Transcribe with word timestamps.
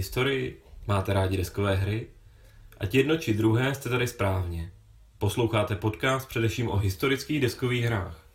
Máte 0.00 0.06
rádi 0.06 0.16
historii? 0.24 0.62
Máte 0.86 1.12
rádi 1.12 1.36
deskové 1.36 1.74
hry? 1.74 2.06
Ať 2.78 2.94
jedno 2.94 3.16
či 3.16 3.34
druhé 3.34 3.74
jste 3.74 3.88
tady 3.88 4.06
správně. 4.06 4.72
Posloucháte 5.18 5.76
podcast 5.76 6.28
především 6.28 6.68
o 6.68 6.76
historických 6.76 7.40
deskových 7.40 7.84
hrách. 7.84 8.26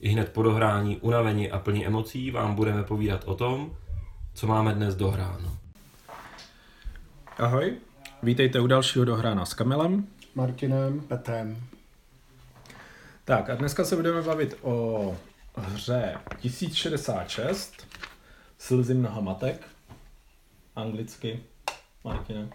I 0.00 0.08
hned 0.08 0.32
po 0.32 0.42
dohrání, 0.42 0.96
unavení 0.96 1.50
a 1.50 1.58
plní 1.58 1.86
emocí 1.86 2.30
vám 2.30 2.54
budeme 2.54 2.82
povídat 2.82 3.24
o 3.24 3.34
tom, 3.34 3.76
co 4.34 4.46
máme 4.46 4.74
dnes 4.74 4.94
dohráno. 4.94 5.58
Ahoj, 7.38 7.76
vítejte 8.22 8.60
u 8.60 8.66
dalšího 8.66 9.04
dohrána 9.04 9.44
s 9.46 9.54
Kamilem. 9.54 10.06
Martinem, 10.34 11.00
Petrem. 11.00 11.56
Tak 13.24 13.50
a 13.50 13.54
dneska 13.54 13.84
se 13.84 13.96
budeme 13.96 14.22
bavit 14.22 14.58
o 14.62 15.16
hře 15.56 16.14
1066 16.40 17.86
Slzy 18.58 18.94
mnoha 18.94 19.20
matek. 19.20 19.73
Anglicky. 20.76 21.40
Martine. 22.04 22.48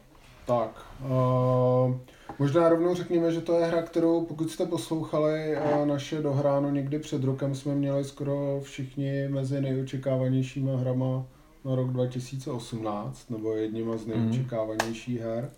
Tak, 0.46 0.86
uh, 1.04 1.98
možná 2.40 2.70
rovnou 2.70 2.96
řekněme, 2.96 3.32
že 3.32 3.42
to 3.42 3.60
je 3.60 3.66
hra, 3.66 3.82
kterou 3.82 4.26
pokud 4.26 4.52
jste 4.52 4.66
poslouchali 4.66 5.58
uh, 5.58 5.86
naše 5.86 6.22
dohráno 6.22 6.70
někdy 6.70 7.00
před 7.00 7.24
rokem, 7.24 7.56
jsme 7.56 7.76
měli 7.76 8.04
skoro 8.04 8.62
všichni 8.64 9.28
mezi 9.28 9.62
nejočekávanějšíma 9.62 10.78
hrama 10.78 11.26
na 11.66 11.76
rok 11.76 11.90
2018, 11.90 13.30
nebo 13.30 13.56
jedněma 13.56 13.98
z 13.98 14.06
nejočekávanějších 14.06 15.20
her. 15.20 15.52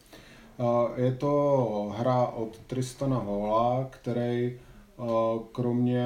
Uh, 0.58 0.90
je 0.96 1.16
to 1.16 1.94
hra 1.98 2.28
od 2.28 2.58
Tristana 2.68 3.18
Hola, 3.18 3.88
který 3.90 4.60
kromě, 5.52 6.06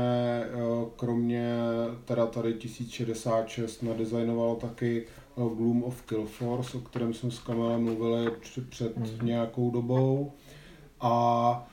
kromě 0.96 1.58
teda 2.06 2.26
tady 2.26 2.54
1066 2.54 3.84
nadizajnovalo 3.84 4.56
taky 4.56 5.06
Gloom 5.36 5.84
of 5.84 6.02
Killforce, 6.02 6.78
o 6.78 6.82
kterém 6.82 7.14
jsme 7.14 7.32
s 7.32 7.40
Kamelem 7.40 7.84
mluvili 7.84 8.32
před 8.70 8.98
mm. 8.98 9.06
nějakou 9.24 9.72
dobou. 9.72 10.32
A 11.02 11.68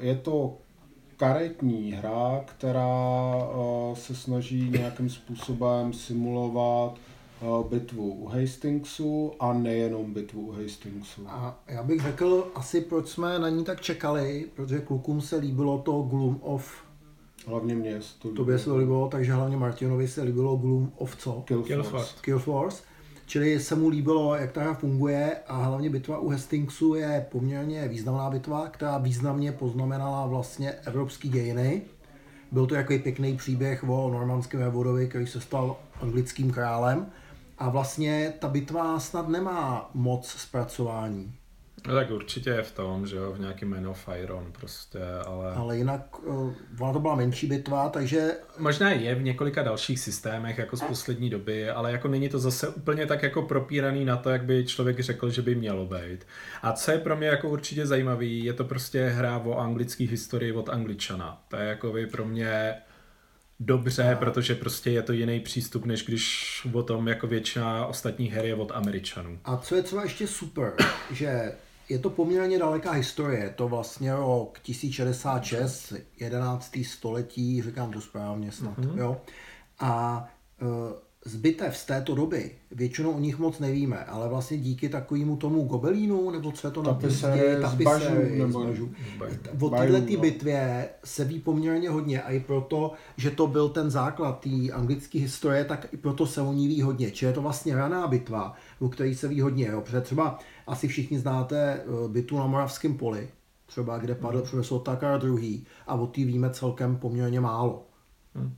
je 0.00 0.16
to 0.16 0.56
karetní 1.16 1.92
hra, 1.92 2.44
která 2.44 2.88
se 3.94 4.14
snaží 4.14 4.70
nějakým 4.70 5.10
způsobem 5.10 5.92
simulovat 5.92 6.94
bitvu 7.68 8.12
u 8.12 8.26
Hastingsu 8.26 9.32
a 9.40 9.52
nejenom 9.52 10.14
bitvu 10.14 10.40
u 10.40 10.52
Hastingsu. 10.52 11.28
A 11.28 11.58
já 11.68 11.82
bych 11.82 12.02
řekl 12.02 12.52
asi, 12.54 12.80
proč 12.80 13.08
jsme 13.08 13.38
na 13.38 13.48
ní 13.48 13.64
tak 13.64 13.80
čekali, 13.80 14.48
protože 14.56 14.78
klukům 14.78 15.20
se 15.20 15.36
líbilo 15.36 15.78
to 15.78 16.02
Gloom 16.02 16.38
of 16.42 16.81
Hlavně 17.46 17.74
mě 17.74 18.02
se 18.02 18.18
to 18.18 18.28
líbilo. 18.28 18.44
Tobě 18.44 18.58
se 18.58 18.64
to 18.64 18.76
líbilo, 18.76 19.08
takže 19.08 19.32
hlavně 19.32 19.56
Martinovi 19.56 20.08
se 20.08 20.22
líbilo 20.22 20.56
Gloom 20.56 20.92
of 20.96 21.16
co? 21.16 21.42
Kill, 21.46 21.62
Kill 21.62 21.82
Force. 21.82 22.06
Force. 22.06 22.14
Kill 22.20 22.38
Force. 22.38 22.82
Čili 23.26 23.60
se 23.60 23.74
mu 23.74 23.88
líbilo, 23.88 24.34
jak 24.34 24.52
ta 24.52 24.62
hra 24.62 24.74
funguje 24.74 25.36
a 25.46 25.64
hlavně 25.64 25.90
bitva 25.90 26.18
u 26.18 26.28
Hastingsu 26.28 26.94
je 26.94 27.26
poměrně 27.32 27.88
významná 27.88 28.30
bitva, 28.30 28.68
která 28.68 28.98
významně 28.98 29.52
poznamenala 29.52 30.26
vlastně 30.26 30.72
evropský 30.72 31.28
dějiny. 31.28 31.82
Byl 32.52 32.66
to 32.66 32.74
takový 32.74 32.98
pěkný 32.98 33.36
příběh 33.36 33.84
o 33.88 34.10
normandském 34.10 34.60
vévodovi, 34.60 35.08
který 35.08 35.26
se 35.26 35.40
stal 35.40 35.76
anglickým 36.00 36.50
králem 36.50 37.06
a 37.58 37.68
vlastně 37.68 38.34
ta 38.38 38.48
bitva 38.48 39.00
snad 39.00 39.28
nemá 39.28 39.90
moc 39.94 40.28
zpracování. 40.28 41.34
No 41.88 41.94
tak 41.94 42.10
určitě 42.10 42.50
je 42.50 42.62
v 42.62 42.72
tom, 42.72 43.06
že 43.06 43.16
jo, 43.16 43.32
v 43.32 43.40
nějaký 43.40 43.64
Man 43.64 43.86
of 43.86 44.08
Iron 44.22 44.52
prostě, 44.52 44.98
ale... 45.26 45.54
Ale 45.54 45.76
jinak, 45.76 46.26
uh, 46.26 46.54
ona 46.80 46.92
to 46.92 47.00
byla 47.00 47.14
menší 47.14 47.46
bitva, 47.46 47.88
takže... 47.88 48.30
Možná 48.58 48.90
je 48.90 49.14
v 49.14 49.22
několika 49.22 49.62
dalších 49.62 50.00
systémech, 50.00 50.58
jako 50.58 50.76
z 50.76 50.82
poslední 50.82 51.30
doby, 51.30 51.70
ale 51.70 51.92
jako 51.92 52.08
není 52.08 52.28
to 52.28 52.38
zase 52.38 52.68
úplně 52.68 53.06
tak 53.06 53.22
jako 53.22 53.42
propíraný 53.42 54.04
na 54.04 54.16
to, 54.16 54.30
jak 54.30 54.44
by 54.44 54.64
člověk 54.66 55.00
řekl, 55.00 55.30
že 55.30 55.42
by 55.42 55.54
mělo 55.54 55.86
být. 55.86 56.26
A 56.62 56.72
co 56.72 56.90
je 56.90 56.98
pro 56.98 57.16
mě 57.16 57.26
jako 57.26 57.48
určitě 57.48 57.86
zajímavý, 57.86 58.44
je 58.44 58.52
to 58.52 58.64
prostě 58.64 59.08
hra 59.08 59.38
o 59.38 59.58
anglické 59.58 60.04
historii 60.04 60.52
od 60.52 60.68
Angličana. 60.68 61.42
To 61.48 61.56
je 61.56 61.68
jako 61.68 61.92
by 61.92 62.06
pro 62.06 62.24
mě 62.24 62.74
dobře, 63.60 64.12
a... 64.12 64.16
protože 64.16 64.54
prostě 64.54 64.90
je 64.90 65.02
to 65.02 65.12
jiný 65.12 65.40
přístup, 65.40 65.84
než 65.84 66.04
když 66.04 66.66
o 66.72 66.82
tom 66.82 67.08
jako 67.08 67.26
většina 67.26 67.86
ostatních 67.86 68.32
her 68.32 68.44
je 68.44 68.54
od 68.54 68.72
Američanů. 68.74 69.38
A 69.44 69.56
co 69.56 69.74
je 69.74 69.82
třeba 69.82 70.02
ještě 70.02 70.26
super, 70.26 70.72
že 71.12 71.52
je 71.92 71.98
to 71.98 72.10
poměrně 72.10 72.58
daleká 72.58 72.90
historie, 72.90 73.44
je 73.44 73.50
to 73.50 73.68
vlastně 73.68 74.14
rok 74.14 74.58
1066, 74.60 75.92
11. 76.20 76.78
století, 76.84 77.62
říkám 77.62 77.92
to 77.92 78.00
správně 78.00 78.52
snad, 78.52 78.78
mm-hmm. 78.78 78.98
jo. 78.98 79.20
A 79.80 80.24
uh, 81.26 81.70
z 81.70 81.84
této 81.84 82.14
doby, 82.14 82.50
většinou 82.70 83.10
o 83.10 83.18
nich 83.18 83.38
moc 83.38 83.58
nevíme, 83.58 84.04
ale 84.04 84.28
vlastně 84.28 84.58
díky 84.58 84.88
takovému 84.88 85.36
tomu 85.36 85.64
gobelínu, 85.64 86.30
nebo 86.30 86.52
co 86.52 86.66
je 86.66 86.70
to 86.70 86.82
na 86.82 86.94
tapisery, 86.94 88.38
nebo 88.38 88.60
o 89.60 89.70
této 89.70 90.20
bitvě 90.20 90.88
se 91.04 91.24
ví 91.24 91.40
poměrně 91.40 91.90
hodně 91.90 92.22
a 92.22 92.30
i 92.30 92.40
proto, 92.40 92.92
že 93.16 93.30
to 93.30 93.46
byl 93.46 93.68
ten 93.68 93.90
základ 93.90 94.40
té 94.40 94.72
anglické 94.72 95.18
historie, 95.18 95.64
tak 95.64 95.86
i 95.92 95.96
proto 95.96 96.26
se 96.26 96.40
o 96.40 96.52
ní 96.52 96.68
ví 96.68 96.82
hodně. 96.82 97.10
Či 97.10 97.24
je 97.24 97.32
to 97.32 97.42
vlastně 97.42 97.74
raná 97.74 98.06
bitva, 98.06 98.54
o 98.80 98.88
které 98.88 99.14
se 99.14 99.28
ví 99.28 99.40
hodně. 99.40 99.66
Jo? 99.66 99.80
Protože 99.80 100.00
třeba 100.00 100.38
asi 100.66 100.88
všichni 100.88 101.18
znáte 101.18 101.56
eh, 101.56 102.08
bitvu 102.08 102.38
na 102.38 102.46
Moravském 102.46 102.94
poli, 102.94 103.28
třeba 103.66 103.98
kde 103.98 104.14
padl 104.14 104.38
hmm. 104.38 104.48
profesor 104.50 104.80
Takar 104.80 105.24
II. 105.24 105.64
a 105.86 105.94
o 105.94 106.06
té 106.06 106.24
víme 106.24 106.50
celkem 106.50 106.96
poměrně 106.96 107.40
málo. 107.40 107.86
Hmm. 108.34 108.54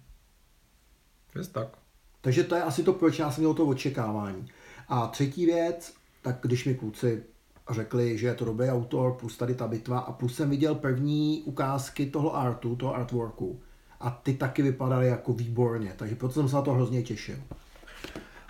Je 1.34 1.44
tak. 1.44 1.83
Takže 2.24 2.44
to 2.44 2.54
je 2.54 2.62
asi 2.62 2.82
to, 2.82 2.92
proč 2.92 3.18
já 3.18 3.30
jsem 3.30 3.44
měl 3.44 3.54
to 3.54 3.66
očekávání. 3.66 4.46
A 4.88 5.06
třetí 5.06 5.46
věc, 5.46 5.94
tak 6.22 6.36
když 6.42 6.64
mi 6.64 6.74
kluci 6.74 7.22
řekli, 7.70 8.18
že 8.18 8.26
je 8.26 8.34
to 8.34 8.44
dobrý 8.44 8.68
autor, 8.68 9.12
plus 9.12 9.36
tady 9.36 9.54
ta 9.54 9.68
bitva 9.68 9.98
a 9.98 10.12
plus 10.12 10.34
jsem 10.34 10.50
viděl 10.50 10.74
první 10.74 11.42
ukázky 11.44 12.06
toho 12.06 12.36
artu, 12.36 12.76
toho 12.76 12.94
artworku 12.94 13.60
a 14.00 14.10
ty 14.10 14.34
taky 14.34 14.62
vypadaly 14.62 15.08
jako 15.08 15.32
výborně, 15.32 15.92
takže 15.96 16.14
proto 16.14 16.34
jsem 16.34 16.48
se 16.48 16.56
na 16.56 16.62
to 16.62 16.72
hrozně 16.72 17.02
těšil. 17.02 17.36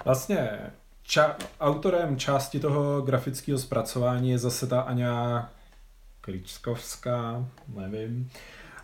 Vlastně 0.04 0.50
ča- 1.06 1.36
autorem 1.60 2.16
části 2.16 2.60
toho 2.60 3.02
grafického 3.02 3.58
zpracování 3.58 4.30
je 4.30 4.38
zase 4.38 4.66
ta 4.66 4.80
Aňa 4.80 5.52
Kličkovská, 6.20 7.48
nevím. 7.68 8.30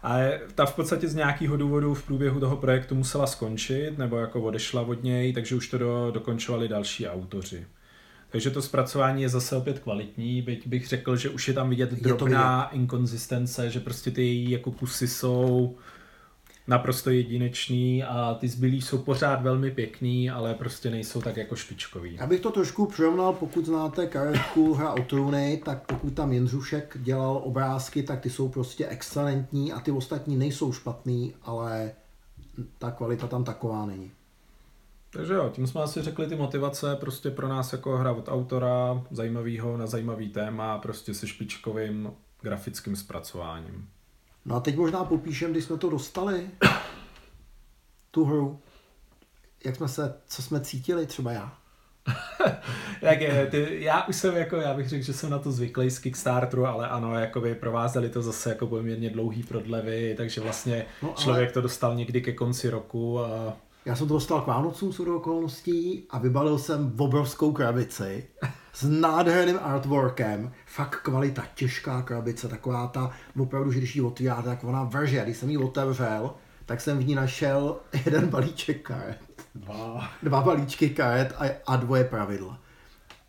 A 0.03 0.19
ta 0.55 0.67
v 0.67 0.75
podstatě 0.75 1.09
z 1.09 1.15
nějakého 1.15 1.57
důvodu 1.57 1.95
v 1.95 2.03
průběhu 2.03 2.41
toho 2.41 2.57
projektu 2.57 2.95
musela 2.95 3.27
skončit, 3.27 3.99
nebo 3.99 4.17
jako 4.17 4.43
odešla 4.43 4.83
od 4.83 5.03
něj, 5.03 5.33
takže 5.33 5.55
už 5.55 5.69
to 5.69 5.79
do, 5.79 6.11
dokončovali 6.11 6.69
další 6.69 7.09
autoři. 7.09 7.67
Takže 8.31 8.51
to 8.51 8.63
zpracování 8.63 9.23
je 9.23 9.29
zase 9.29 9.57
opět 9.57 9.79
kvalitní, 9.79 10.43
byť 10.43 10.67
bych 10.67 10.89
řekl, 10.89 11.17
že 11.17 11.29
už 11.29 11.49
je 11.49 11.55
tam 11.55 11.71
vidět 11.71 11.93
drobná 11.93 12.69
inkonzistence, 12.73 13.71
že 13.71 13.81
prostě 13.81 14.11
ty 14.11 14.23
její 14.23 14.51
jako 14.51 14.71
kusy 14.71 15.09
jsou 15.09 15.77
naprosto 16.71 17.11
jedinečný 17.11 18.05
a 18.05 18.35
ty 18.35 18.49
zbylí 18.49 18.83
jsou 18.83 18.99
pořád 18.99 19.43
velmi 19.43 19.71
pěkný, 19.71 20.31
ale 20.31 20.55
prostě 20.55 20.91
nejsou 20.91 21.21
tak 21.23 21.37
jako 21.37 21.57
špičkový. 21.57 22.15
Já 22.15 22.27
bych 22.27 22.41
to 22.41 22.51
trošku 22.51 22.87
přirovnal, 22.87 23.33
pokud 23.33 23.67
znáte 23.67 24.07
karetku 24.07 24.75
hra 24.75 24.93
o 24.93 25.03
trůny, 25.03 25.63
tak 25.65 25.87
pokud 25.87 26.15
tam 26.15 26.33
Jindřušek 26.33 26.97
dělal 27.01 27.41
obrázky, 27.45 28.03
tak 28.03 28.21
ty 28.21 28.31
jsou 28.31 28.49
prostě 28.49 28.87
excelentní 28.87 29.73
a 29.73 29.81
ty 29.81 29.91
ostatní 29.91 30.37
nejsou 30.37 30.73
špatný, 30.73 31.35
ale 31.43 31.93
ta 32.79 32.91
kvalita 32.91 33.27
tam 33.27 33.45
taková 33.45 33.87
není. 33.87 34.11
Takže 35.13 35.35
jo, 35.35 35.51
tím 35.53 35.67
jsme 35.67 35.83
asi 35.83 36.03
řekli 36.03 36.27
ty 36.27 36.37
motivace 36.37 36.97
prostě 36.97 37.31
pro 37.31 37.49
nás 37.49 37.73
jako 37.73 37.99
hra 37.99 38.13
od 38.13 38.29
autora, 38.29 39.03
zajímavého 39.11 39.77
na 39.77 39.87
zajímavý 39.87 40.29
téma, 40.29 40.79
prostě 40.79 41.15
se 41.15 41.27
špičkovým 41.27 42.11
grafickým 42.43 42.97
zpracováním. 42.97 43.89
No 44.45 44.57
a 44.57 44.61
teď 44.61 44.77
možná 44.77 45.05
popíšem, 45.05 45.51
když 45.51 45.65
jsme 45.65 45.79
to 45.79 45.91
dostali, 45.91 46.51
tu 48.11 48.25
hru, 48.25 48.61
jak 49.65 49.77
jsme 49.77 49.89
se, 49.89 50.15
co 50.27 50.43
jsme 50.43 50.61
cítili, 50.61 51.07
třeba 51.07 51.33
já. 51.33 51.57
jak 53.03 53.21
je, 53.21 53.47
ty, 53.47 53.85
já 53.85 54.07
už 54.07 54.17
jsem 54.17 54.37
jako, 54.37 54.57
já 54.57 54.75
bych 54.75 54.89
řekl, 54.89 55.05
že 55.05 55.13
jsem 55.13 55.31
na 55.31 55.39
to 55.39 55.53
zvyklý 55.53 55.91
z 55.91 55.99
Kickstarteru, 55.99 56.67
ale 56.67 56.89
ano, 56.89 57.19
jakoby 57.19 57.55
provázeli 57.55 58.09
to 58.09 58.23
zase 58.23 58.49
jako 58.49 58.67
poměrně 58.67 59.11
dlouhý 59.11 59.43
prodlevy, 59.43 60.15
takže 60.17 60.41
vlastně 60.41 60.87
no, 61.03 61.09
ale... 61.09 61.17
člověk 61.25 61.53
to 61.53 61.61
dostal 61.61 61.95
někdy 61.95 62.21
ke 62.21 62.33
konci 62.33 62.71
roku 62.71 63.21
a 63.21 63.57
já 63.85 63.97
jsem 63.97 64.09
to 64.09 64.15
dostal 64.15 64.41
k 64.41 64.47
Vánocům 64.47 64.93
s 64.93 65.01
okolností 65.01 66.07
a 66.11 66.19
vybalil 66.19 66.59
jsem 66.59 66.91
v 66.91 67.03
obrovskou 67.03 67.53
krabici 67.53 68.27
s 68.73 68.89
nádherným 68.89 69.59
artworkem. 69.63 70.53
Fakt 70.67 70.97
kvalita, 71.03 71.45
těžká 71.55 72.03
krabice, 72.03 72.49
taková 72.49 72.87
ta, 72.87 73.11
opravdu, 73.39 73.73
že 73.73 73.79
když 73.79 73.97
ji 73.97 74.03
otvíráte, 74.03 74.49
tak 74.49 74.65
ona 74.65 74.85
vrže. 74.85 75.23
Když 75.25 75.37
jsem 75.37 75.51
ji 75.51 75.57
otevřel, 75.57 76.35
tak 76.67 76.81
jsem 76.81 76.99
v 76.99 77.07
ní 77.07 77.15
našel 77.15 77.77
jeden 78.05 78.29
balíček 78.29 78.83
karet. 78.83 79.19
Dva. 79.55 80.09
Dva 80.23 80.41
balíčky 80.41 80.91
karet 80.91 81.35
a, 81.39 81.45
a 81.67 81.77
dvoje 81.77 82.05
pravidla. 82.05 82.59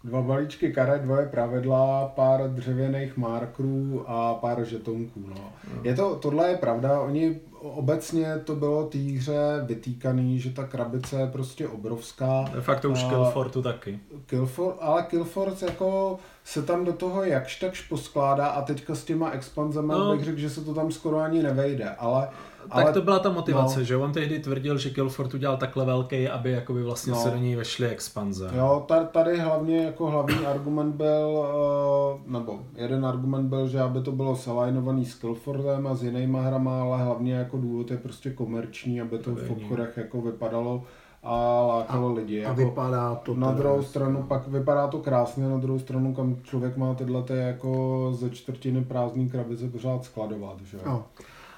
Dva 0.03 0.21
balíčky 0.21 0.73
karet, 0.73 1.01
dvoje 1.01 1.25
pravidla, 1.25 2.07
pár 2.07 2.49
dřevěných 2.53 3.17
markerů 3.17 4.03
a 4.07 4.33
pár 4.33 4.63
žetonků. 4.63 5.23
No. 5.27 5.35
no. 5.75 5.81
Je 5.83 5.95
to, 5.95 6.15
tohle 6.15 6.49
je 6.49 6.57
pravda, 6.57 6.99
oni 6.99 7.39
obecně 7.61 8.41
to 8.45 8.55
bylo 8.55 8.83
té 8.83 8.97
hře 8.97 9.63
vytýkaný, 9.65 10.39
že 10.39 10.49
ta 10.49 10.63
krabice 10.63 11.19
je 11.19 11.27
prostě 11.27 11.67
obrovská. 11.67 12.45
De 12.53 12.61
facto 12.61 12.89
už 12.89 13.03
Killfortu 13.03 13.61
taky. 13.61 13.99
Killfort, 14.25 14.77
ale 14.79 15.03
Killfort 15.03 15.61
jako 15.61 16.19
se 16.43 16.63
tam 16.63 16.85
do 16.85 16.93
toho 16.93 17.23
jakž 17.23 17.59
takž 17.59 17.81
poskládá 17.81 18.47
a 18.47 18.61
teďka 18.61 18.95
s 18.95 19.03
těma 19.03 19.31
expanzemi 19.31 19.87
no. 19.87 20.15
bych 20.15 20.25
řekl, 20.25 20.39
že 20.39 20.49
se 20.49 20.61
to 20.61 20.73
tam 20.73 20.91
skoro 20.91 21.19
ani 21.19 21.43
nevejde, 21.43 21.89
ale 21.89 22.27
tak 22.61 22.85
ale, 22.85 22.93
to 22.93 23.01
byla 23.01 23.19
ta 23.19 23.29
motivace, 23.29 23.79
no. 23.79 23.85
že 23.85 23.97
on 23.97 24.11
tehdy 24.11 24.39
tvrdil, 24.39 24.77
že 24.77 24.89
Killfort 24.89 25.33
udělal 25.33 25.57
takhle 25.57 25.85
velký, 25.85 26.27
aby 26.27 26.51
jakoby 26.51 26.83
vlastně 26.83 27.13
no. 27.13 27.19
se 27.19 27.31
do 27.31 27.37
ní 27.37 27.55
vešly 27.55 27.87
expanze. 27.87 28.51
Jo, 28.55 28.87
tady 29.11 29.39
hlavně 29.39 29.85
jako 29.85 30.09
hlavní 30.09 30.35
argument 30.45 30.95
byl, 30.95 31.45
eh, 31.45 32.31
nebo 32.31 32.59
jeden 32.75 33.05
argument 33.05 33.47
byl, 33.47 33.67
že 33.67 33.79
aby 33.79 34.01
to 34.01 34.11
bylo 34.11 34.35
salajnovaný 34.35 35.05
s 35.05 35.15
Killfortem 35.15 35.87
a 35.87 35.95
s 35.95 36.03
jinýma 36.03 36.41
hrama, 36.41 36.81
ale 36.81 37.03
hlavně 37.03 37.33
jako 37.33 37.57
důvod 37.57 37.91
je 37.91 37.97
prostě 37.97 38.29
komerční, 38.29 39.01
aby 39.01 39.17
to, 39.17 39.35
to 39.35 39.41
v 39.41 39.51
obchodech 39.51 39.97
jako 39.97 40.21
vypadalo 40.21 40.83
a 41.23 41.61
lákalo 41.61 42.09
a, 42.09 42.13
lidi. 42.13 42.35
Jako 42.35 42.51
a 42.51 42.65
vypadá 42.65 43.15
to 43.15 43.35
Na 43.35 43.51
druhou 43.51 43.83
stranu, 43.83 44.23
pak 44.23 44.47
vypadá 44.47 44.87
to 44.87 44.99
krásně, 44.99 45.47
na 45.47 45.57
druhou 45.57 45.79
stranu, 45.79 46.13
kam 46.13 46.37
člověk 46.43 46.77
má 46.77 46.93
tyhle 46.95 47.23
ty 47.23 47.33
jako 47.37 48.09
ze 48.13 48.29
čtvrtiny 48.29 48.83
prázdný 48.83 49.29
krabice 49.29 49.69
pořád 49.69 50.03
skladovat, 50.03 50.61
že 50.61 50.77
no. 50.85 51.05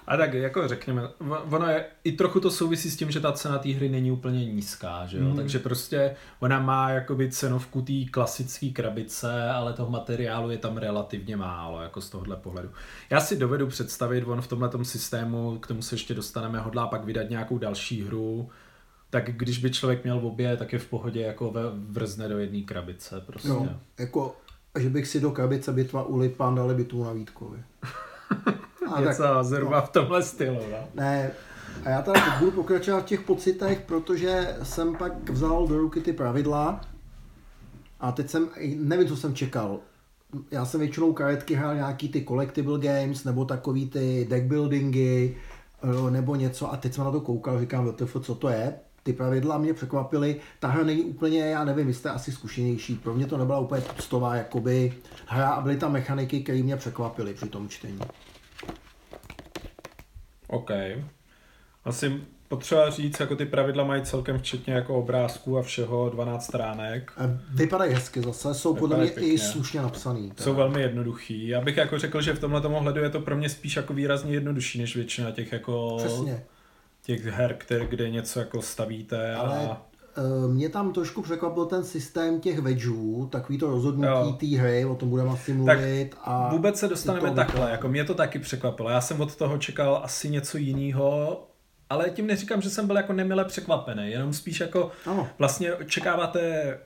A 0.08 0.18
tak 0.18 0.34
jako 0.34 0.68
řekněme, 0.68 1.02
ono 1.50 1.68
je, 1.68 1.86
i 2.04 2.12
trochu 2.12 2.40
to 2.40 2.52
souvisí 2.52 2.92
s 2.92 2.98
tím, 2.98 3.12
že 3.12 3.20
ta 3.20 3.32
cena 3.32 3.58
té 3.58 3.70
hry 3.70 3.90
není 3.90 4.12
úplně 4.12 4.46
nízká, 4.46 5.06
že 5.06 5.18
jo? 5.18 5.24
Mm. 5.24 5.36
takže 5.36 5.60
prostě 5.60 6.16
ona 6.40 6.60
má 6.60 6.90
jakoby 6.90 7.32
cenovku 7.32 7.82
té 7.82 7.94
klasické 8.12 8.70
krabice, 8.70 9.50
ale 9.50 9.74
toho 9.74 9.92
materiálu 9.92 10.50
je 10.50 10.58
tam 10.58 10.78
relativně 10.78 11.38
málo, 11.38 11.82
jako 11.82 12.02
z 12.02 12.10
tohohle 12.10 12.36
pohledu. 12.36 12.70
Já 13.10 13.20
si 13.20 13.38
dovedu 13.38 13.68
představit, 13.68 14.24
on 14.24 14.42
v 14.42 14.48
tomhle 14.48 14.70
systému, 14.84 15.60
k 15.60 15.68
tomu 15.68 15.82
se 15.82 15.96
ještě 15.96 16.14
dostaneme, 16.14 16.60
hodlá 16.60 16.88
pak 16.88 17.06
vydat 17.06 17.30
nějakou 17.30 17.58
další 17.58 18.04
hru, 18.04 18.50
tak 19.10 19.32
když 19.32 19.58
by 19.58 19.72
člověk 19.72 20.04
měl 20.04 20.20
v 20.20 20.26
obě, 20.26 20.58
tak 20.58 20.74
je 20.74 20.80
v 20.80 20.88
pohodě 20.88 21.22
jako 21.22 21.54
vrzne 21.74 22.28
do 22.28 22.40
jedné 22.40 22.62
krabice 22.62 23.22
prostě. 23.26 23.50
No, 23.50 23.80
jako, 24.00 24.36
že 24.80 24.90
bych 24.90 25.08
si 25.08 25.20
do 25.20 25.32
krabice 25.32 25.72
bitva 25.72 26.04
ulipán 26.04 26.56
dali 26.56 26.76
by 26.76 26.84
tu 26.86 27.04
na 27.04 27.14
Vítkovi. 27.14 27.64
A 28.94 29.02
Něco 29.02 29.24
tak, 29.24 29.46
zhruba 29.46 29.80
no. 29.80 29.86
v 29.86 29.90
tomhle 29.90 30.24
stylu, 30.24 30.60
no? 30.72 30.78
Ne, 30.94 31.32
a 31.86 31.90
já 31.90 32.02
tady 32.02 32.20
budu 32.40 32.52
pokračovat 32.52 33.00
v 33.00 33.06
těch 33.06 33.22
pocitech, 33.22 33.82
protože 33.82 34.56
jsem 34.64 34.96
pak 34.96 35.30
vzal 35.30 35.68
do 35.68 35.78
ruky 35.78 36.02
ty 36.02 36.14
pravidla 36.14 36.82
a 38.00 38.12
teď 38.12 38.30
jsem, 38.30 38.50
nevím, 38.76 39.08
co 39.08 39.18
jsem 39.18 39.36
čekal. 39.36 39.80
Já 40.52 40.66
jsem 40.66 40.80
většinou 40.80 41.14
karetky 41.14 41.56
hrál 41.56 41.76
nějaký 41.76 42.10
ty 42.10 42.26
collectible 42.26 42.80
games, 42.80 43.24
nebo 43.24 43.46
takový 43.46 43.90
ty 43.90 44.28
deck 44.30 44.46
buildingy, 44.46 45.38
eh, 45.84 46.12
nebo 46.12 46.36
něco 46.36 46.74
a 46.74 46.78
teď 46.78 46.94
jsem 46.94 47.04
na 47.04 47.12
to 47.12 47.22
koukal, 47.22 47.60
říkám, 47.60 47.88
WTF, 47.88 48.18
co 48.22 48.36
to 48.36 48.50
je? 48.50 48.74
Ty 49.04 49.14
pravidla 49.14 49.58
mě 49.58 49.74
překvapily. 49.74 50.36
Ta 50.60 50.68
hra 50.68 50.84
není 50.84 51.02
úplně, 51.02 51.40
já 51.40 51.64
nevím, 51.64 51.88
vy 51.88 51.94
jste 51.94 52.10
asi 52.10 52.32
zkušenější. 52.32 52.96
Pro 52.96 53.14
mě 53.14 53.26
to 53.26 53.38
nebyla 53.38 53.60
úplně 53.60 53.82
tuctová 53.82 54.36
jakoby 54.36 54.94
hra 55.26 55.50
a 55.50 55.62
byly 55.62 55.78
tam 55.78 55.92
mechaniky, 55.92 56.40
které 56.44 56.64
mě 56.64 56.78
překvapily 56.78 57.34
při 57.34 57.50
tom 57.50 57.70
čtení. 57.70 58.00
OK. 60.48 60.72
Asi 61.86 62.22
potřeba 62.48 62.90
říct, 62.90 63.20
jako 63.20 63.36
ty 63.36 63.46
pravidla 63.46 63.84
mají 63.84 64.02
celkem 64.04 64.40
včetně 64.40 64.74
jako 64.74 64.96
obrázků 64.96 65.58
a 65.58 65.62
všeho 65.62 66.10
12 66.10 66.46
stránek. 66.46 67.12
Vypadají 67.50 67.94
hezky 67.94 68.22
zase, 68.22 68.54
jsou 68.54 68.76
podle 68.76 68.98
mě 68.98 69.08
pěkně. 69.08 69.34
i 69.34 69.38
slušně 69.38 69.82
napsaný. 69.82 70.32
Teda. 70.32 70.44
Jsou 70.44 70.54
velmi 70.54 70.82
jednoduchý. 70.82 71.48
Já 71.48 71.62
bych 71.62 71.78
jako 71.78 72.00
řekl, 72.00 72.22
že 72.22 72.34
v 72.34 72.40
tomhle 72.40 72.62
ohledu 72.62 73.04
je 73.04 73.10
to 73.10 73.20
pro 73.20 73.36
mě 73.36 73.50
spíš 73.50 73.76
jako 73.76 73.94
výrazně 73.94 74.34
jednodušší, 74.34 74.80
než 74.80 74.96
většina 74.96 75.32
těch 75.32 75.52
jako... 75.52 75.96
Přesně. 75.98 76.44
Těch 77.06 77.26
her, 77.26 77.56
které, 77.58 77.86
kde 77.86 78.10
něco 78.10 78.40
jako 78.40 78.62
stavíte 78.62 79.36
Ale... 79.36 79.70
a 79.70 79.82
Eh, 80.18 80.48
mě 80.48 80.70
tam 80.70 80.94
trošku 80.94 81.22
překvapil 81.22 81.66
ten 81.66 81.84
systém 81.84 82.40
těch 82.42 82.60
vedžů, 82.60 83.30
takový 83.32 83.58
to 83.58 83.70
rozhodnutí 83.70 84.34
té 84.34 84.58
hry, 84.62 84.86
o 84.86 84.96
tom 84.96 85.10
budeme 85.10 85.30
asi 85.30 85.54
mluvit. 85.54 86.10
Tak 86.10 86.20
a 86.24 86.50
vůbec 86.50 86.80
se 86.80 86.88
dostaneme 86.88 87.32
takhle, 87.32 87.72
jako 87.72 87.88
mě 87.88 88.04
to 88.04 88.14
taky 88.14 88.40
překvapilo. 88.40 88.90
Já 88.90 89.02
jsem 89.02 89.22
od 89.22 89.36
toho 89.36 89.58
čekal 89.58 90.02
asi 90.04 90.30
něco 90.30 90.58
jiného, 90.58 91.42
ale 91.90 92.10
tím 92.10 92.28
neříkám, 92.28 92.62
že 92.62 92.70
jsem 92.70 92.88
byl 92.88 92.98
jako 92.98 93.14
nemile 93.14 93.46
překvapený, 93.46 94.12
jenom 94.12 94.34
spíš 94.34 94.60
jako 94.60 94.92
ano. 95.06 95.28
vlastně 95.40 95.74
očekáváte 95.74 96.80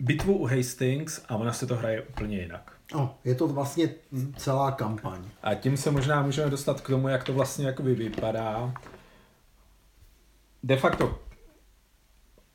bitvu 0.00 0.36
u 0.36 0.46
Hastings 0.46 1.20
a 1.28 1.36
ona 1.36 1.52
se 1.52 1.66
to 1.66 1.76
hraje 1.76 2.02
úplně 2.02 2.38
jinak. 2.38 2.72
No, 2.94 3.14
je 3.24 3.34
to 3.34 3.48
vlastně 3.48 3.88
celá 4.36 4.70
kampaň. 4.70 5.24
A 5.42 5.54
tím 5.54 5.76
se 5.76 5.90
možná 5.90 6.22
můžeme 6.22 6.50
dostat 6.50 6.80
k 6.80 6.86
tomu, 6.88 7.08
jak 7.08 7.24
to 7.24 7.32
vlastně 7.32 7.66
jakoby 7.66 7.94
vypadá. 7.94 8.74
De 10.64 10.76
facto 10.76 11.24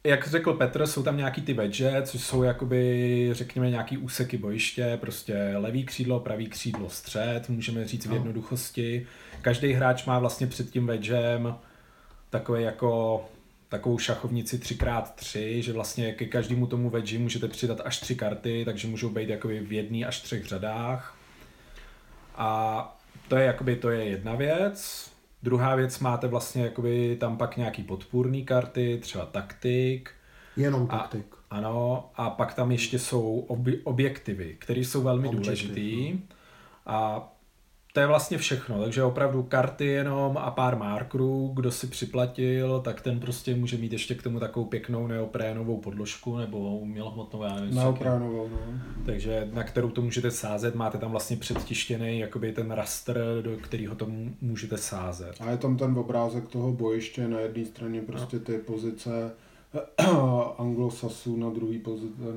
jak 0.03 0.27
řekl 0.27 0.53
Petr, 0.53 0.87
jsou 0.87 1.03
tam 1.03 1.17
nějaký 1.17 1.41
ty 1.41 1.53
vedže, 1.53 2.01
což 2.05 2.21
jsou 2.21 2.43
jakoby, 2.43 3.29
řekněme, 3.31 3.69
nějaký 3.69 3.97
úseky 3.97 4.37
bojiště, 4.37 4.97
prostě 5.01 5.53
levý 5.55 5.85
křídlo, 5.85 6.19
pravý 6.19 6.47
křídlo, 6.47 6.89
střed, 6.89 7.49
můžeme 7.49 7.87
říct 7.87 8.05
v 8.05 8.09
no. 8.09 8.15
jednoduchosti. 8.15 9.07
Každý 9.41 9.73
hráč 9.73 10.05
má 10.05 10.19
vlastně 10.19 10.47
před 10.47 10.69
tím 10.69 10.87
vedžem 10.87 11.55
takový 12.29 12.63
jako 12.63 13.25
takovou 13.69 13.97
šachovnici 13.97 14.57
3x3, 14.57 15.59
že 15.59 15.73
vlastně 15.73 16.13
ke 16.13 16.25
každému 16.25 16.67
tomu 16.67 16.89
vedži 16.89 17.17
můžete 17.17 17.47
přidat 17.47 17.81
až 17.85 17.99
tři 17.99 18.15
karty, 18.15 18.65
takže 18.65 18.87
můžou 18.87 19.09
být 19.09 19.29
jakoby 19.29 19.59
v 19.59 19.73
jedné 19.73 20.05
až 20.05 20.21
třech 20.21 20.45
řadách. 20.45 21.17
A 22.35 22.99
to 23.27 23.35
je 23.35 23.45
jakoby, 23.45 23.75
to 23.75 23.89
je 23.89 24.05
jedna 24.05 24.35
věc. 24.35 25.11
Druhá 25.43 25.75
věc, 25.75 25.99
máte 25.99 26.27
vlastně 26.27 26.63
jakoby 26.63 27.17
tam 27.19 27.37
pak 27.37 27.57
nějaký 27.57 27.83
podpůrný 27.83 28.45
karty, 28.45 28.97
třeba 29.01 29.25
taktik. 29.25 30.11
Jenom 30.57 30.87
taktik. 30.87 31.25
A, 31.49 31.57
ano, 31.57 32.09
a 32.15 32.29
pak 32.29 32.53
tam 32.53 32.71
ještě 32.71 32.99
jsou 32.99 33.39
ob- 33.39 33.83
objektivy, 33.83 34.55
které 34.59 34.79
jsou 34.79 35.01
velmi 35.01 35.27
Objektiv, 35.27 35.45
důležitý. 35.45 36.13
No. 36.13 36.19
A 36.85 37.29
to 37.93 37.99
je 37.99 38.07
vlastně 38.07 38.37
všechno, 38.37 38.83
takže 38.83 39.03
opravdu 39.03 39.43
karty 39.43 39.85
jenom 39.85 40.37
a 40.37 40.51
pár 40.51 40.77
markerů, 40.77 41.51
kdo 41.53 41.71
si 41.71 41.87
připlatil, 41.87 42.81
tak 42.81 43.01
ten 43.01 43.19
prostě 43.19 43.55
může 43.55 43.77
mít 43.77 43.93
ještě 43.93 44.15
k 44.15 44.23
tomu 44.23 44.39
takovou 44.39 44.65
pěknou 44.65 45.07
neoprénovou 45.07 45.77
podložku 45.77 46.37
nebo 46.37 46.57
umělohmotnou, 46.77 47.43
já 47.43 47.55
nevím. 47.55 47.75
Neoprénovou, 47.75 48.47
no. 48.47 48.57
Takže 49.05 49.49
na 49.53 49.63
kterou 49.63 49.89
to 49.89 50.01
můžete 50.01 50.31
sázet, 50.31 50.75
máte 50.75 50.97
tam 50.97 51.11
vlastně 51.11 51.37
předtištěný 51.37 52.19
jakoby 52.19 52.51
ten 52.51 52.71
raster, 52.71 53.17
do 53.41 53.57
kterého 53.57 53.95
to 53.95 54.07
můžete 54.41 54.77
sázet. 54.77 55.33
A 55.39 55.51
je 55.51 55.57
tam 55.57 55.77
ten 55.77 55.97
obrázek 55.97 56.47
toho 56.47 56.71
bojiště, 56.71 57.27
na 57.27 57.39
jedné 57.39 57.65
straně 57.65 58.01
prostě 58.01 58.37
no. 58.37 58.43
ty 58.43 58.57
pozice, 58.57 59.31
anglosasů 60.57 61.37
na 61.37 61.49
druhé 61.49 61.77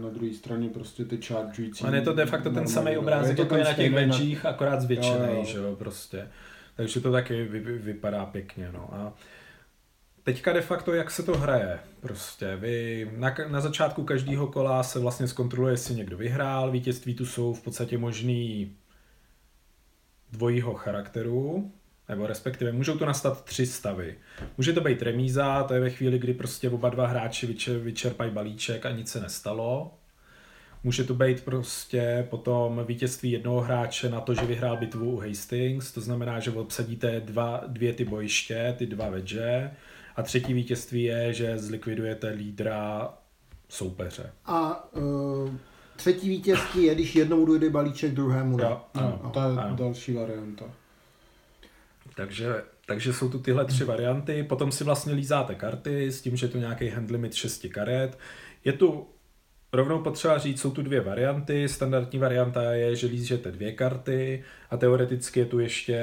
na 0.03 0.09
druhé 0.09 0.35
straně 0.35 0.69
prostě 0.69 1.05
ty 1.05 1.23
chargující. 1.23 1.85
A 1.85 1.95
je 1.95 2.03
to 2.03 2.13
de 2.13 2.27
facto 2.27 2.51
ten 2.51 2.69
samý 2.69 2.97
obrázek, 2.97 3.39
jako 3.39 3.57
je 3.57 3.65
na 3.65 3.73
těch 3.73 3.95
benchích, 3.95 4.47
akorát 4.47 4.81
zvětšený, 4.81 5.45
že 5.45 5.59
jo, 5.59 5.77
prostě. 5.77 6.29
Takže 6.77 7.01
to 7.01 7.13
taky 7.13 7.45
vy, 7.45 7.61
vy, 7.61 7.79
vypadá 7.79 8.27
pěkně, 8.27 8.71
no. 8.73 8.95
A 8.95 9.13
teďka 10.23 10.53
de 10.53 10.61
facto, 10.61 10.95
jak 10.95 11.11
se 11.11 11.23
to 11.23 11.37
hraje, 11.37 11.79
prostě 12.01 12.57
vy 12.57 13.11
na, 13.17 13.35
na 13.49 13.61
začátku 13.61 14.05
každého 14.05 14.47
kola 14.47 14.83
se 14.83 14.99
vlastně 14.99 15.29
zkontroluje, 15.29 15.73
jestli 15.73 15.95
někdo 15.95 16.17
vyhrál, 16.17 16.71
vítězství 16.71 17.15
tu 17.15 17.27
jsou 17.27 17.55
v 17.55 17.63
podstatě 17.63 17.99
možný 17.99 18.73
dvojího 20.33 20.75
charakteru, 20.75 21.73
nebo 22.13 22.27
respektive 22.27 22.73
můžou 22.73 22.99
to 22.99 23.07
nastat 23.07 23.45
tři 23.45 23.67
stavy. 23.67 24.15
Může 24.57 24.73
to 24.73 24.81
být 24.81 25.03
remíza, 25.03 25.63
to 25.63 25.75
je 25.75 25.81
ve 25.81 25.91
chvíli, 25.91 26.19
kdy 26.19 26.35
prostě 26.35 26.71
oba 26.71 26.89
dva 26.89 27.07
hráči 27.07 27.57
vyčerpají 27.83 28.31
balíček 28.31 28.87
a 28.87 28.91
nic 28.91 29.09
se 29.09 29.21
nestalo. 29.21 29.95
Může 30.85 31.05
to 31.05 31.15
být 31.15 31.45
prostě 31.45 32.27
potom 32.31 32.85
vítězství 32.87 33.31
jednoho 33.31 33.61
hráče 33.61 34.11
na 34.11 34.21
to, 34.21 34.35
že 34.35 34.47
vyhrál 34.47 34.77
bitvu 34.77 35.11
u 35.11 35.21
Hastings, 35.21 35.93
to 35.93 36.01
znamená, 36.01 36.41
že 36.41 36.51
obsadíte 36.51 37.21
dva, 37.21 37.61
dvě 37.67 37.93
ty 37.93 38.05
bojiště, 38.05 38.75
ty 38.79 38.87
dva 38.87 39.11
vedže. 39.11 39.71
A 40.17 40.23
třetí 40.23 40.53
vítězství 40.53 41.03
je, 41.03 41.33
že 41.33 41.59
zlikvidujete 41.59 42.29
lídra 42.29 43.15
soupeře. 43.69 44.33
A 44.45 44.89
uh, 44.95 45.51
třetí 45.97 46.29
vítězství 46.29 46.83
je, 46.83 46.95
když 46.95 47.17
jednomu 47.17 47.47
dojde 47.47 47.71
balíček, 47.71 48.15
druhému 48.15 48.57
ne. 48.57 48.65
Jo, 48.65 48.81
ano, 48.95 49.31
to 49.33 49.41
je 49.41 49.47
ano. 49.47 49.77
další 49.77 50.15
varianta. 50.15 50.65
Takže, 52.17 52.63
takže 52.87 53.13
jsou 53.13 53.29
tu 53.29 53.39
tyhle 53.39 53.65
tři 53.65 53.85
varianty, 53.85 54.43
potom 54.43 54.73
si 54.73 54.85
vlastně 54.85 55.13
lízáte 55.13 55.55
karty 55.55 56.13
s 56.13 56.21
tím, 56.21 56.37
že 56.37 56.47
je 56.47 56.51
tu 56.51 56.59
nějaký 56.59 56.89
hand 56.89 57.11
limit 57.11 57.35
6 57.35 57.67
karet. 57.73 58.19
Je 58.65 58.73
tu 58.73 59.07
Rovnou 59.75 60.03
potřeba 60.03 60.39
říct, 60.39 60.61
jsou 60.61 60.71
tu 60.71 60.83
dvě 60.83 61.01
varianty. 61.01 61.69
Standardní 61.69 62.19
varianta 62.19 62.63
je, 62.73 62.97
že 62.97 63.07
lížete 63.07 63.51
dvě 63.51 63.73
karty 63.73 64.45
a 64.71 64.77
teoreticky 64.77 65.41
je 65.41 65.47
tu 65.47 65.59
ještě, 65.59 66.01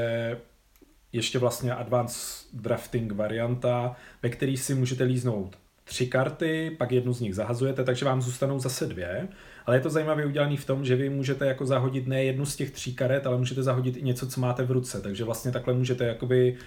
ještě 1.11 1.39
vlastně 1.39 1.73
advanced 1.73 2.47
drafting 2.53 3.11
varianta, 3.11 3.95
ve 4.23 4.29
který 4.29 4.57
si 4.57 4.75
můžete 4.75 5.03
líznout 5.03 5.57
tři 5.83 6.07
karty, 6.07 6.75
pak 6.77 6.91
jednu 6.91 7.13
z 7.13 7.21
nich 7.21 7.35
zahazujete, 7.35 7.83
takže 7.83 8.05
vám 8.05 8.21
zůstanou 8.21 8.59
zase 8.59 8.87
dvě. 8.87 9.27
Ale 9.69 9.77
je 9.77 9.81
to 9.81 9.89
zajímavě 9.89 10.25
udělané 10.25 10.57
v 10.57 10.65
tom, 10.65 10.85
že 10.85 10.95
vy 10.95 11.09
můžete 11.09 11.45
jako 11.45 11.65
zahodit 11.65 12.07
ne 12.07 12.23
jednu 12.23 12.45
z 12.45 12.55
těch 12.55 12.71
tří 12.71 12.95
karet, 12.95 13.27
ale 13.27 13.37
můžete 13.37 13.63
zahodit 13.63 13.97
i 13.97 14.01
něco, 14.01 14.27
co 14.27 14.41
máte 14.41 14.63
v 14.63 14.71
ruce. 14.71 15.01
Takže 15.01 15.23
vlastně 15.23 15.51
takhle 15.51 15.73
můžete 15.73 16.05
jakoby 16.05 16.57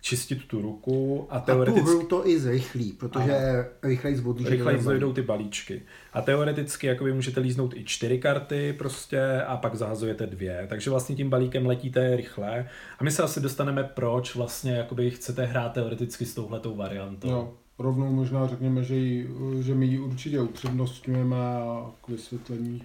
čistit 0.00 0.44
tu 0.44 0.62
ruku 0.62 1.26
a 1.30 1.40
teoreticky... 1.40 1.80
A 1.80 1.84
tu 1.84 1.90
hru 1.90 2.06
to 2.06 2.28
i 2.28 2.40
zrychlí, 2.40 2.92
protože 2.92 3.36
ano. 3.36 3.64
rychleji 3.82 4.16
zvodlí. 4.16 4.48
Rychleji 4.48 4.78
zdojdou 4.78 5.12
ty 5.12 5.22
balíčky. 5.22 5.82
A 6.12 6.20
teoreticky 6.20 6.86
jakoby 6.86 7.12
můžete 7.12 7.40
líznout 7.40 7.74
i 7.76 7.84
čtyři 7.84 8.18
karty 8.18 8.74
prostě 8.78 9.42
a 9.46 9.56
pak 9.56 9.74
zahazujete 9.74 10.26
dvě. 10.26 10.66
Takže 10.68 10.90
vlastně 10.90 11.16
tím 11.16 11.30
balíkem 11.30 11.66
letíte 11.66 12.16
rychle. 12.16 12.68
A 12.98 13.04
my 13.04 13.10
se 13.10 13.22
asi 13.22 13.40
dostaneme 13.40 13.84
proč 13.84 14.34
vlastně 14.34 14.72
jakoby 14.72 15.10
chcete 15.10 15.44
hrát 15.44 15.72
teoreticky 15.72 16.26
s 16.26 16.34
touhletou 16.34 16.76
variantou. 16.76 17.30
No, 17.30 17.54
rovnou 17.78 18.12
možná 18.12 18.46
řekněme, 18.46 18.84
že, 18.84 18.96
jí, 18.96 19.26
že 19.60 19.74
my 19.74 19.86
ji 19.86 19.98
určitě 19.98 20.40
upřednostňujeme 20.40 21.36
a 21.36 21.90
k 22.04 22.08
vysvětlení 22.08 22.82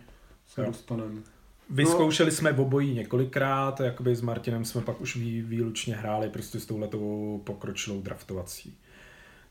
se 0.47 0.61
jo. 0.61 0.67
dostaneme. 0.67 1.21
Vyzkoušeli 1.69 2.29
no. 2.29 2.35
jsme 2.35 2.51
obojí 2.51 2.93
několikrát, 2.93 3.79
jakoby 3.79 4.15
s 4.15 4.21
Martinem 4.21 4.65
jsme 4.65 4.81
pak 4.81 5.01
už 5.01 5.15
výlučně 5.15 5.95
hráli 5.95 6.29
prostě 6.29 6.59
s 6.59 6.65
touhletou 6.65 7.41
pokročilou 7.43 8.01
draftovací. 8.01 8.77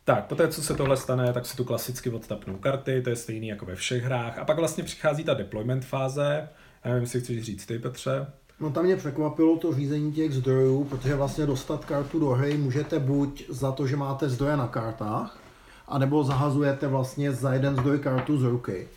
Tak, 0.04 0.26
poté, 0.26 0.49
co 0.49 0.62
se 0.62 0.75
tohle 0.75 0.96
stane, 0.96 1.32
tak 1.32 1.46
se 1.46 1.56
tu 1.56 1.64
klasicky 1.64 2.11
odtapnou 2.11 2.56
karty, 2.56 3.02
to 3.02 3.11
je 3.11 3.16
stejný 3.16 3.49
jako 3.49 3.66
ve 3.66 3.75
všech 3.75 4.02
hrách. 4.02 4.38
A 4.38 4.44
pak 4.44 4.58
vlastně 4.58 4.84
přichází 4.84 5.25
ta 5.25 5.34
deployment 5.34 5.84
fáze. 5.84 6.49
Já 6.84 6.90
nevím, 6.90 7.02
jestli 7.02 7.20
chceš 7.20 7.42
říct 7.42 7.66
ty, 7.66 7.78
Petře. 7.78 8.26
No 8.61 8.71
tam 8.71 8.85
mě 8.85 8.97
překvapilo 8.97 9.56
to 9.56 9.75
řízení 9.75 10.12
těch 10.12 10.35
zdrojů, 10.35 10.85
protože 10.85 11.14
vlastně 11.14 11.47
dostat 11.47 11.85
kartu 11.85 12.21
do 12.21 12.28
hry 12.28 12.56
můžete 12.56 12.99
buď 12.99 13.44
za 13.49 13.73
to, 13.73 13.87
že 13.87 13.97
máte 13.97 14.28
zdroje 14.28 14.56
na 14.56 14.66
kartách, 14.66 15.38
anebo 15.88 16.25
zahazujete 16.25 16.88
vlastně 16.88 17.32
za 17.32 17.52
jeden 17.52 17.76
zdroj 17.76 17.99
kartu 17.99 18.38
z 18.38 18.42
ruky. 18.42 18.88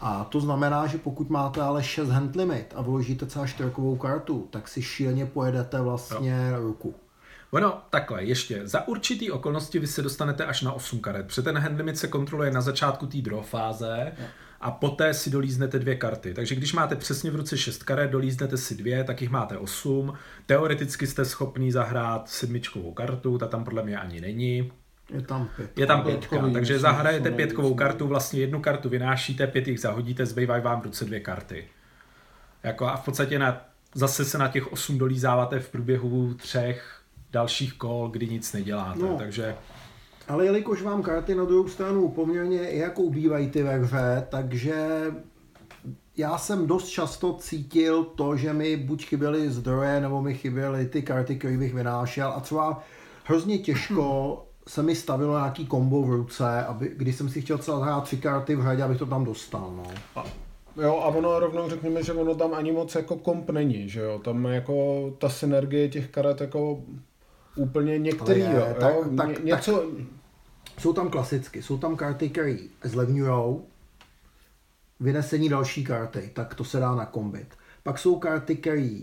A 0.00 0.24
to 0.24 0.40
znamená, 0.40 0.86
že 0.86 0.98
pokud 0.98 1.30
máte 1.30 1.60
ale 1.60 1.82
6 1.82 2.08
hand 2.08 2.36
limit 2.36 2.72
a 2.76 2.82
vložíte 2.82 3.26
třeba 3.26 3.46
čtyřkovou 3.46 3.96
kartu, 3.96 4.48
tak 4.50 4.68
si 4.68 4.82
šíleně 4.82 5.26
pojedete 5.26 5.80
vlastně 5.80 6.50
jo. 6.52 6.62
ruku. 6.62 6.94
Ono, 7.50 7.82
takhle, 7.90 8.24
ještě. 8.24 8.60
Za 8.64 8.88
určitý 8.88 9.30
okolnosti 9.30 9.78
vy 9.78 9.86
se 9.86 10.02
dostanete 10.02 10.44
až 10.44 10.62
na 10.62 10.72
8 10.72 11.00
karet, 11.00 11.26
protože 11.26 11.42
ten 11.42 11.58
hand 11.58 11.76
limit 11.76 11.98
se 11.98 12.08
kontroluje 12.08 12.50
na 12.50 12.60
začátku 12.60 13.06
té 13.06 13.18
draw 13.18 13.42
fáze 13.42 14.12
a 14.64 14.70
poté 14.70 15.14
si 15.14 15.30
dolíznete 15.30 15.78
dvě 15.78 15.94
karty. 15.94 16.34
Takže 16.34 16.54
když 16.54 16.72
máte 16.72 16.96
přesně 16.96 17.30
v 17.30 17.36
ruce 17.36 17.58
6 17.58 17.82
karet, 17.82 18.10
dolíznete 18.10 18.56
si 18.56 18.74
dvě, 18.74 19.04
tak 19.04 19.20
jich 19.20 19.30
máte 19.30 19.58
8. 19.58 20.12
Teoreticky 20.46 21.06
jste 21.06 21.24
schopný 21.24 21.72
zahrát 21.72 22.28
sedmičkovou 22.28 22.92
kartu, 22.92 23.38
ta 23.38 23.46
tam 23.46 23.64
podle 23.64 23.82
mě 23.82 23.98
ani 23.98 24.20
není. 24.20 24.72
Je 25.14 25.22
tam 25.22 25.48
pět. 25.56 25.78
Je 25.78 25.86
tam 25.86 26.02
pětka, 26.02 26.50
takže 26.52 26.78
zahrajete 26.78 27.30
pětkovou 27.30 27.74
kartu, 27.74 28.06
vlastně 28.06 28.40
jednu 28.40 28.60
kartu 28.60 28.88
vynášíte, 28.88 29.46
pět 29.46 29.68
jich 29.68 29.80
zahodíte, 29.80 30.26
zbývají 30.26 30.62
vám 30.62 30.80
v 30.80 30.84
ruce 30.84 31.04
dvě 31.04 31.20
karty. 31.20 31.68
Jako 32.62 32.86
a 32.86 32.96
v 32.96 33.04
podstatě 33.04 33.38
na, 33.38 33.66
zase 33.94 34.24
se 34.24 34.38
na 34.38 34.48
těch 34.48 34.72
osm 34.72 34.98
dolízáváte 34.98 35.60
v 35.60 35.68
průběhu 35.68 36.34
třech 36.34 37.00
dalších 37.32 37.72
kol, 37.72 38.08
kdy 38.08 38.28
nic 38.28 38.52
neděláte, 38.52 39.02
no. 39.02 39.16
takže... 39.18 39.54
Ale 40.28 40.44
jelikož 40.44 40.82
vám 40.82 41.02
karty 41.02 41.34
na 41.34 41.44
druhou 41.44 41.68
stranu 41.68 42.08
poměrně 42.08 42.60
jako 42.60 43.02
ubývají 43.02 43.50
ty 43.50 43.62
ve 43.62 43.78
hře, 43.78 44.26
takže 44.28 44.74
já 46.16 46.38
jsem 46.38 46.66
dost 46.66 46.88
často 46.88 47.32
cítil 47.32 48.04
to, 48.04 48.36
že 48.36 48.52
mi 48.52 48.76
buď 48.76 49.06
chyběly 49.06 49.50
zdroje, 49.50 50.00
nebo 50.00 50.22
mi 50.22 50.34
chyběly 50.34 50.86
ty 50.86 51.02
karty, 51.02 51.36
které 51.36 51.58
bych 51.58 51.74
vynášel 51.74 52.32
a 52.36 52.40
třeba 52.40 52.82
hrozně 53.24 53.58
těžko 53.58 54.38
se 54.68 54.82
mi 54.82 54.94
stavilo 54.94 55.38
nějaký 55.38 55.66
kombo 55.66 56.02
v 56.02 56.10
ruce, 56.10 56.64
aby, 56.64 56.92
když 56.96 57.16
jsem 57.16 57.28
si 57.28 57.40
chtěl 57.40 57.58
třeba 57.58 57.84
hrát 57.84 58.04
tři 58.04 58.16
karty 58.16 58.54
v 58.54 58.60
hradě, 58.60 58.82
abych 58.82 58.98
to 58.98 59.06
tam 59.06 59.24
dostal. 59.24 59.72
No. 59.76 59.82
A, 60.16 60.24
jo, 60.82 61.00
a 61.02 61.06
ono 61.06 61.40
rovnou 61.40 61.70
řekněme, 61.70 62.02
že 62.02 62.12
ono 62.12 62.34
tam 62.34 62.54
ani 62.54 62.72
moc 62.72 62.94
jako 62.94 63.16
komp 63.16 63.50
není, 63.50 63.88
že 63.88 64.00
jo, 64.00 64.18
tam 64.18 64.44
jako 64.44 65.04
ta 65.18 65.28
synergie 65.28 65.88
těch 65.88 66.08
karet 66.08 66.40
jako 66.40 66.82
úplně 67.56 67.98
některý, 67.98 68.40
je, 68.40 68.54
jo, 68.54 68.74
tak, 68.80 68.94
jo? 68.94 69.04
Tak, 69.16 69.28
Ně, 69.28 69.36
něco... 69.44 69.72
Tak, 69.78 70.06
jsou 70.78 70.92
tam 70.92 71.10
klasicky, 71.10 71.62
jsou 71.62 71.78
tam 71.78 71.96
karty, 71.96 72.30
které 72.30 72.56
zlevňují 72.82 73.56
vynesení 75.00 75.48
další 75.48 75.84
karty, 75.84 76.30
tak 76.34 76.54
to 76.54 76.64
se 76.64 76.80
dá 76.80 76.94
nakombit. 76.94 77.54
Pak 77.82 77.98
jsou 77.98 78.18
karty, 78.18 78.56
které 78.56 78.98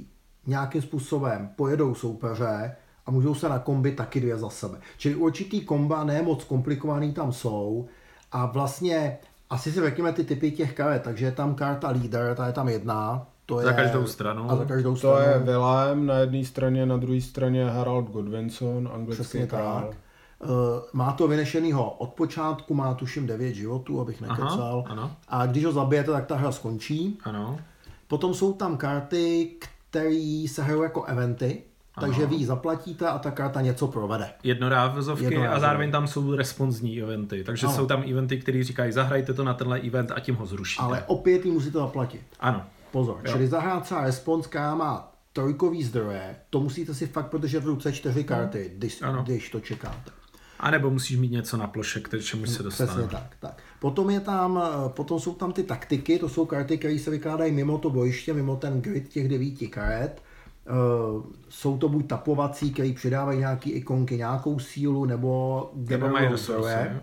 nějakým 0.48 0.82
způsobem 0.82 1.50
pojedou 1.56 1.96
soupeře, 1.96 2.76
a 3.06 3.12
můžou 3.12 3.36
se 3.36 3.50
nakombit 3.50 3.96
taky 3.96 4.20
dvě 4.20 4.38
za 4.38 4.50
sebe. 4.50 4.78
Čili 4.98 5.16
určitý 5.16 5.62
komba 5.62 6.04
ne 6.04 6.22
moc 6.22 6.44
komplikovaný 6.44 7.14
tam 7.14 7.34
jsou 7.34 7.88
a 8.32 8.46
vlastně 8.46 9.18
asi 9.50 9.72
si 9.72 9.80
řekněme 9.80 10.14
ty 10.14 10.24
typy 10.24 10.52
těch 10.52 10.74
karet, 10.74 11.04
takže 11.04 11.26
je 11.26 11.32
tam 11.32 11.56
karta 11.56 11.90
leader, 11.90 12.36
ta 12.36 12.48
je 12.48 12.54
tam 12.54 12.70
jedna, 12.70 13.28
to 13.56 13.60
je, 13.60 13.66
za 13.66 13.74
každou 13.74 14.08
stranu. 14.08 14.52
A 14.52 14.56
za 14.56 14.66
každou 14.66 14.96
stranu. 14.96 15.16
To 15.16 15.22
je 15.22 15.40
Willem 15.40 16.06
na 16.06 16.18
jedné 16.18 16.46
straně, 16.46 16.86
na 16.86 16.98
druhé 16.98 17.22
straně 17.22 17.66
Harald 17.66 18.10
Godwinson, 18.10 18.90
anglický 18.94 19.24
Přesně 19.24 19.48
král. 19.48 19.88
Tak. 19.90 19.98
Uh, 20.44 20.50
má 20.94 21.12
to 21.12 21.28
vynešenýho 21.28 21.92
od 21.92 22.10
počátku, 22.10 22.74
má 22.74 22.94
tuším 22.94 23.28
9 23.28 23.54
životů, 23.54 24.02
abych 24.02 24.22
nekecal. 24.22 24.84
Aha, 24.86 24.92
ano. 24.92 25.12
A 25.28 25.46
když 25.46 25.66
ho 25.66 25.72
zabijete, 25.72 26.12
tak 26.12 26.26
ta 26.26 26.36
hra 26.36 26.52
skončí. 26.52 27.18
Ano. 27.24 27.60
Potom 28.08 28.34
jsou 28.34 28.54
tam 28.54 28.78
karty, 28.78 29.50
které 29.90 30.46
se 30.48 30.64
hrajou 30.64 30.84
jako 30.84 31.04
eventy. 31.04 31.64
Takže 32.00 32.26
vy 32.26 32.46
zaplatíte 32.46 33.08
a 33.08 33.20
ta 33.20 33.32
karta 33.32 33.62
něco 33.62 33.88
provede. 33.88 34.30
Jednorázovky 34.44 35.24
Jednorázovky. 35.24 35.58
a 35.58 35.60
zároveň 35.60 35.92
tam 35.92 36.08
jsou 36.08 36.36
responsní 36.36 37.02
eventy. 37.02 37.44
Takže 37.44 37.68
ano. 37.68 37.76
jsou 37.76 37.86
tam 37.86 38.04
eventy, 38.12 38.38
které 38.38 38.64
říkají, 38.64 38.92
zahrajte 38.92 39.34
to 39.34 39.44
na 39.44 39.54
tenhle 39.54 39.80
event 39.80 40.12
a 40.12 40.20
tím 40.20 40.36
ho 40.36 40.46
zrušíte. 40.46 40.84
Ale 40.84 41.04
opět 41.08 41.46
ji 41.46 41.52
musíte 41.52 41.78
zaplatit. 41.78 42.22
Ano. 42.40 42.66
Pozor, 42.92 43.22
jo. 43.26 43.32
čili 43.32 43.48
zahrát 43.48 43.94
respons, 44.04 44.48
která 44.48 44.76
má 44.76 45.12
trojkový 45.34 45.84
zdroje, 45.84 46.36
to 46.50 46.60
musíte 46.60 46.94
si 46.94 47.08
fakt 47.08 47.30
protože 47.30 47.60
v 47.60 47.66
ruce 47.66 47.94
čtyři 47.94 48.24
karty, 48.24 48.72
když, 48.76 49.04
když 49.24 49.50
to 49.50 49.60
čekáte. 49.60 50.12
A 50.60 50.72
nebo 50.72 50.90
musíš 50.90 51.18
mít 51.18 51.32
něco 51.32 51.58
na 51.58 51.68
ploše, 51.68 52.00
k 52.00 52.22
čemu 52.22 52.46
se 52.46 52.64
dostane. 52.64 52.92
Přesně 52.92 53.08
tak, 53.08 53.36
tak. 53.40 53.58
Potom, 53.80 54.10
je 54.10 54.20
tam, 54.20 54.64
potom 54.88 55.20
jsou 55.20 55.34
tam 55.34 55.54
ty 55.54 55.64
taktiky, 55.64 56.20
to 56.20 56.30
jsou 56.30 56.46
karty, 56.46 56.78
které 56.78 57.00
se 57.00 57.12
vykládají 57.12 57.52
mimo 57.52 57.78
to 57.78 57.90
bojiště, 57.90 58.34
mimo 58.34 58.56
ten 58.56 58.82
grid 58.82 59.10
těch 59.10 59.30
devíti 59.30 59.68
karet 59.68 60.22
Uh, 60.70 61.24
jsou 61.50 61.78
to 61.78 61.90
buď 61.90 62.08
tapovací, 62.08 62.74
který 62.74 62.94
přidávají 62.94 63.40
nějaké 63.40 63.70
ikonky, 63.70 64.18
nějakou 64.18 64.60
sílu, 64.60 65.06
nebo 65.06 65.72
generují 65.76 66.38
zdroje. 66.38 67.02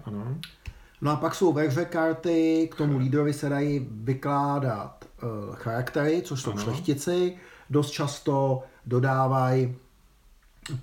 No 1.00 1.10
a 1.10 1.16
pak 1.16 1.34
jsou 1.34 1.52
ve 1.52 1.68
hře 1.68 1.84
karty, 1.84 2.68
k 2.72 2.74
tomu 2.74 2.98
lídrovi 2.98 3.32
se 3.32 3.48
dají 3.48 3.88
vykládat 3.90 5.04
charaktery, 5.52 6.22
což 6.22 6.42
jsou 6.42 6.52
ano. 6.52 6.62
šlechtici. 6.62 7.36
Dost 7.70 7.90
často 7.90 8.62
dodávají 8.86 9.76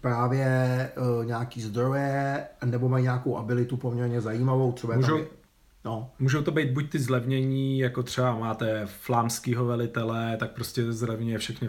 právě 0.02 0.92
uh, 0.98 1.26
nějaký 1.26 1.62
zdroje, 1.62 2.48
nebo 2.66 2.90
mají 2.90 3.04
nějakou 3.04 3.38
abilitu 3.38 3.78
poměrně 3.78 4.22
zajímavou, 4.22 4.72
třeba 4.72 4.96
Můžou, 4.96 5.18
tam 5.18 5.28
No. 5.86 6.12
Můžou 6.20 6.42
to 6.42 6.52
být 6.52 6.72
buď 6.72 6.90
ty 6.92 7.00
zlevnění, 7.00 7.80
jako 7.80 8.04
třeba 8.04 8.38
máte 8.40 8.86
flámského 8.86 9.66
velitele, 9.66 10.38
tak 10.38 10.52
prostě 10.52 10.92
zlevňuje 10.92 11.38
všechny 11.38 11.68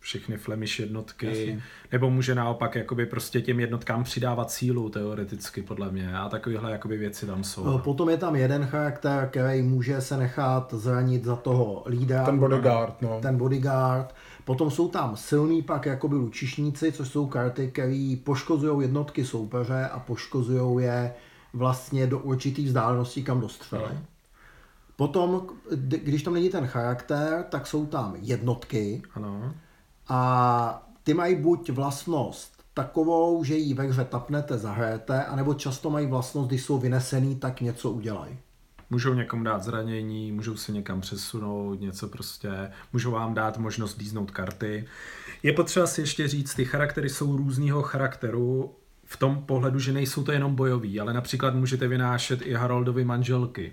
všechny 0.00 0.36
Flemish 0.36 0.80
jednotky, 0.80 1.26
Jasně. 1.26 1.62
nebo 1.92 2.10
může 2.10 2.34
naopak 2.34 2.74
jakoby 2.74 3.06
prostě 3.06 3.40
těm 3.40 3.60
jednotkám 3.60 4.04
přidávat 4.04 4.50
sílu 4.50 4.88
teoreticky 4.88 5.62
podle 5.62 5.90
mě 5.90 6.16
a 6.16 6.28
takovéhle 6.28 6.72
jakoby 6.72 6.96
věci 6.96 7.26
tam 7.26 7.44
jsou. 7.44 7.64
No, 7.64 7.78
potom 7.78 8.08
je 8.08 8.16
tam 8.16 8.36
jeden 8.36 8.66
charakter, 8.66 9.28
který 9.32 9.62
může 9.62 10.00
se 10.00 10.16
nechat 10.16 10.74
zranit 10.74 11.24
za 11.24 11.36
toho 11.36 11.84
lídra. 11.86 12.24
Ten 12.24 12.38
bodyguard, 12.38 13.02
no. 13.02 13.18
Ten 13.22 13.36
bodyguard. 13.36 14.14
Potom 14.44 14.70
jsou 14.70 14.88
tam 14.88 15.16
silný 15.16 15.62
pak 15.62 15.86
jakoby 15.86 16.14
lučišníci, 16.14 16.92
což 16.92 17.08
jsou 17.08 17.26
karty, 17.26 17.70
které 17.70 18.16
poškozují 18.24 18.82
jednotky 18.82 19.24
soupeře 19.24 19.88
a 19.92 19.98
poškozují 19.98 20.84
je 20.84 21.14
vlastně 21.52 22.06
do 22.06 22.18
určitých 22.18 22.66
vzdáleností, 22.66 23.24
kam 23.24 23.40
dostřelí. 23.40 23.84
No. 23.94 24.00
Potom, 24.96 25.46
když 25.76 26.22
tam 26.22 26.34
není 26.34 26.48
ten 26.48 26.66
charakter, 26.66 27.44
tak 27.48 27.66
jsou 27.66 27.86
tam 27.86 28.16
jednotky. 28.20 29.02
Ano 29.14 29.54
a 30.12 30.88
ty 31.02 31.14
mají 31.14 31.36
buď 31.36 31.70
vlastnost 31.70 32.62
takovou, 32.74 33.44
že 33.44 33.56
ji 33.56 33.74
ve 33.74 33.84
hře 33.84 34.04
tapnete, 34.04 34.58
zahrajete, 34.58 35.24
anebo 35.24 35.54
často 35.54 35.90
mají 35.90 36.06
vlastnost, 36.06 36.48
když 36.48 36.62
jsou 36.62 36.78
vynesený, 36.78 37.36
tak 37.36 37.60
něco 37.60 37.90
udělají. 37.90 38.38
Můžou 38.90 39.14
někomu 39.14 39.44
dát 39.44 39.62
zranění, 39.62 40.32
můžou 40.32 40.56
se 40.56 40.72
někam 40.72 41.00
přesunout, 41.00 41.80
něco 41.80 42.08
prostě, 42.08 42.70
můžou 42.92 43.10
vám 43.10 43.34
dát 43.34 43.58
možnost 43.58 43.98
líznout 43.98 44.30
karty. 44.30 44.88
Je 45.42 45.52
potřeba 45.52 45.86
si 45.86 46.00
ještě 46.00 46.28
říct, 46.28 46.54
ty 46.54 46.64
charaktery 46.64 47.08
jsou 47.08 47.36
různého 47.36 47.82
charakteru 47.82 48.74
v 49.04 49.16
tom 49.16 49.42
pohledu, 49.42 49.78
že 49.78 49.92
nejsou 49.92 50.22
to 50.22 50.32
jenom 50.32 50.54
bojoví, 50.54 51.00
ale 51.00 51.12
například 51.12 51.54
můžete 51.54 51.88
vynášet 51.88 52.42
i 52.42 52.54
Haroldovy 52.54 53.04
manželky. 53.04 53.72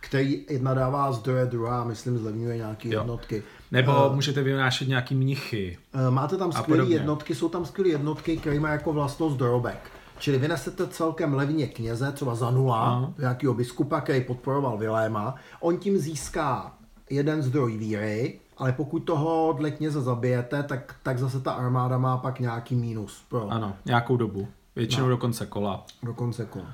Který 0.00 0.46
jedna 0.50 0.74
dává 0.74 1.12
zdroje, 1.12 1.46
druhá, 1.46 1.84
myslím, 1.84 2.18
zlevňuje 2.18 2.56
nějaké 2.56 2.88
jednotky. 2.88 3.42
Nebo 3.72 4.06
uh, 4.08 4.14
můžete 4.14 4.42
vynášet 4.42 4.88
nějaký 4.88 5.14
mnichy. 5.14 5.78
Uh, 5.94 6.10
máte 6.10 6.36
tam 6.36 6.52
skvělé 6.52 6.84
jednotky, 6.90 7.34
jsou 7.34 7.48
tam 7.48 7.66
skvělé 7.66 7.90
jednotky, 7.90 8.36
které 8.36 8.60
mají 8.60 8.72
jako 8.72 8.92
vlastnost 8.92 9.36
dorobek. 9.36 9.90
Čili 10.18 10.38
vynesete 10.38 10.86
celkem 10.86 11.34
levně 11.34 11.66
kněze, 11.66 12.12
třeba 12.12 12.34
za 12.34 12.50
nula, 12.50 12.80
Ano. 12.96 13.14
nějakého 13.18 13.54
biskupa, 13.54 14.00
který 14.00 14.20
podporoval 14.20 14.78
Viléma. 14.78 15.34
On 15.60 15.76
tím 15.78 15.98
získá 15.98 16.72
jeden 17.10 17.42
zdroj 17.42 17.76
víry, 17.76 18.38
ale 18.58 18.72
pokud 18.72 19.00
toho 19.00 19.54
dle 19.58 19.70
kněze 19.70 20.00
zabijete, 20.00 20.62
tak, 20.62 20.94
tak 21.02 21.18
zase 21.18 21.40
ta 21.40 21.52
armáda 21.52 21.98
má 21.98 22.16
pak 22.16 22.40
nějaký 22.40 22.74
mínus 22.74 23.24
pro 23.28 23.48
Ano, 23.48 23.76
nějakou 23.84 24.16
dobu. 24.16 24.48
Většinou 24.76 25.04
No. 25.04 25.10
do 25.10 25.16
konce 25.16 25.46
kola. 25.46 25.84
do 26.02 26.14
konce 26.14 26.44
kola. 26.44 26.66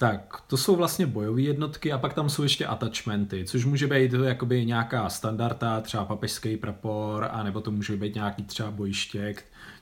Tak, 0.00 0.36
to 0.46 0.56
jsou 0.56 0.76
vlastně 0.76 1.06
bojové 1.06 1.40
jednotky 1.40 1.92
a 1.92 1.98
pak 1.98 2.14
tam 2.14 2.28
jsou 2.28 2.42
ještě 2.42 2.66
attachmenty, 2.66 3.44
což 3.44 3.64
může 3.64 3.86
být 3.86 4.12
jakoby 4.12 4.66
nějaká 4.66 5.08
standarda, 5.08 5.80
třeba 5.80 6.04
papežský 6.04 6.56
prapor, 6.56 7.28
anebo 7.30 7.60
to 7.60 7.70
může 7.70 7.96
být 7.96 8.14
nějaký 8.14 8.42
třeba 8.42 8.70
bojiště, 8.70 9.34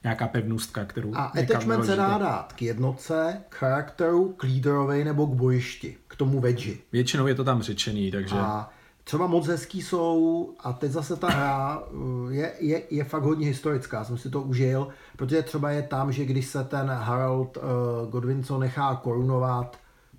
nějaká 0.04 0.28
pevnůstka, 0.28 0.84
kterou 0.84 1.14
A 1.14 1.24
attachment 1.24 1.84
se 1.84 1.96
dá 1.96 2.18
dát 2.18 2.52
k 2.52 2.62
jednotce, 2.62 3.40
k 3.48 3.54
charakteru, 3.54 4.34
k 4.36 4.42
lídrovi 4.42 5.04
nebo 5.04 5.26
k 5.26 5.34
bojišti, 5.34 5.96
k 6.08 6.16
tomu 6.16 6.40
vedži. 6.40 6.78
Většinou 6.92 7.26
je 7.26 7.34
to 7.34 7.44
tam 7.44 7.62
řečený, 7.62 8.10
takže... 8.10 8.36
A 8.38 8.70
třeba 9.04 9.26
moc 9.26 9.46
hezký 9.46 9.82
jsou, 9.82 10.50
a 10.60 10.72
teď 10.72 10.90
zase 10.90 11.16
ta 11.16 11.28
hra 11.30 11.78
uh, 11.78 12.32
je, 12.32 12.52
je, 12.60 12.82
je 12.90 13.04
fakt 13.04 13.22
hodně 13.22 13.46
historická, 13.46 14.04
jsem 14.04 14.18
si 14.18 14.30
to 14.30 14.42
užil, 14.42 14.88
protože 15.16 15.42
třeba 15.42 15.70
je 15.70 15.82
tam, 15.82 16.12
že 16.12 16.24
když 16.24 16.46
se 16.46 16.64
ten 16.64 16.88
Harold 16.88 17.56
uh, 17.56 18.10
Godwinson 18.10 18.60
nechá 18.60 18.94
korunovat, 18.94 19.76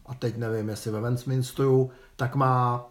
a 0.09 0.13
teď 0.13 0.37
nevím, 0.37 0.69
jestli 0.69 0.91
ve 0.91 1.01
Westminsteru, 1.01 1.91
tak 2.15 2.35
má 2.35 2.85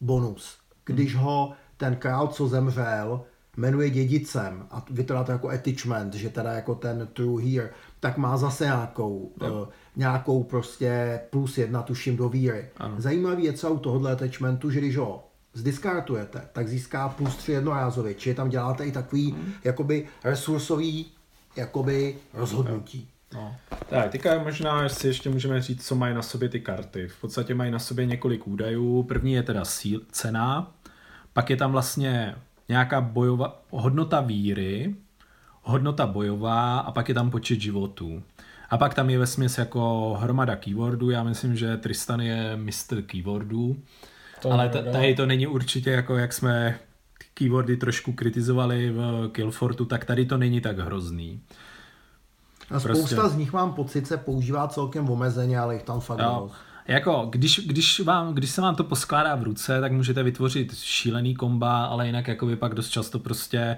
bonus. 0.00 0.58
Když 0.84 1.16
ho 1.16 1.52
ten 1.76 1.96
král, 1.96 2.26
co 2.28 2.48
zemřel, 2.48 3.22
jmenuje 3.56 3.90
dědicem 3.90 4.66
a 4.70 4.84
vypadá 4.90 5.24
to 5.24 5.32
jako 5.32 5.48
attachment, 5.48 6.14
že 6.14 6.28
teda 6.30 6.52
jako 6.52 6.74
ten 6.74 7.08
true 7.12 7.44
here, 7.44 7.70
tak 8.00 8.16
má 8.18 8.36
zase 8.36 8.64
nějakou, 8.64 9.18
uh, 9.18 9.48
nějakou 9.96 10.42
prostě 10.44 11.20
plus 11.30 11.58
jedna 11.58 11.82
tuším 11.82 12.16
do 12.16 12.28
víry. 12.28 12.68
Ano. 12.76 12.94
Zajímavý 12.98 13.44
je 13.44 13.52
třeba 13.52 13.72
u 13.72 13.78
tohohle 13.78 14.12
attachmentu, 14.12 14.70
že 14.70 14.80
když 14.80 14.96
ho 14.96 15.24
zdiskartujete, 15.54 16.48
tak 16.52 16.68
získá 16.68 17.08
plus 17.08 17.36
tři 17.36 17.52
jednorázově, 17.52 18.14
čili 18.14 18.34
tam 18.34 18.48
děláte 18.48 18.86
i 18.86 18.92
takový 18.92 19.32
Mhm. 19.32 19.52
jakoby 19.64 20.06
resursový 20.24 21.06
jakoby 21.56 22.16
rozhodnutí. 22.34 23.10
No. 23.34 23.56
Tak, 23.88 24.10
teďka 24.10 24.38
možná 24.38 24.88
si 24.88 25.06
ještě 25.06 25.30
můžeme 25.30 25.62
říct, 25.62 25.86
co 25.86 25.94
mají 25.94 26.14
na 26.14 26.22
sobě 26.22 26.48
ty 26.48 26.60
karty. 26.60 27.08
V 27.08 27.20
podstatě 27.20 27.54
mají 27.54 27.70
na 27.70 27.78
sobě 27.78 28.06
několik 28.06 28.46
údajů. 28.46 29.02
První 29.02 29.32
je 29.32 29.42
teda 29.42 29.64
síl, 29.64 30.00
cena, 30.10 30.72
pak 31.32 31.50
je 31.50 31.56
tam 31.56 31.72
vlastně 31.72 32.34
nějaká 32.68 33.00
bojová 33.00 33.62
hodnota 33.70 34.20
víry, 34.20 34.94
hodnota 35.62 36.06
bojová 36.06 36.78
a 36.78 36.92
pak 36.92 37.08
je 37.08 37.14
tam 37.14 37.30
počet 37.30 37.60
životů. 37.60 38.22
A 38.70 38.78
pak 38.78 38.94
tam 38.94 39.10
je 39.10 39.18
ve 39.18 39.26
jako 39.58 40.14
hromada 40.20 40.56
keywordů. 40.56 41.10
Já 41.10 41.22
myslím, 41.22 41.56
že 41.56 41.76
Tristan 41.76 42.20
je 42.20 42.56
mistr 42.56 43.02
keywordů. 43.02 43.76
To 44.42 44.50
ale 44.50 44.68
t- 44.68 44.72
pravda. 44.72 44.92
tady 44.92 45.14
to 45.14 45.26
není 45.26 45.46
určitě 45.46 45.90
jako 45.90 46.16
jak 46.16 46.32
jsme 46.32 46.78
keywordy 47.34 47.76
trošku 47.76 48.12
kritizovali 48.12 48.90
v 48.90 49.28
Killfortu, 49.32 49.84
tak 49.84 50.04
tady 50.04 50.26
to 50.26 50.38
není 50.38 50.60
tak 50.60 50.78
hrozný. 50.78 51.40
A 52.70 52.80
spousta 52.80 53.16
Prostě. 53.16 53.34
z 53.34 53.36
nich 53.36 53.52
mám 53.52 53.72
pocit 53.72 54.06
se 54.06 54.16
používá 54.16 54.68
celkem 54.68 55.10
omezeně, 55.10 55.58
ale 55.58 55.74
jich 55.74 55.82
tam 55.82 56.00
fakt 56.00 56.18
dost. 56.18 56.54
Jako, 56.88 57.28
když, 57.30 57.60
když, 57.66 58.00
vám, 58.00 58.34
když 58.34 58.50
se 58.50 58.60
vám 58.60 58.74
to 58.74 58.84
poskládá 58.84 59.34
v 59.34 59.42
ruce, 59.42 59.80
tak 59.80 59.92
můžete 59.92 60.22
vytvořit 60.22 60.74
šílený 60.74 61.34
komba, 61.34 61.84
ale 61.84 62.06
jinak 62.06 62.28
jakoby 62.28 62.56
pak 62.56 62.74
dost 62.74 62.88
často 62.88 63.18
prostě 63.18 63.76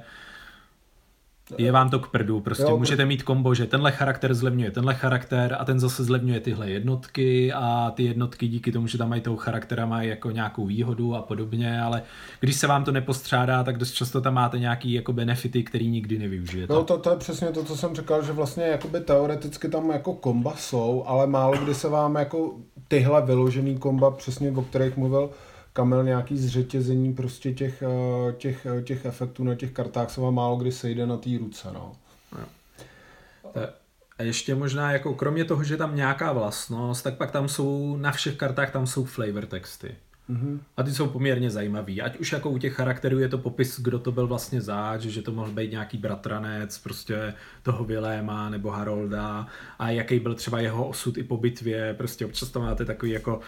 je 1.58 1.72
vám 1.72 1.90
to 1.90 1.98
k 1.98 2.08
prdu. 2.08 2.40
Prostě 2.40 2.62
Jo, 2.62 2.78
můžete 2.78 3.04
mít 3.04 3.22
kombo, 3.22 3.54
že 3.54 3.66
tenhle 3.66 3.92
charakter 3.92 4.34
zlevňuje 4.34 4.70
tenhle 4.70 4.94
charakter 4.94 5.56
a 5.58 5.64
ten 5.64 5.80
zase 5.80 6.04
zlevňuje 6.04 6.40
tyhle 6.40 6.70
jednotky 6.70 7.52
a 7.52 7.92
ty 7.96 8.04
jednotky 8.04 8.48
díky 8.48 8.72
tomu, 8.72 8.86
že 8.86 8.98
tam 8.98 9.08
mají 9.08 9.20
toho 9.20 9.36
charaktera, 9.36 9.86
mají 9.86 10.08
jako 10.08 10.30
nějakou 10.30 10.66
výhodu 10.66 11.14
a 11.14 11.22
podobně, 11.22 11.80
ale 11.80 12.02
když 12.40 12.56
se 12.56 12.66
vám 12.66 12.84
to 12.84 12.92
nepostřádá, 12.92 13.64
tak 13.64 13.78
dost 13.78 13.92
často 13.92 14.20
tam 14.20 14.34
máte 14.34 14.58
nějaký 14.58 14.92
jako 14.92 15.12
benefity, 15.12 15.62
který 15.62 15.88
nikdy 15.88 16.18
nevyužijete. 16.18 16.72
No 16.72 16.84
to, 16.84 16.98
to 16.98 17.10
je 17.10 17.16
přesně 17.16 17.48
to, 17.48 17.64
co 17.64 17.76
jsem 17.76 17.94
říkal, 17.94 18.22
že 18.22 18.32
vlastně 18.32 18.64
jakoby 18.64 19.00
teoreticky 19.00 19.68
tam 19.68 19.90
jako 19.90 20.14
komba 20.14 20.54
jsou, 20.56 21.04
ale 21.06 21.26
málo 21.26 21.56
kdy 21.58 21.74
se 21.74 21.88
vám 21.88 22.14
jako 22.14 22.54
tyhle 22.88 23.22
vyložený 23.22 23.78
komba, 23.78 24.10
přesně 24.10 24.50
o 24.50 24.62
kterých 24.62 24.96
mluvil 24.96 25.30
Kamil, 25.76 26.04
nějaký 26.04 26.38
zřetězení 26.38 27.14
prostě 27.14 27.52
těch, 27.52 27.82
eh, 27.82 28.32
těch, 28.32 28.66
eh, 28.66 28.82
těch 28.82 29.04
efektů 29.04 29.44
na 29.44 29.54
těch 29.54 29.72
kartách 29.72 30.10
se 30.10 30.20
vám 30.20 30.34
málo 30.34 30.56
kdy 30.56 30.72
sejde 30.72 31.06
na 31.06 31.16
té 31.16 31.30
ruce, 31.38 31.68
no. 31.74 31.92
A 34.18 34.22
ještě 34.22 34.54
možná, 34.54 34.92
jako 34.92 35.14
kromě 35.14 35.44
toho, 35.44 35.64
že 35.64 35.76
tam 35.76 35.96
nějaká 35.96 36.32
vlastnost, 36.32 37.04
tak 37.04 37.16
pak 37.16 37.30
tam 37.30 37.48
jsou, 37.48 37.96
na 37.96 38.12
všech 38.12 38.36
kartách 38.36 38.70
tam 38.70 38.86
jsou 38.86 39.04
flavor 39.04 39.46
texty. 39.46 39.94
Mhm. 40.28 40.60
A 40.76 40.82
ty 40.82 40.92
jsou 40.92 41.06
poměrně 41.06 41.50
zajímavý. 41.50 42.02
Ať 42.02 42.18
už 42.18 42.32
jako 42.32 42.50
u 42.50 42.58
těch 42.58 42.74
charakterů 42.74 43.18
je 43.18 43.28
to 43.28 43.38
popis, 43.38 43.80
kdo 43.80 43.98
to 43.98 44.12
byl 44.12 44.26
vlastně 44.26 44.60
záč, 44.60 45.02
že 45.02 45.22
to 45.22 45.32
mohl 45.32 45.50
být 45.50 45.70
nějaký 45.70 45.98
bratranec 45.98 46.78
prostě 46.78 47.34
toho 47.62 47.84
Viléma 47.84 48.50
nebo 48.50 48.70
Harolda 48.70 49.46
a 49.78 49.90
jaký 49.90 50.20
byl 50.20 50.34
třeba 50.34 50.60
jeho 50.60 50.88
osud 50.88 51.18
i 51.18 51.22
po 51.22 51.36
bitvě. 51.36 51.94
Prostě 51.94 52.26
občas 52.26 52.50
tam 52.50 52.62
máte 52.62 52.84
takový 52.84 53.12
jako 53.12 53.40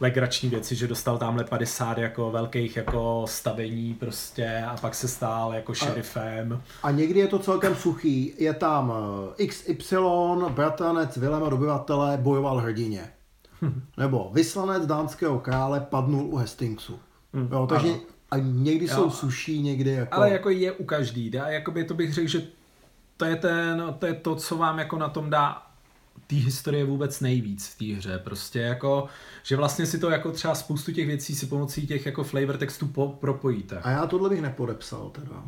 legrační 0.00 0.48
věci, 0.48 0.74
že 0.76 0.88
dostal 0.88 1.18
tamhle 1.18 1.44
50 1.44 1.98
jako 1.98 2.30
velkých 2.30 2.76
jako 2.76 3.24
stavení 3.28 3.94
prostě 3.94 4.64
a 4.68 4.76
pak 4.80 4.94
se 4.94 5.08
stál 5.08 5.54
jako 5.54 5.74
šerifem. 5.74 6.62
A 6.82 6.90
někdy 6.90 7.20
je 7.20 7.28
to 7.28 7.38
celkem 7.38 7.74
suchý. 7.74 8.34
Je 8.38 8.54
tam 8.54 8.92
eh, 9.38 9.46
XY, 9.46 9.96
bratranec 10.48 11.16
Vilema 11.16 11.48
dobyvatele 11.48 12.16
bojoval 12.16 12.58
hrdině. 12.58 13.10
Nebo 13.96 14.30
vyslanec 14.34 14.86
dánského 14.86 15.38
krále 15.38 15.80
padnul 15.80 16.26
u 16.26 16.36
Hastingsu. 16.36 16.98
Jo, 17.52 17.66
takže 17.66 17.88
ano. 17.88 18.00
a 18.30 18.36
někdy 18.38 18.86
Jo. 18.86 18.94
jsou 18.94 19.10
suší, 19.10 19.62
někdy 19.62 19.90
jako... 19.90 20.14
Ale 20.14 20.30
jako 20.30 20.50
je 20.50 20.72
u 20.72 20.84
každý, 20.84 21.30
dá, 21.30 21.48
jakoby 21.48 21.84
to 21.84 21.94
bych 21.94 22.14
řekl, 22.14 22.28
že 22.28 22.42
to 23.16 23.24
je, 23.24 23.36
ten, 23.36 23.94
to 23.98 24.06
je 24.06 24.14
to, 24.14 24.36
co 24.36 24.56
vám 24.56 24.78
jako 24.78 24.98
na 24.98 25.08
tom 25.08 25.30
dá 25.30 25.62
té 26.26 26.36
historie 26.36 26.84
vůbec 26.84 27.20
nejvíc 27.20 27.66
v 27.66 27.78
té 27.78 27.84
hře. 27.84 28.18
Prostě 28.18 28.60
jako, 28.60 29.08
že 29.42 29.56
vlastně 29.56 29.86
si 29.86 29.98
to 29.98 30.10
jako 30.10 30.32
třeba 30.32 30.54
spoustu 30.54 30.92
těch 30.92 31.06
věcí 31.06 31.34
si 31.34 31.46
pomocí 31.46 31.86
těch 31.86 32.06
jako 32.06 32.24
flavor 32.24 32.56
textů 32.56 32.86
po, 32.86 33.08
propojíte. 33.08 33.78
A 33.78 33.90
já 33.90 34.06
tohle 34.06 34.28
bych 34.28 34.42
nepodepsal 34.42 35.10
teda. 35.10 35.44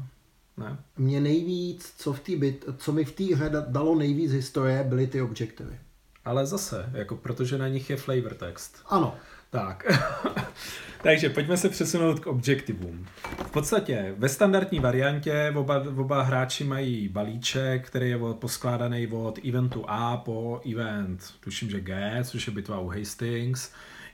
Ne? 0.56 0.78
Mě 0.96 1.20
nejvíc, 1.20 1.94
co, 1.98 2.12
v 2.12 2.20
tý 2.20 2.36
byt, 2.36 2.64
co 2.76 2.92
mi 2.92 3.04
v 3.04 3.12
té 3.12 3.24
hře 3.24 3.48
da- 3.48 3.64
dalo 3.68 3.94
nejvíc 3.94 4.32
historie, 4.32 4.84
byly 4.84 5.06
ty 5.06 5.22
objektivy. 5.22 5.78
Ale 6.24 6.46
zase, 6.46 6.90
jako 6.92 7.16
protože 7.16 7.58
na 7.58 7.68
nich 7.68 7.90
je 7.90 7.96
flavor 7.96 8.34
text. 8.34 8.76
Ano, 8.86 9.14
Tak. 9.52 9.84
Takže 11.02 11.28
pojďme 11.28 11.56
se 11.56 11.68
přesunout 11.68 12.20
k 12.20 12.26
objektivům. 12.26 13.06
V 13.46 13.50
podstatě 13.50 14.14
ve 14.18 14.28
standardní 14.28 14.80
variantě 14.80 15.52
oba, 15.56 15.84
oba 15.96 16.22
hráči 16.22 16.64
mají 16.64 17.08
balíček, 17.08 17.86
který 17.86 18.10
je 18.10 18.16
od- 18.16 18.38
poskládaný 18.38 19.06
od 19.06 19.38
eventu 19.48 19.84
A 19.88 20.16
po 20.16 20.60
event, 20.72 21.20
tuším, 21.40 21.70
že 21.70 21.80
G, 21.80 22.18
což 22.24 22.46
je 22.46 22.52
bitva 22.52 22.78
u 22.78 22.88
Hastings. 22.88 23.72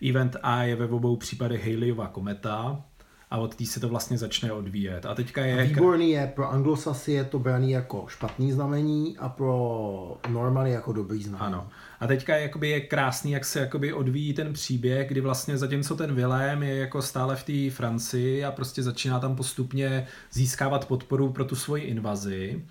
Event 0.09 0.37
A 0.42 0.62
je 0.62 0.77
ve 0.77 0.87
obou 0.87 1.16
případech 1.16 1.66
Haleyova 1.66 2.09
kometa 2.09 2.83
a 3.31 3.38
od 3.38 3.55
té 3.55 3.66
se 3.66 3.81
to 3.81 3.88
vlastně 3.88 4.18
začne 4.18 4.53
odvíjet. 4.53 5.07
A 5.07 5.14
teďka 5.14 5.44
je... 5.44 5.64
výborný 5.64 6.11
je, 6.11 6.33
pro 6.35 6.51
anglosasy 6.51 7.12
je 7.12 7.24
to 7.24 7.38
braný 7.38 7.70
jako 7.70 8.07
špatný 8.09 8.53
znamení 8.53 9.18
a 9.18 9.29
pro 9.29 10.18
Normany 10.29 10.70
jako 10.70 10.92
dobrý 10.92 11.22
znamení. 11.22 11.55
Ano. 11.55 11.68
A 12.01 12.07
teďka 12.07 12.37
jakoby 12.37 12.69
je 12.69 12.81
krásný, 12.81 13.31
jak 13.33 13.45
se 13.45 13.61
jakoby 13.61 13.93
odvíjí 13.93 14.35
ten 14.35 14.53
příběh, 14.53 15.09
kdy 15.09 15.21
vlastně 15.21 15.59
zatímco 15.59 15.97
ten 15.97 16.15
Vilém 16.15 16.63
je 16.63 16.77
jako 16.77 17.03
stále 17.03 17.37
v 17.37 17.45
té 17.45 17.77
Francii 17.77 18.45
a 18.45 18.53
prostě 18.53 18.83
začíná 18.83 19.21
tam 19.21 19.37
postupně 19.37 20.07
získávat 20.33 20.85
podporu 20.85 21.33
pro 21.33 21.45
tu 21.45 21.57
svoji 21.57 21.85
invazi. 21.85 22.63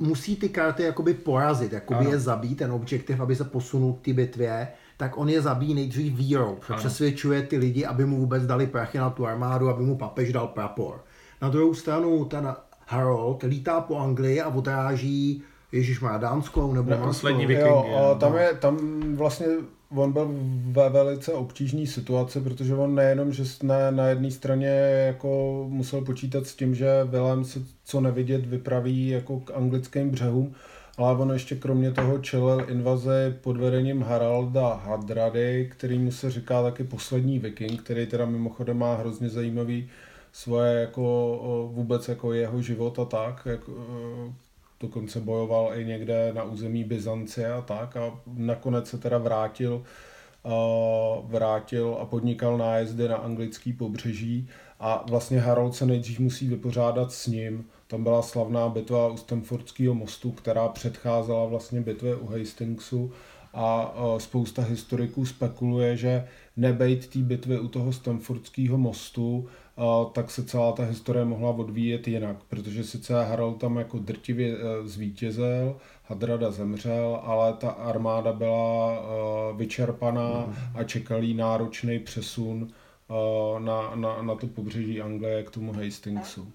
musí 0.00 0.36
ty 0.36 0.48
karty 0.48 0.82
jakoby 0.82 1.14
porazit, 1.14 1.72
jakoby 1.72 2.00
Ano. 2.00 2.10
je 2.10 2.18
zabít, 2.20 2.58
ten 2.58 2.72
objektiv, 2.72 3.20
aby 3.20 3.36
se 3.36 3.44
posunul 3.44 3.92
k 3.92 4.04
té 4.04 4.12
bitvě, 4.12 4.68
tak 4.96 5.18
on 5.18 5.28
je 5.28 5.42
zabíjí 5.42 5.74
nejdřív 5.74 6.16
vírou. 6.16 6.58
Ano. 6.68 6.78
Přesvědčuje 6.78 7.42
ty 7.42 7.58
lidi, 7.58 7.84
aby 7.84 8.06
mu 8.06 8.16
vůbec 8.16 8.46
dali 8.46 8.66
prachy 8.66 8.98
na 8.98 9.10
tu 9.10 9.26
armádu, 9.26 9.68
aby 9.68 9.82
mu 9.82 9.96
papež 9.98 10.32
dal 10.32 10.48
prapor. 10.48 11.04
Na 11.42 11.48
druhou 11.48 11.74
stranu 11.74 12.24
ten 12.24 12.54
Harold 12.86 13.42
lítá 13.42 13.80
po 13.80 13.98
Anglii 13.98 14.40
a 14.40 14.48
odráží 14.48 15.42
Ježíš 15.72 16.00
má 16.00 16.18
dánskou 16.18 16.72
nebo 16.72 16.90
Ne, 16.90 16.96
poslední 16.96 17.46
Vikingy, 17.46 17.68
Jo, 17.68 17.94
a 17.96 18.08
no. 18.08 18.14
tam 18.14 18.36
je, 18.36 18.54
tam 18.54 18.78
vlastně 19.16 19.46
on 19.90 20.12
byl 20.12 20.28
ve 20.70 20.88
velice 20.88 21.32
obtížné 21.32 21.86
situaci, 21.86 22.40
protože 22.40 22.74
on 22.74 22.94
nejenom, 22.94 23.32
že 23.32 23.42
na, 23.62 23.90
na 23.90 24.08
jedné 24.08 24.30
straně 24.30 24.68
jako 25.06 25.64
musel 25.68 26.00
počítat 26.00 26.46
s 26.46 26.54
tím, 26.54 26.74
že 26.74 27.04
Willem 27.04 27.44
se 27.44 27.60
co 27.84 28.00
nevidět 28.00 28.46
vypraví 28.46 29.08
jako 29.08 29.40
k 29.40 29.50
anglickým 29.54 30.10
břehům, 30.10 30.54
ale 30.98 31.18
on 31.18 31.32
ještě 31.32 31.56
kromě 31.56 31.92
toho 31.92 32.18
čelil 32.18 32.66
invaze 32.68 33.38
pod 33.40 33.56
vedením 33.56 34.02
Haralda 34.02 34.74
Hadrady, 34.74 35.70
který 35.72 35.98
mu 35.98 36.12
se 36.12 36.30
říká 36.30 36.62
taky 36.62 36.84
poslední 36.84 37.38
viking, 37.38 37.82
který 37.82 38.06
teda 38.06 38.26
mimochodem 38.26 38.78
má 38.78 38.94
hrozně 38.94 39.28
zajímavý 39.28 39.88
svoje 40.32 40.80
jako 40.80 41.70
vůbec 41.72 42.08
jako 42.08 42.32
jeho 42.32 42.62
život 42.62 42.98
a 42.98 43.04
tak, 43.04 43.46
jako, 43.50 43.72
dokonce 44.80 45.20
bojoval 45.20 45.70
i 45.74 45.84
někde 45.84 46.32
na 46.32 46.42
území 46.42 46.84
Byzancie 46.84 47.52
a 47.52 47.60
tak 47.60 47.96
a 47.96 48.20
nakonec 48.26 48.88
se 48.88 48.98
teda 48.98 49.18
vrátil 49.18 49.82
vrátil 51.24 51.98
a 52.00 52.04
podnikal 52.04 52.58
nájezdy 52.58 53.08
na 53.08 53.16
anglický 53.16 53.72
pobřeží 53.72 54.48
a 54.80 55.04
vlastně 55.08 55.40
Harold 55.40 55.74
se 55.74 55.86
nejdřív 55.86 56.18
musí 56.18 56.48
vypořádat 56.48 57.12
s 57.12 57.26
ním. 57.26 57.64
Tam 57.86 58.02
byla 58.02 58.22
slavná 58.22 58.68
bitva 58.68 59.08
u 59.08 59.16
Stamfordského 59.16 59.94
mostu, 59.94 60.30
která 60.30 60.68
předcházela 60.68 61.46
vlastně 61.46 61.80
bitvě 61.80 62.16
u 62.16 62.26
Hastingsu 62.26 63.12
a 63.54 63.94
spousta 64.18 64.62
historiků 64.62 65.26
spekuluje, 65.26 65.96
že 65.96 66.28
nebejt 66.56 67.06
té 67.06 67.18
bitvy 67.18 67.58
u 67.58 67.68
toho 67.68 67.92
Stamfordského 67.92 68.78
mostu, 68.78 69.48
tak 70.12 70.30
se 70.30 70.44
celá 70.44 70.72
ta 70.72 70.82
historie 70.84 71.24
mohla 71.24 71.50
odvíjet 71.50 72.08
jinak, 72.08 72.36
protože 72.48 72.84
sice 72.84 73.24
Harold 73.24 73.60
tam 73.60 73.76
jako 73.76 73.98
drtivě 73.98 74.56
e, 74.56 74.88
zvítězil, 74.88 75.76
Hadrada 76.04 76.50
zemřel, 76.50 77.20
ale 77.22 77.52
ta 77.52 77.70
armáda 77.70 78.32
byla 78.32 78.92
e, 78.92 79.56
vyčerpaná 79.56 80.54
a 80.74 80.84
čekal 80.84 81.22
jí 81.22 81.34
náročný 81.34 81.98
přesun 81.98 82.68
e, 82.68 83.60
na, 83.60 83.94
na, 83.94 84.22
na 84.22 84.34
to 84.34 84.46
pobřeží 84.46 85.02
Anglie 85.02 85.42
k 85.42 85.50
tomu 85.50 85.72
Hastingsu. 85.72 86.52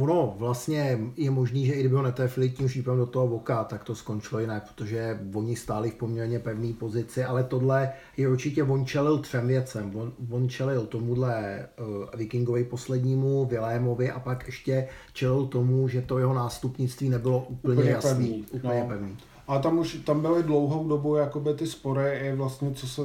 Ono 0.00 0.34
vlastně 0.38 0.98
je 1.16 1.30
možný, 1.30 1.66
že 1.66 1.72
i 1.72 1.80
kdyby 1.80 1.94
ho 1.94 2.02
netrefili 2.02 2.50
tím 2.50 2.68
šípem 2.68 2.96
do 2.96 3.06
toho 3.06 3.28
voka, 3.28 3.64
tak 3.64 3.84
to 3.84 3.94
skončilo 3.94 4.40
jinak, 4.40 4.72
protože 4.74 5.20
oni 5.34 5.56
stáli 5.56 5.90
v 5.90 5.94
poměrně 5.94 6.38
pevné 6.38 6.72
pozici, 6.72 7.24
ale 7.24 7.44
tohle 7.44 7.92
je 8.16 8.28
určitě, 8.28 8.62
on 8.62 8.86
čelil 8.86 9.18
třem 9.18 9.46
věcem. 9.46 9.96
On, 9.96 10.12
on 10.30 10.48
čelil 10.48 10.86
tomuhle 10.86 11.66
uh, 11.80 11.86
vikingovi 12.18 12.64
poslednímu, 12.64 13.44
Vilémovi 13.44 14.10
a 14.10 14.20
pak 14.20 14.46
ještě 14.46 14.88
čelil 15.12 15.46
tomu, 15.46 15.88
že 15.88 16.02
to 16.02 16.18
jeho 16.18 16.34
nástupnictví 16.34 17.08
nebylo 17.08 17.46
úplně, 17.48 17.74
úplně 17.74 17.90
jasný. 17.90 18.10
Pevný. 18.10 18.44
Úplně 18.50 18.80
no. 18.80 18.88
pevný. 18.88 19.16
A 19.48 19.58
tam 19.58 19.78
už 19.78 19.94
tam 19.94 20.22
byly 20.22 20.42
dlouhou 20.42 20.88
dobu 20.88 21.16
jakoby 21.16 21.54
ty 21.54 21.66
spory 21.66 22.18
i 22.18 22.34
vlastně 22.34 22.70
co 22.74 22.88
se, 22.88 23.02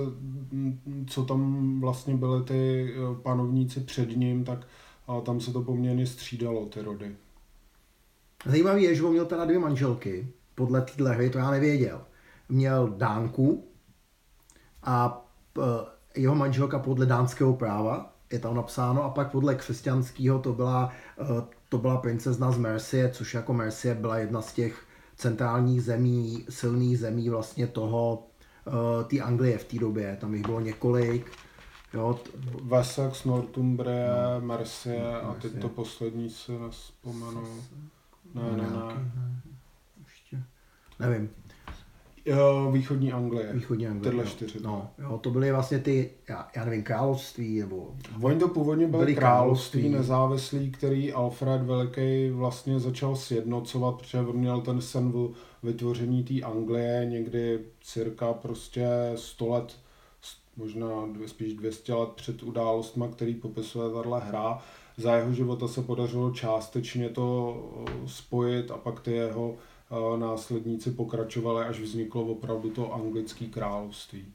co 1.08 1.26
tam 1.26 1.82
vlastně 1.82 2.16
byly 2.16 2.44
ty 2.44 2.94
eh, 2.94 3.22
panovníci 3.22 3.80
před 3.80 4.18
ním, 4.18 4.44
tak 4.44 4.68
a 5.10 5.22
tam 5.22 5.42
se 5.42 5.54
to 5.54 5.62
poměrně 5.62 6.08
střídalo, 6.08 6.66
ty 6.66 6.82
rody. 6.82 7.16
Zajímavé 8.46 8.80
je, 8.80 8.96
že 8.96 9.04
on 9.04 9.12
měl 9.12 9.26
teda 9.26 9.46
dvě 9.46 9.60
manželky, 9.60 10.28
podle 10.56 10.82
téhle 10.82 11.16
hry, 11.16 11.30
to 11.30 11.38
já 11.38 11.52
nevěděl. 11.52 12.02
Měl 12.50 12.88
Dánku 12.88 13.68
a 14.84 15.26
e, 15.58 15.62
jeho 16.22 16.36
manželka 16.36 16.80
podle 16.80 17.06
dánského 17.06 17.54
práva, 17.54 18.16
je 18.32 18.40
tam 18.40 18.56
napsáno, 18.56 19.04
a 19.04 19.10
pak 19.10 19.32
podle 19.32 19.56
křesťanského 19.56 20.40
to 20.40 20.54
byla, 20.54 20.92
e, 21.22 21.26
to 21.70 21.78
byla 21.78 21.98
princezna 21.98 22.52
z 22.52 22.58
Mercie, 22.58 23.10
což 23.10 23.34
jako 23.34 23.54
Mercie 23.54 23.96
byla 23.96 24.18
jedna 24.18 24.42
z 24.42 24.54
těch 24.54 24.84
centrálních 25.16 25.84
zemí, 25.84 26.46
silných 26.50 27.00
zemí 27.00 27.30
vlastně 27.30 27.68
toho, 27.68 28.28
e, 28.68 29.04
té 29.04 29.20
Anglie 29.20 29.58
v 29.58 29.64
té 29.64 29.80
době. 29.80 30.18
Tam 30.22 30.34
jich 30.34 30.46
bylo 30.46 30.60
několik 30.60 31.32
Jo, 31.94 32.20
Wessex, 32.64 33.26
Northumbrie, 33.26 34.08
no. 34.40 34.48
Mercie 34.48 35.22
a 35.22 35.34
teď 35.42 35.62
to 35.62 35.70
poslední 35.70 36.30
si 36.30 36.52
nespomenu. 36.52 37.48
Ne, 38.36 38.44
ne, 38.52 38.58
ne. 38.58 39.12
Ještě. 40.04 40.44
Nevím. 41.00 41.30
Jo, 42.26 42.72
východní 42.72 43.12
Anglie. 43.12 43.54
Východní 43.54 43.88
Anglie. 43.88 44.12
Tyhle 44.12 44.26
čtyři. 44.26 44.60
No, 44.64 44.90
jo, 44.98 45.18
to 45.18 45.30
byly 45.30 45.52
vlastně 45.52 45.80
ty, 45.80 46.10
já, 46.30 46.48
já 46.56 46.66
nevím, 46.66 46.84
království 46.84 47.60
nebo... 47.60 47.96
Oni 48.22 48.40
to 48.40 48.48
původně 48.48 48.88
byly, 48.88 49.04
byly 49.04 49.16
království, 49.16 49.82
království 49.82 49.90
nezávislý, 49.90 50.72
který 50.72 51.14
Alfred 51.14 51.62
Veliký 51.62 52.30
vlastně 52.30 52.80
začal 52.80 53.16
sjednocovat, 53.16 53.96
protože 53.96 54.20
on 54.20 54.36
měl 54.36 54.62
ten 54.62 54.82
sen 54.82 55.14
vytvoření 55.64 56.24
té 56.24 56.42
Anglie 56.42 57.06
někdy 57.06 57.60
cirka 57.82 58.34
prostě 58.34 58.88
100 59.16 59.48
let 59.48 59.76
možná 60.60 60.88
spíš 61.26 61.54
200 61.54 61.94
let 61.94 62.10
před 62.10 62.44
událostma, 62.44 63.08
který 63.08 63.34
popisuje 63.34 63.94
tahle 63.94 64.20
hra. 64.20 64.62
Za 64.98 65.16
jeho 65.16 65.34
života 65.34 65.68
se 65.68 65.82
podařilo 65.82 66.32
částečně 66.32 67.10
to 67.10 67.56
eh, 67.88 68.08
spojit 68.08 68.72
a 68.72 68.78
pak 68.78 69.00
ty 69.00 69.12
jeho 69.12 69.56
eh, 69.58 70.20
následníci 70.20 70.92
pokračovali, 70.92 71.66
až 71.66 71.80
vzniklo 71.80 72.26
opravdu 72.26 72.70
to 72.70 72.94
anglické 72.94 73.46
království. 73.46 74.26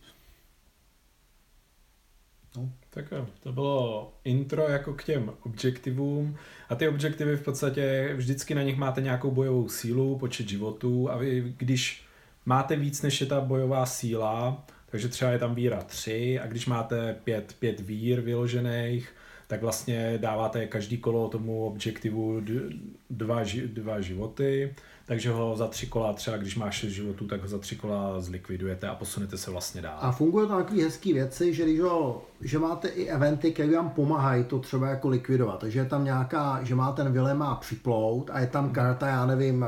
No, 2.56 2.70
tak 2.90 3.04
jo, 3.12 3.26
to 3.42 3.52
bylo 3.52 4.12
intro 4.24 4.62
jako 4.62 4.94
k 4.94 5.04
těm 5.04 5.32
objektivům 5.42 6.37
a 6.68 6.74
ty 6.74 6.88
objektivy 6.88 7.37
v 7.37 7.44
podstatě 7.44 8.12
vždycky 8.16 8.54
na 8.54 8.62
nich 8.62 8.76
máte 8.76 9.00
nějakou 9.00 9.30
bojovou 9.30 9.68
sílu, 9.68 10.18
počet 10.18 10.48
životů 10.48 11.10
a 11.10 11.16
vy, 11.16 11.54
když 11.56 12.04
máte 12.46 12.76
víc 12.76 13.02
než 13.02 13.20
je 13.20 13.26
ta 13.26 13.40
bojová 13.40 13.87
síla, 13.87 14.66
takže 14.94 15.09
třeba 15.09 15.30
je 15.30 15.38
tam 15.38 15.54
víra 15.54 15.83
3 15.83 16.40
a 16.40 16.46
když 16.46 16.66
máte 16.66 17.16
pět, 17.24 17.57
pět 17.59 17.80
vír 17.80 18.20
vyložených, 18.20 19.09
tak 19.46 19.62
vlastně 19.62 20.18
dáváte 20.18 20.66
každý 20.66 20.98
kolo 20.98 21.28
tomu 21.28 21.66
objektivu 21.66 22.40
dva, 23.11 23.42
dva 23.66 24.00
životy, 24.00 24.74
takže 25.07 25.30
ho 25.30 25.57
za 25.57 25.68
tři 25.68 25.87
kola, 25.87 26.12
třeba 26.12 26.37
když 26.37 26.57
máš 26.57 26.74
šest 26.74 26.90
životů, 26.90 27.26
tak 27.26 27.42
ho 27.42 27.48
za 27.48 27.59
tři 27.59 27.76
kola 27.76 28.20
zlikvidujete 28.20 28.88
a 28.88 28.94
posunete 28.94 29.38
se 29.38 29.50
vlastně 29.50 29.83
dál. 29.83 29.98
A 30.00 30.12
funguje 30.12 30.46
to 30.46 30.57
takové 30.57 30.83
hezké 30.83 31.12
věci, 31.12 31.54
že 31.54 31.64
když 31.64 31.80
ho, 31.80 32.22
že 32.40 32.59
máte 32.59 32.88
i 32.88 33.07
eventy, 33.07 33.52
které 33.52 33.76
vám 33.76 33.90
pomáhají 33.90 34.44
to 34.44 34.59
třeba 34.59 34.88
jako 34.88 35.09
likvidovat. 35.09 35.61
Takže 35.61 35.78
je 35.78 35.85
tam 35.85 36.04
nějaká, 36.04 36.61
že 36.62 36.74
má 36.74 36.92
ten 36.92 37.12
Vile 37.12 37.35
má 37.35 37.54
připlout 37.54 38.30
a 38.33 38.40
je 38.40 38.46
tam 38.46 38.70
karta, 38.70 39.09
já 39.09 39.26
nevím, 39.26 39.66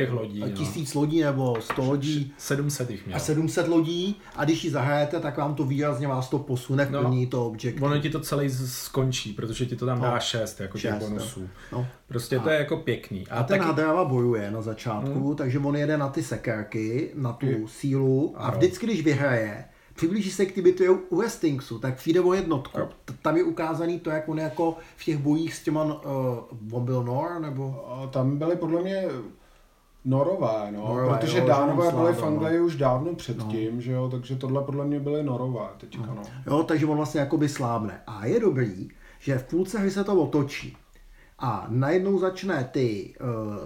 těch 0.00 0.12
lodí. 0.12 0.40
No. 0.40 0.48
Tisíc 0.48 0.94
no. 0.94 1.00
lodí 1.00 1.22
nebo 1.22 1.56
sto 1.60 1.84
lodí. 1.84 2.34
700 2.38 2.90
jich 2.90 3.06
měl. 3.06 3.16
A 3.16 3.20
700 3.20 3.68
lodí 3.68 4.20
a 4.36 4.44
když 4.44 4.64
ji 4.64 4.70
zahrajete, 4.70 5.20
tak 5.20 5.36
vám 5.36 5.54
to 5.54 5.64
výrazně 5.64 6.08
vás 6.08 6.28
to 6.28 6.38
posune 6.38 6.84
v 6.84 6.90
no, 6.90 7.26
to 7.30 7.46
objekt. 7.46 7.82
Ono 7.82 7.98
ti 7.98 8.10
to 8.10 8.20
celý 8.20 8.50
skončí, 8.50 9.32
protože 9.32 9.66
ti 9.66 9.76
to 9.76 9.86
tam 9.86 10.00
dá 10.00 10.14
no, 10.14 10.20
6 10.20 10.60
jako 10.60 10.78
šest, 10.78 10.98
těch 10.98 11.08
bonusů. 11.08 11.48
No. 11.72 11.86
Prostě 12.08 12.36
a, 12.36 12.42
to 12.42 12.50
je 12.50 12.58
jako 12.58 12.76
pěkný. 12.76 13.28
A, 13.28 13.34
a 13.34 13.42
ten 13.42 13.58
taky... 13.58 13.68
Hadrava 13.68 14.04
bojuje 14.04 14.50
na 14.50 14.62
začátku, 14.62 15.26
hmm. 15.26 15.36
takže 15.36 15.58
on 15.58 15.76
jede 15.76 15.98
na 15.98 16.08
ty 16.08 16.22
sekerky, 16.22 17.10
na 17.14 17.32
tu 17.32 17.46
hmm. 17.46 17.68
sílu 17.68 18.34
a 18.36 18.50
vždycky, 18.50 18.86
když 18.86 19.02
vyhraje, 19.02 19.64
přiblíží 19.94 20.30
se 20.30 20.46
k 20.46 20.52
ty 20.52 20.62
bitvě 20.62 20.90
u 20.90 21.16
Westingsu, 21.16 21.78
tak 21.78 21.96
přijde 21.96 22.20
o 22.20 22.34
jednotku. 22.34 22.78
No. 22.78 22.88
Tam 23.22 23.36
je 23.36 23.44
ukázaný 23.44 24.00
to, 24.00 24.10
jak 24.10 24.28
on 24.28 24.38
jako 24.38 24.76
v 24.96 25.04
těch 25.04 25.18
bojích 25.18 25.54
s 25.54 25.62
těma, 25.62 25.84
uh, 25.84 25.92
on 26.72 26.84
byl 26.84 27.04
Nor, 27.04 27.40
nebo? 27.40 27.84
Tam 28.10 28.38
byly 28.38 28.56
podle 28.56 28.82
mě 28.82 29.04
Norové, 30.04 30.72
no, 30.72 30.88
norové, 30.88 31.18
protože 31.18 31.38
jo, 31.38 31.46
Dánové 31.46 31.92
byly 31.92 32.12
v 32.12 32.22
Anglii 32.22 32.58
no. 32.58 32.64
už 32.64 32.76
dávno 32.76 33.14
předtím, 33.14 33.74
no. 33.74 33.80
že 33.80 33.92
jo, 33.92 34.08
takže 34.08 34.36
tohle 34.36 34.62
podle 34.62 34.84
mě 34.84 35.00
byly 35.00 35.22
Norové 35.22 35.68
teďka, 35.78 36.06
no. 36.06 36.14
no. 36.14 36.22
Jo, 36.46 36.62
takže 36.62 36.86
on 36.86 36.96
vlastně 36.96 37.20
jakoby 37.20 37.48
slábne. 37.48 38.02
A 38.06 38.26
je 38.26 38.40
dobrý, 38.40 38.88
že 39.18 39.38
v 39.38 39.44
půlce 39.44 39.78
hry 39.78 39.90
se 39.90 40.04
to 40.04 40.22
otočí 40.22 40.76
a 41.38 41.66
najednou 41.68 42.18
začne 42.18 42.64
ty 42.64 43.14
uh, 43.20 43.56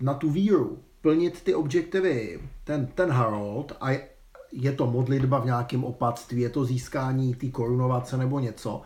na 0.00 0.14
tu 0.14 0.30
víru 0.30 0.78
plnit 1.00 1.42
ty 1.42 1.54
objektivy 1.54 2.40
ten, 2.64 2.86
ten 2.86 3.10
Harold 3.10 3.72
a 3.80 3.90
je 4.52 4.72
to 4.72 4.86
modlitba 4.86 5.38
v 5.38 5.44
nějakém 5.44 5.84
opatství, 5.84 6.40
je 6.40 6.48
to 6.48 6.64
získání 6.64 7.34
té 7.34 7.48
korunovace 7.48 8.16
nebo 8.16 8.40
něco 8.40 8.82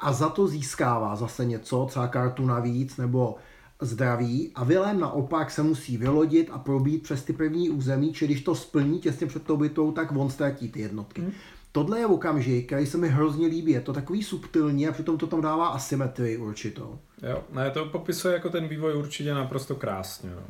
a 0.00 0.12
za 0.12 0.28
to 0.28 0.48
získává 0.48 1.16
zase 1.16 1.44
něco, 1.44 1.86
třeba 1.86 2.08
kartu 2.08 2.46
navíc 2.46 2.96
nebo 2.96 3.36
zdraví 3.80 4.50
a 4.54 4.64
Vilém 4.64 5.00
naopak 5.00 5.50
se 5.50 5.62
musí 5.62 5.96
vylodit 5.96 6.48
a 6.52 6.58
probít 6.58 7.02
přes 7.02 7.22
ty 7.22 7.32
první 7.32 7.70
území, 7.70 8.12
či 8.12 8.24
když 8.24 8.40
to 8.40 8.54
splní 8.54 8.98
těsně 8.98 9.26
před 9.26 9.42
tou 9.42 9.56
bitou, 9.56 9.92
tak 9.92 10.12
on 10.16 10.30
ztratí 10.30 10.68
ty 10.68 10.80
jednotky. 10.80 11.20
Hmm. 11.20 11.32
Tohle 11.72 11.98
je 11.98 12.06
okamžik, 12.06 12.66
který 12.66 12.86
se 12.86 12.98
mi 12.98 13.08
hrozně 13.08 13.46
líbí. 13.46 13.72
Je 13.72 13.80
to 13.80 13.92
takový 13.92 14.22
subtilní 14.22 14.88
a 14.88 14.92
přitom 14.92 15.18
to 15.18 15.26
tam 15.26 15.40
dává 15.40 15.68
asymetrii 15.68 16.36
určitou. 16.36 16.98
Jo, 17.22 17.44
ne, 17.52 17.70
to 17.70 17.84
popisuje 17.84 18.34
jako 18.34 18.50
ten 18.50 18.68
vývoj 18.68 18.96
určitě 18.96 19.34
naprosto 19.34 19.74
krásně. 19.74 20.30
Jo. 20.30 20.42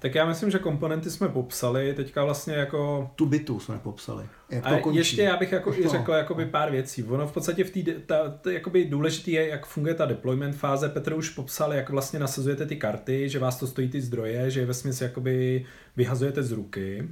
Tak 0.00 0.14
já 0.14 0.26
myslím, 0.26 0.50
že 0.50 0.58
komponenty 0.58 1.10
jsme 1.10 1.28
popsali, 1.28 1.94
teďka 1.94 2.24
vlastně 2.24 2.54
jako... 2.54 3.10
Tu 3.16 3.26
bitu 3.26 3.60
jsme 3.60 3.78
popsali. 3.78 4.24
Jak 4.50 4.68
to 4.68 4.78
končí. 4.78 4.98
ještě 4.98 5.22
já 5.22 5.36
bych 5.36 5.52
jako 5.52 5.74
i 5.74 5.88
řekl 5.88 6.12
jakoby 6.12 6.46
pár 6.46 6.70
věcí. 6.70 7.04
Ono 7.04 7.26
v 7.26 7.32
podstatě 7.32 7.64
v 7.64 7.70
té, 7.70 7.92
ta, 7.92 8.28
ta, 8.28 8.50
jakoby 8.50 8.84
důležitý 8.84 9.32
je, 9.32 9.48
jak 9.48 9.66
funguje 9.66 9.94
ta 9.94 10.06
deployment 10.06 10.56
fáze. 10.56 10.88
Petr 10.88 11.12
už 11.12 11.30
popsal, 11.30 11.74
jak 11.74 11.90
vlastně 11.90 12.18
nasazujete 12.18 12.66
ty 12.66 12.76
karty, 12.76 13.28
že 13.28 13.38
vás 13.38 13.58
to 13.58 13.66
stojí 13.66 13.88
ty 13.88 14.00
zdroje, 14.00 14.50
že 14.50 14.60
je 14.60 14.66
ve 14.66 14.74
smyslu 14.74 15.04
jakoby 15.04 15.66
vyhazujete 15.96 16.42
z 16.42 16.52
ruky. 16.52 17.08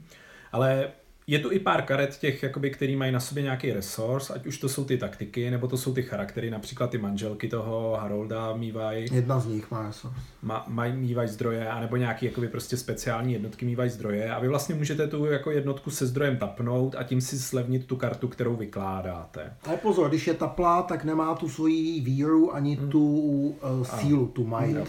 Ale 0.53 0.91
je 1.29 1.39
tu 1.39 1.53
i 1.53 1.59
pár 1.59 1.83
karet 1.83 2.19
těch, 2.19 2.43
jakoby, 2.43 2.71
který 2.71 2.97
mají 2.97 3.13
na 3.13 3.21
sobě 3.21 3.43
nějaký 3.43 3.73
resource, 3.73 4.35
ať 4.35 4.47
už 4.47 4.59
to 4.59 4.69
jsou 4.69 4.85
ty 4.85 4.99
taktiky, 4.99 5.51
nebo 5.51 5.69
to 5.69 5.77
jsou 5.77 5.95
ty 5.95 6.03
charaktery, 6.03 6.51
například 6.51 6.91
ty 6.91 6.99
manželky 6.99 7.49
toho 7.49 7.97
Harolda 8.01 8.57
mývají. 8.57 9.07
Jedna 9.13 9.41
z 9.41 9.47
nich 9.47 9.71
má 9.71 9.87
resource. 9.87 10.21
Ma, 10.43 10.65
mají 10.69 10.93
mývají 10.93 11.29
zdroje, 11.29 11.69
anebo 11.69 11.97
nějaký 11.97 12.27
jakoby 12.27 12.49
prostě 12.49 12.77
speciální 12.77 13.33
jednotky 13.33 13.67
mývají 13.67 13.91
zdroje 13.91 14.31
a 14.31 14.41
vy 14.41 14.49
vlastně 14.49 14.75
můžete 14.75 15.07
tu 15.07 15.25
jako 15.25 15.51
jednotku 15.51 15.91
se 15.91 16.07
zdrojem 16.07 16.37
tapnout 16.37 16.95
a 16.99 17.03
tím 17.03 17.21
si 17.21 17.39
slevnit 17.39 17.87
tu 17.87 17.97
kartu, 17.97 18.29
kterou 18.29 18.57
vykládáte. 18.57 19.53
Ale 19.63 19.77
pozor, 19.77 20.09
když 20.09 20.27
je 20.27 20.35
taplá, 20.35 20.83
tak 20.83 21.05
nemá 21.05 21.35
tu 21.35 21.49
svoji 21.49 22.01
víru 22.01 22.55
ani 22.55 22.77
hmm. 22.77 22.91
tu 22.91 23.07
uh, 23.09 23.85
sílu, 23.85 24.27
tu 24.27 24.47
might. 24.47 24.77
Hmm. 24.77 24.87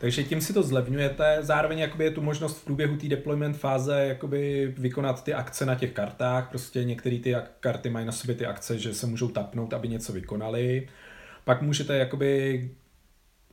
Takže 0.00 0.24
tím 0.24 0.40
si 0.40 0.52
to 0.52 0.62
zlevňujete, 0.62 1.38
zároveň 1.40 1.78
jakoby 1.78 2.04
je 2.04 2.10
tu 2.10 2.22
možnost 2.22 2.58
v 2.58 2.64
průběhu 2.64 2.96
té 2.96 3.08
deployment 3.08 3.56
fáze 3.56 4.04
jakoby 4.08 4.74
vykonat 4.78 5.24
ty 5.24 5.34
akce 5.34 5.66
na 5.66 5.74
těch 5.74 5.92
kartách, 5.92 6.48
prostě 6.48 6.84
některé 6.84 7.18
ty 7.18 7.36
karty 7.60 7.90
mají 7.90 8.06
na 8.06 8.12
sobě 8.12 8.34
ty 8.34 8.46
akce, 8.46 8.78
že 8.78 8.94
se 8.94 9.06
můžou 9.06 9.28
tapnout, 9.28 9.74
aby 9.74 9.88
něco 9.88 10.12
vykonali. 10.12 10.88
Pak 11.44 11.62
můžete 11.62 11.96
jakoby 11.96 12.70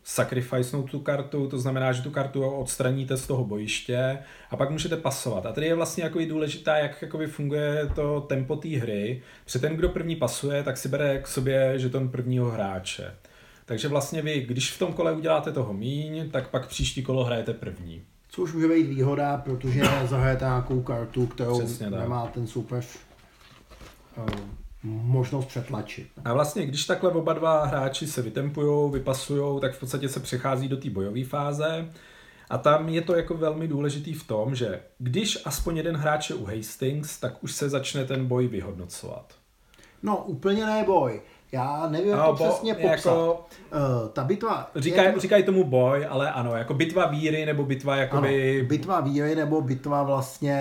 sacrificenout 0.03 0.91
tu 0.91 0.99
kartu, 0.99 1.47
to 1.47 1.59
znamená, 1.59 1.91
že 1.91 2.01
tu 2.01 2.11
kartu 2.11 2.43
odstraníte 2.43 3.17
z 3.17 3.27
toho 3.27 3.45
bojiště 3.45 4.17
a 4.49 4.57
pak 4.57 4.69
můžete 4.69 4.97
pasovat. 4.97 5.45
A 5.45 5.51
tady 5.51 5.67
je 5.67 5.75
vlastně 5.75 6.03
jako 6.03 6.19
důležitá, 6.29 6.77
jak 6.77 7.01
jakoby 7.01 7.27
funguje 7.27 7.89
to 7.95 8.21
tempo 8.21 8.55
té 8.55 8.69
hry. 8.69 9.21
Protože 9.43 9.59
ten, 9.59 9.75
kdo 9.75 9.89
první 9.89 10.15
pasuje, 10.15 10.63
tak 10.63 10.77
si 10.77 10.89
bere 10.89 11.19
k 11.19 11.27
sobě 11.27 11.79
že 11.79 11.89
ten 11.89 12.09
prvního 12.09 12.51
hráče. 12.51 13.11
Takže 13.65 13.87
vlastně 13.87 14.21
vy, 14.21 14.41
když 14.41 14.71
v 14.71 14.79
tom 14.79 14.93
kole 14.93 15.13
uděláte 15.13 15.51
toho 15.51 15.73
míň, 15.73 16.29
tak 16.31 16.49
pak 16.49 16.67
příští 16.67 17.03
kolo 17.03 17.23
hrajete 17.23 17.53
první. 17.53 18.03
Což 18.29 18.53
může 18.53 18.67
být 18.67 18.83
výhoda, 18.83 19.37
protože 19.37 19.81
zahrajete 20.05 20.45
nějakou 20.45 20.81
kartu, 20.81 21.27
kterou 21.27 21.59
Přesně, 21.59 21.89
nemá 21.89 22.27
ten 22.27 22.47
soupeř 22.47 22.85
uh, 24.17 24.25
možnost 24.83 25.45
přetlačit. 25.45 26.07
A 26.25 26.33
vlastně, 26.33 26.65
když 26.65 26.85
takhle 26.85 27.11
oba 27.11 27.33
dva 27.33 27.65
hráči 27.65 28.07
se 28.07 28.21
vytempují, 28.21 28.91
vypasují, 28.91 29.61
tak 29.61 29.73
v 29.73 29.79
podstatě 29.79 30.09
se 30.09 30.19
přechází 30.19 30.67
do 30.67 30.77
té 30.77 30.89
bojové 30.89 31.23
fáze. 31.23 31.91
A 32.49 32.57
tam 32.57 32.89
je 32.89 33.01
to 33.01 33.15
jako 33.15 33.33
velmi 33.33 33.67
důležitý 33.67 34.13
v 34.13 34.27
tom, 34.27 34.55
že 34.55 34.81
když 34.97 35.37
aspoň 35.45 35.77
jeden 35.77 35.97
hráč 35.97 36.29
je 36.29 36.35
u 36.35 36.45
Hastings, 36.45 37.19
tak 37.19 37.43
už 37.43 37.51
se 37.51 37.69
začne 37.69 38.05
ten 38.05 38.25
boj 38.27 38.47
vyhodnocovat. 38.47 39.33
No, 40.03 40.17
úplně 40.17 40.65
ne 40.65 40.83
boj. 40.83 41.21
Já 41.55 41.87
nevím, 41.89 42.09
jak 42.09 42.25
to 42.25 42.33
bo, 42.33 42.43
přesně 42.43 42.73
popsat. 42.73 43.09
Jako, 43.09 43.45
uh, 43.71 44.09
ta 44.13 44.23
bitva... 44.23 44.71
Říkaj, 44.75 45.05
je... 45.05 45.19
říkají 45.19 45.43
tomu 45.43 45.63
boj, 45.63 46.07
ale 46.09 46.31
ano, 46.31 46.55
jako 46.55 46.73
bitva 46.73 47.05
víry 47.05 47.45
nebo 47.45 47.63
bitva 47.63 47.95
jakoby... 47.95 48.59
Ano, 48.59 48.67
bitva 48.67 48.99
víry 48.99 49.35
nebo 49.35 49.61
bitva 49.61 50.03
vlastně 50.03 50.57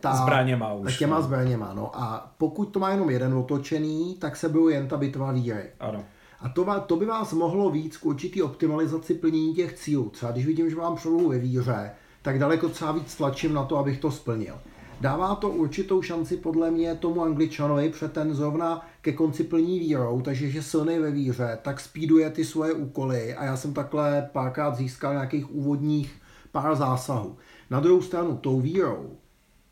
ta... 0.00 0.14
Zbraněma 0.14 0.72
už. 0.72 0.98
Těma 0.98 1.16
no. 1.16 1.22
zbraněma, 1.22 1.72
no. 1.74 1.90
A 1.94 2.32
pokud 2.38 2.64
to 2.64 2.78
má 2.78 2.90
jenom 2.90 3.10
jeden 3.10 3.34
otočený, 3.34 4.16
tak 4.18 4.36
se 4.36 4.48
byl 4.48 4.68
jen 4.68 4.88
ta 4.88 4.96
bitva 4.96 5.32
víry. 5.32 5.62
Ano. 5.80 6.04
A 6.40 6.48
to, 6.48 6.80
to 6.86 6.96
by 6.96 7.06
vás 7.06 7.32
mohlo 7.32 7.70
víc 7.70 7.96
k 7.96 8.06
určitý 8.06 8.42
optimalizaci 8.42 9.14
plnění 9.14 9.54
těch 9.54 9.72
cílů. 9.72 10.10
Třeba 10.10 10.32
když 10.32 10.46
vidím, 10.46 10.70
že 10.70 10.76
mám 10.76 10.96
přelohu 10.96 11.28
ve 11.28 11.38
víře, 11.38 11.90
tak 12.22 12.38
daleko 12.38 12.68
třeba 12.68 12.92
víc 12.92 13.14
tlačím 13.14 13.54
na 13.54 13.64
to, 13.64 13.78
abych 13.78 13.98
to 13.98 14.10
splnil. 14.10 14.54
Dává 15.02 15.34
to 15.34 15.50
určitou 15.50 16.02
šanci 16.02 16.36
podle 16.36 16.70
mě 16.70 16.94
tomu 16.94 17.22
angličanovi, 17.22 17.88
před 17.88 18.12
ten 18.12 18.34
zrovna 18.34 18.86
ke 19.00 19.12
konci 19.12 19.44
plní 19.44 19.78
vírou, 19.78 20.20
takže 20.20 20.50
že 20.50 20.62
silný 20.62 20.98
ve 20.98 21.10
víře, 21.10 21.58
tak 21.62 21.80
speeduje 21.80 22.30
ty 22.30 22.44
svoje 22.44 22.72
úkoly 22.72 23.34
a 23.34 23.44
já 23.44 23.56
jsem 23.56 23.74
takhle 23.74 24.28
párkrát 24.32 24.76
získal 24.76 25.12
nějakých 25.12 25.54
úvodních 25.54 26.22
pár 26.52 26.76
zásahů. 26.76 27.36
Na 27.70 27.80
druhou 27.80 28.02
stranu, 28.02 28.36
tou 28.36 28.60
vírou 28.60 29.10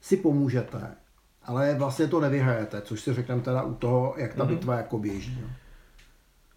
si 0.00 0.16
pomůžete, 0.16 0.94
ale 1.42 1.74
vlastně 1.74 2.06
to 2.06 2.20
nevyhrajete, 2.20 2.80
což 2.80 3.00
si 3.00 3.14
řekneme 3.14 3.42
teda 3.42 3.62
u 3.62 3.74
toho, 3.74 4.14
jak 4.16 4.34
ta 4.34 4.44
mm-hmm. 4.44 4.48
bitva 4.48 4.76
jako 4.76 4.98
běží. 4.98 5.40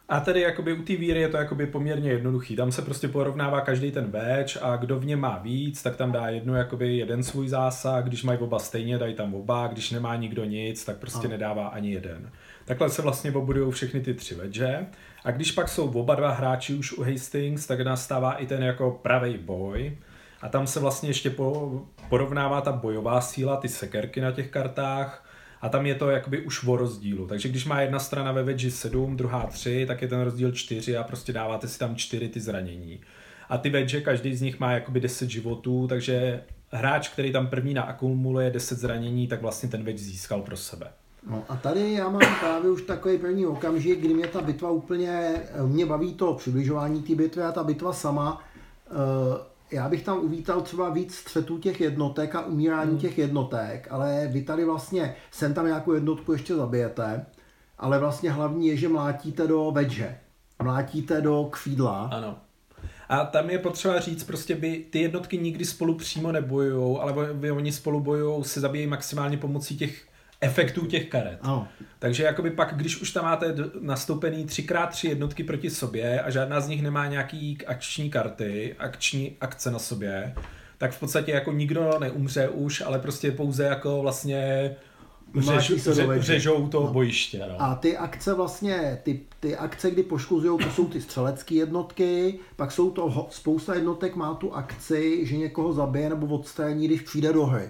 A 0.09 0.19
tady 0.19 0.41
jakoby 0.41 0.73
u 0.73 0.83
té 0.83 0.95
víry 0.95 1.19
je 1.19 1.29
to 1.29 1.37
jakoby 1.37 1.67
poměrně 1.67 2.11
jednoduchý. 2.11 2.55
Tam 2.55 2.71
se 2.71 2.81
prostě 2.81 3.07
porovnává 3.07 3.61
každý 3.61 3.91
ten 3.91 4.05
badge 4.05 4.59
a 4.61 4.75
kdo 4.75 4.99
v 4.99 5.05
něm 5.05 5.19
má 5.19 5.37
víc, 5.37 5.83
tak 5.83 5.95
tam 5.95 6.11
dá 6.11 6.29
jednu 6.29 6.55
jakoby 6.55 6.97
jeden 6.97 7.23
svůj 7.23 7.47
zásah, 7.47 8.03
když 8.03 8.23
mají 8.23 8.39
oba 8.39 8.59
stejně, 8.59 8.97
dají 8.97 9.13
tam 9.13 9.35
oba, 9.35 9.67
když 9.67 9.91
nemá 9.91 10.15
nikdo 10.15 10.45
nic, 10.45 10.85
tak 10.85 10.97
prostě 10.97 11.27
a. 11.27 11.29
nedává 11.29 11.67
ani 11.67 11.91
jeden. 11.91 12.29
Takhle 12.65 12.89
se 12.89 13.01
vlastně 13.01 13.31
obudují 13.31 13.71
všechny 13.71 14.01
ty 14.01 14.13
tři 14.13 14.35
vedže. 14.35 14.85
A 15.23 15.31
když 15.31 15.51
pak 15.51 15.69
jsou 15.69 15.91
oba 15.91 16.15
dva 16.15 16.31
hráči 16.31 16.73
už 16.73 16.91
u 16.93 17.03
Hastings, 17.03 17.67
tak 17.67 17.81
nastává 17.81 18.33
i 18.33 18.47
ten 18.47 18.63
jako 18.63 18.99
pravý 19.01 19.37
boj. 19.37 19.97
A 20.41 20.49
tam 20.49 20.67
se 20.67 20.79
vlastně 20.79 21.09
ještě 21.09 21.29
po, 21.29 21.81
porovnává 22.09 22.61
ta 22.61 22.71
bojová 22.71 23.21
síla, 23.21 23.57
ty 23.57 23.69
sekerky 23.69 24.21
na 24.21 24.31
těch 24.31 24.51
kartách. 24.51 25.25
A 25.63 25.69
tam 25.69 25.86
je 25.86 25.95
to 25.95 26.10
jakoby 26.10 26.41
už 26.41 26.67
o 26.67 26.78
rozdílu. 26.78 27.28
Takže 27.28 27.49
když 27.49 27.65
má 27.65 27.82
jedna 27.82 27.99
strana 27.99 28.32
ve 28.32 28.43
vedži 28.43 28.71
7, 28.71 29.17
druhá 29.17 29.47
3, 29.47 29.86
tak 29.88 30.02
je 30.02 30.08
ten 30.08 30.21
rozdíl 30.21 30.52
4 30.52 30.97
a 30.97 31.04
prostě 31.04 31.34
dáváte 31.34 31.67
si 31.67 31.80
tam 31.80 31.95
4 31.95 32.30
ty 32.30 32.39
zranění. 32.39 32.99
A 33.49 33.58
ty 33.58 33.69
vedže, 33.69 34.02
každý 34.02 34.36
z 34.36 34.41
nich 34.41 34.60
má 34.60 34.71
jakoby 34.71 34.99
10 34.99 35.30
životů, 35.30 35.88
takže 35.88 36.41
hráč, 36.71 37.10
který 37.10 37.32
tam 37.32 37.47
první 37.47 37.73
naakumuluje 37.73 38.52
10 38.52 38.80
zranění, 38.80 39.28
tak 39.28 39.41
vlastně 39.41 39.69
ten 39.69 39.84
veď 39.84 39.97
získal 39.97 40.41
pro 40.41 40.58
sebe. 40.58 40.88
No 41.30 41.43
a 41.49 41.56
tady 41.56 41.93
já 41.93 42.10
mám 42.10 42.36
právě 42.39 42.71
už 42.71 42.82
takový 42.82 43.17
první 43.17 43.45
okamžik, 43.45 43.99
kdy 43.99 44.13
mě 44.13 44.28
ta 44.28 44.41
bitva 44.41 44.71
úplně, 44.71 45.34
mě 45.65 45.86
baví 45.86 46.13
to 46.13 46.34
přibližování 46.34 47.04
té 47.04 47.15
bitvy 47.15 47.41
a 47.41 47.52
ta 47.52 47.63
bitva 47.63 47.93
sama, 47.93 48.41
eh, 48.88 49.52
já 49.73 49.89
bych 49.89 50.03
tam 50.03 50.19
uvítal 50.19 50.62
třeba 50.62 50.89
víc 50.89 51.15
střetů 51.15 51.57
těch 51.57 51.81
jednotek 51.81 52.36
a 52.36 52.45
umírání 52.45 52.91
hmm. 52.91 52.99
těch 52.99 53.17
jednotek, 53.17 53.88
ale 53.91 54.27
vy 54.31 54.41
tady 54.41 54.65
vlastně, 54.65 55.15
sem 55.31 55.53
tam 55.53 55.65
nějakou 55.65 55.93
jednotku 55.93 56.33
ještě 56.33 56.55
zabijete, 56.55 57.25
ale 57.77 57.99
vlastně 57.99 58.31
hlavní 58.31 58.67
je, 58.67 58.77
že 58.77 58.89
mlátíte 58.89 59.47
do 59.47 59.71
vedže, 59.71 60.17
mlátíte 60.63 61.21
do 61.21 61.49
kvídla. 61.51 62.09
Ano. 62.12 62.38
A 63.09 63.25
tam 63.25 63.49
je 63.49 63.59
potřeba 63.59 63.99
říct, 63.99 64.23
prostě 64.23 64.55
by 64.55 64.86
ty 64.89 65.01
jednotky 65.01 65.38
nikdy 65.38 65.65
spolu 65.65 65.95
přímo 65.95 66.31
nebojujou, 66.31 67.01
ale 67.01 67.13
oni 67.51 67.71
spolu 67.71 67.99
bojují, 67.99 68.43
se 68.43 68.59
zabíjejí 68.59 68.88
maximálně 68.88 69.38
pomocí 69.38 69.77
těch 69.77 70.05
efektů 70.43 70.86
těch 70.86 71.10
karet. 71.10 71.39
Ano. 71.41 71.67
Takže 71.99 72.23
jakoby 72.23 72.51
pak, 72.51 72.77
když 72.77 73.01
už 73.01 73.12
tam 73.12 73.25
máte 73.25 73.56
nastoupený 73.79 74.45
3x3 74.45 75.10
jednotky 75.10 75.43
proti 75.43 75.69
sobě 75.69 76.21
a 76.21 76.29
žádná 76.29 76.60
z 76.62 76.67
nich 76.67 76.82
nemá 76.82 77.08
nějaký 77.08 77.58
akční 77.67 78.10
karty, 78.10 78.75
akční 78.79 79.36
akce 79.41 79.71
na 79.71 79.79
sobě, 79.79 80.36
tak 80.77 80.91
v 80.91 80.99
podstatě 80.99 81.32
jako 81.32 81.51
nikdo 81.51 81.91
neumře 81.99 82.49
už, 82.49 82.82
ale 82.82 82.99
prostě 82.99 83.32
pouze 83.32 83.63
jako 83.63 84.01
vlastně 84.01 84.71
Řež, 85.38 85.71
ře, 85.77 86.08
řežou 86.19 86.67
to 86.67 86.82
no. 86.82 86.93
bojiště. 86.93 87.45
No. 87.49 87.62
A 87.62 87.75
ty 87.75 87.97
akce 87.97 88.34
vlastně, 88.34 88.99
ty, 89.03 89.19
ty 89.39 89.56
akce, 89.56 89.91
kdy 89.91 90.03
poškozují, 90.03 90.60
to 90.63 90.71
jsou 90.71 90.88
ty 90.88 91.01
střelecké 91.01 91.56
jednotky, 91.56 92.39
pak 92.56 92.71
jsou 92.71 92.91
to, 92.91 93.27
spousta 93.29 93.75
jednotek 93.75 94.15
má 94.15 94.34
tu 94.34 94.53
akci, 94.53 95.25
že 95.25 95.38
někoho 95.38 95.73
zabije 95.73 96.10
nebo 96.10 96.27
odstraní, 96.27 96.88
když 96.88 97.01
přijde 97.01 97.34
do 97.34 97.45
hry. 97.45 97.69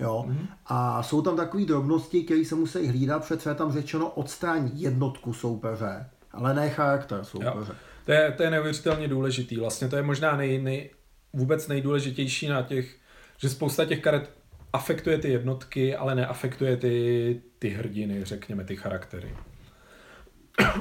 Jo? 0.00 0.24
Mm-hmm. 0.28 0.46
A 0.66 1.02
jsou 1.02 1.22
tam 1.22 1.36
takové 1.36 1.64
drobnosti, 1.64 2.22
které 2.22 2.44
se 2.44 2.54
musí 2.54 2.88
hlídat, 2.88 3.24
před 3.24 3.46
je 3.46 3.54
tam 3.54 3.72
řečeno 3.72 4.10
odstrání 4.10 4.70
jednotku 4.74 5.32
soupeře, 5.32 6.10
ale 6.32 6.54
ne 6.54 6.70
charakter 6.70 7.24
soupeře. 7.24 7.72
To 8.04 8.12
je, 8.12 8.32
to 8.36 8.42
je 8.42 8.50
neuvěřitelně 8.50 9.08
důležitý. 9.08 9.56
Vlastně 9.56 9.88
to 9.88 9.96
je 9.96 10.02
možná 10.02 10.36
nej, 10.36 10.62
nej, 10.62 10.90
vůbec 11.32 11.68
nejdůležitější 11.68 12.48
na 12.48 12.62
těch, 12.62 12.96
že 13.38 13.48
spousta 13.48 13.84
těch 13.84 14.00
karet 14.00 14.30
afektuje 14.72 15.18
ty 15.18 15.30
jednotky, 15.30 15.96
ale 15.96 16.14
neafektuje 16.14 16.76
ty, 16.76 17.42
ty 17.58 17.68
hrdiny, 17.68 18.24
řekněme, 18.24 18.64
ty 18.64 18.76
charaktery. 18.76 19.34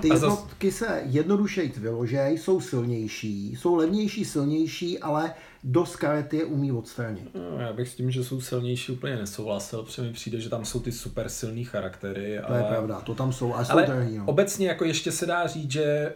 Ty 0.02 0.08
jednotky 0.08 0.72
se 0.72 1.02
jednodušeji 1.06 1.74
vyložej, 1.78 2.38
jsou 2.38 2.62
silnější, 2.62 3.56
jsou 3.56 3.76
levnější, 3.76 4.26
silnější, 4.26 5.00
ale 5.00 5.34
dost 5.64 5.96
karet 5.96 6.34
je 6.34 6.46
umí 6.46 6.72
odstranit. 6.72 7.36
No, 7.36 7.60
já 7.60 7.74
bych 7.74 7.90
s 7.90 7.96
tím, 7.96 8.12
že 8.12 8.24
jsou 8.24 8.42
silnější 8.42 8.92
úplně 8.92 9.16
nesouhlasil, 9.16 9.84
protože 9.84 10.02
mi 10.02 10.14
přijde, 10.14 10.40
že 10.40 10.50
tam 10.50 10.66
jsou 10.66 10.80
ty 10.80 10.92
super 10.92 11.30
silný 11.30 11.64
charaktery. 11.64 12.40
To 12.42 12.50
ale... 12.50 12.60
je 12.60 12.64
pravda, 12.64 13.02
to 13.02 13.16
tam 13.16 13.34
jsou, 13.34 13.54
a 13.54 13.66
jsou 13.66 13.72
ale 13.72 13.86
drahý, 13.86 14.18
no. 14.18 14.24
obecně 14.26 14.68
jako 14.68 14.86
ještě 14.86 15.12
se 15.12 15.26
dá 15.26 15.48
říct, 15.48 15.72
že 15.72 16.14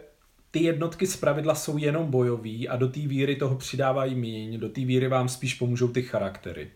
ty 0.50 0.62
jednotky 0.62 1.06
z 1.06 1.16
pravidla 1.16 1.54
jsou 1.54 1.78
jenom 1.78 2.10
bojový 2.10 2.68
a 2.68 2.76
do 2.76 2.88
té 2.88 3.00
víry 3.00 3.36
toho 3.36 3.56
přidávají 3.56 4.14
míň, 4.14 4.60
do 4.60 4.68
té 4.68 4.84
víry 4.84 5.08
vám 5.08 5.28
spíš 5.28 5.54
pomůžou 5.54 5.88
ty 5.88 6.02
charaktery. 6.02 6.70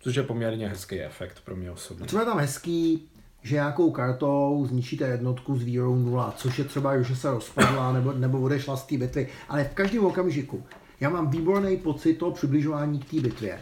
Což 0.00 0.16
je 0.16 0.22
poměrně 0.22 0.68
hezký 0.68 1.00
efekt 1.00 1.40
pro 1.44 1.56
mě 1.56 1.70
osobně. 1.70 2.06
Co 2.06 2.18
je 2.18 2.24
tam 2.24 2.38
hezký, 2.38 3.08
že 3.42 3.54
nějakou 3.54 3.90
kartou 3.90 4.66
zničíte 4.68 5.06
jednotku 5.06 5.56
s 5.56 5.62
vírou 5.62 5.96
0, 5.96 6.34
což 6.36 6.58
je 6.58 6.64
třeba, 6.64 7.02
že 7.02 7.16
se 7.16 7.30
rozpadla 7.30 7.92
nebo, 7.92 8.12
nebo 8.12 8.40
odešla 8.40 8.76
z 8.76 8.86
té 8.86 8.98
bitvy. 8.98 9.28
Ale 9.48 9.64
v 9.64 9.74
každém 9.74 10.04
okamžiku 10.04 10.62
já 11.00 11.10
mám 11.10 11.30
výborný 11.30 11.76
pocit 11.76 12.14
toho 12.14 12.32
přibližování 12.32 12.98
k 12.98 13.10
té 13.10 13.20
bitvě. 13.20 13.60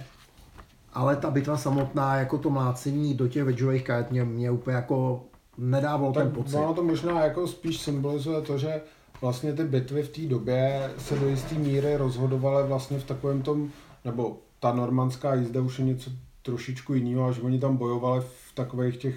Ale 0.92 1.16
ta 1.16 1.30
bitva 1.30 1.56
samotná, 1.56 2.16
jako 2.16 2.38
to 2.38 2.50
mlácení 2.50 3.14
do 3.14 3.28
těch 3.28 3.44
vedžových 3.44 3.84
kart, 3.84 4.10
mě, 4.10 4.24
mě 4.24 4.50
úplně 4.50 4.76
jako 4.76 5.24
nedávalo 5.58 6.12
tak 6.12 6.22
ten 6.22 6.32
pocit. 6.32 6.56
Ono 6.56 6.74
to 6.74 6.82
možná 6.82 7.24
jako 7.24 7.46
spíš 7.46 7.80
symbolizuje 7.80 8.40
to, 8.40 8.58
že 8.58 8.80
vlastně 9.20 9.52
ty 9.52 9.64
bitvy 9.64 10.02
v 10.02 10.08
té 10.08 10.22
době 10.22 10.90
se 10.98 11.18
do 11.18 11.28
jisté 11.28 11.54
míry 11.54 11.96
rozhodovaly 11.96 12.68
vlastně 12.68 12.98
v 12.98 13.04
takovém 13.04 13.42
tom, 13.42 13.70
nebo 14.04 14.38
ta 14.60 14.72
normandská 14.72 15.34
jízda 15.34 15.60
už 15.60 15.78
je 15.78 15.84
něco 15.84 16.10
trošičku 16.42 16.94
jiného, 16.94 17.32
že 17.32 17.42
oni 17.42 17.58
tam 17.58 17.76
bojovali 17.76 18.20
v 18.20 18.54
takových 18.54 18.96
těch 18.96 19.14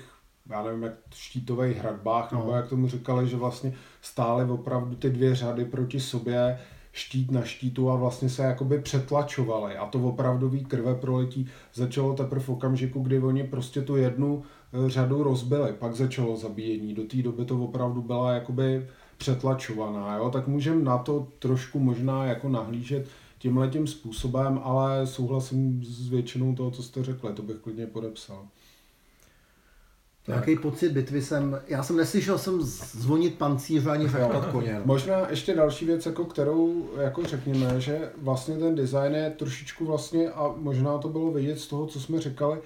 já 0.50 0.64
nevím, 0.64 0.84
jak 0.84 0.94
štítových 1.14 1.78
hradbách, 1.78 2.32
no. 2.32 2.40
nebo 2.40 2.52
jak 2.52 2.70
tomu 2.70 2.88
říkali, 2.88 3.28
že 3.28 3.38
vlastně 3.38 3.74
stály 4.02 4.52
opravdu 4.52 4.96
ty 4.96 5.10
dvě 5.10 5.36
řady 5.36 5.66
proti 5.66 6.00
sobě, 6.00 6.60
štít 6.92 7.32
na 7.32 7.44
štítu 7.44 7.92
a 7.92 7.96
vlastně 7.96 8.30
se 8.30 8.44
jakoby 8.44 8.80
přetlačovali 8.80 9.78
a 9.78 9.86
to 9.86 10.00
opravdový 10.00 10.66
krve 10.66 10.96
proletí 10.96 11.48
začalo 11.74 12.14
teprve 12.14 12.42
v 12.42 12.50
okamžiku, 12.50 13.00
kdy 13.00 13.20
oni 13.20 13.44
prostě 13.44 13.82
tu 13.82 13.96
jednu 13.96 14.44
eh, 14.74 14.90
řadu 14.90 15.24
rozbili, 15.24 15.74
pak 15.74 15.96
začalo 15.96 16.38
zabíjení, 16.38 16.94
do 16.94 17.04
té 17.04 17.18
doby 17.18 17.46
to 17.46 17.64
opravdu 17.64 18.02
byla 18.02 18.34
jakoby 18.34 18.88
přetlačovaná, 19.18 20.16
jo? 20.16 20.30
tak 20.30 20.48
můžeme 20.48 20.84
na 20.84 20.98
to 20.98 21.28
trošku 21.40 21.80
možná 21.80 22.26
jako 22.26 22.50
nahlížet 22.50 23.08
tímhle 23.38 23.68
tím 23.68 23.88
způsobem, 23.88 24.60
ale 24.64 25.08
souhlasím 25.08 25.84
s 25.84 26.10
většinou 26.10 26.56
toho, 26.56 26.72
co 26.72 26.84
jste 26.84 27.04
řekli, 27.04 27.34
to 27.34 27.42
bych 27.42 27.58
klidně 27.58 27.88
podepsal. 27.88 28.48
Jaký 30.30 30.56
pocit 30.56 30.92
bitvy 30.92 31.22
jsem, 31.22 31.62
já 31.68 31.84
jsem 31.84 31.98
neslyšel 31.98 32.38
jsem 32.38 32.62
zvonit 32.62 33.38
pancíře 33.38 33.90
ani 33.90 34.08
fechtat 34.08 34.46
koně. 34.46 34.82
Možná 34.86 35.30
ještě 35.30 35.56
další 35.56 35.86
věc, 35.86 36.06
jako 36.06 36.26
kterou 36.26 36.90
jako 36.98 37.24
řekněme, 37.24 37.82
že 37.82 38.12
vlastně 38.22 38.58
ten 38.58 38.76
design 38.76 39.16
je 39.16 39.30
trošičku 39.30 39.86
vlastně, 39.86 40.32
a 40.32 40.54
možná 40.58 40.98
to 40.98 41.10
bylo 41.10 41.32
vidět 41.32 41.60
z 41.60 41.68
toho, 41.68 41.86
co 41.86 42.00
jsme 42.00 42.22
říkali, 42.22 42.60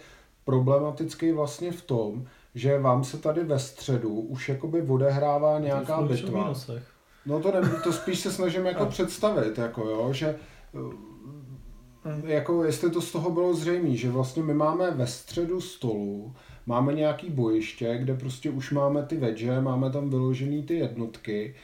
problematický 0.45 1.31
vlastně 1.31 1.71
v 1.71 1.81
tom, 1.81 2.25
že 2.55 2.79
vám 2.79 3.03
se 3.03 3.17
tady 3.17 3.43
ve 3.43 3.59
středu 3.59 4.09
už 4.09 4.49
jakoby 4.49 4.81
odehrává 4.81 5.59
nějaká 5.59 6.01
bitva. 6.01 6.53
No 7.25 7.39
to, 7.39 7.51
ne, 7.51 7.69
to 7.83 7.93
spíš 7.93 8.19
se 8.19 8.31
snažím 8.31 8.65
jako 8.65 8.85
představit, 8.85 9.57
jako 9.57 9.81
jo, 9.81 10.13
že 10.13 10.35
jako 12.23 12.63
jestli 12.63 12.91
to 12.91 13.01
z 13.01 13.11
toho 13.11 13.31
bylo 13.31 13.53
zřejmé, 13.53 13.95
že 13.95 14.11
vlastně 14.11 14.43
my 14.43 14.53
máme 14.53 14.91
ve 14.91 15.07
středu 15.07 15.61
stolu, 15.61 16.33
máme 16.65 16.93
nějaký 16.93 17.29
bojiště, 17.29 17.97
kde 17.97 18.13
prostě 18.13 18.49
už 18.49 18.71
máme 18.71 19.03
ty 19.03 19.17
vedže, 19.17 19.61
máme 19.61 19.91
tam 19.91 20.09
vyložený 20.09 20.63
ty 20.63 20.73
jednotky, 20.73 21.55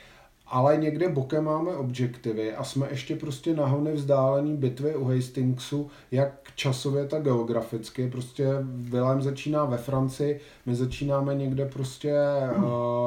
ale 0.52 0.78
někde 0.78 1.10
bokem 1.10 1.44
máme 1.44 1.76
objektivy 1.76 2.56
a 2.56 2.64
jsme 2.64 2.88
ještě 2.90 3.16
prostě 3.16 3.56
nahony 3.56 3.94
vzdálený 3.94 4.58
bitvy 4.58 4.96
u 4.96 5.06
Hastingsu, 5.06 5.90
jak 6.12 6.34
časově, 6.56 7.06
tak 7.06 7.24
geograficky. 7.24 8.10
Prostě 8.10 8.48
Vilém 8.64 9.22
začíná 9.22 9.66
ve 9.66 9.78
Francii, 9.78 10.40
my 10.66 10.76
začínáme 10.76 11.36
někde 11.36 11.66
prostě 11.66 12.14
uh, 12.58 12.64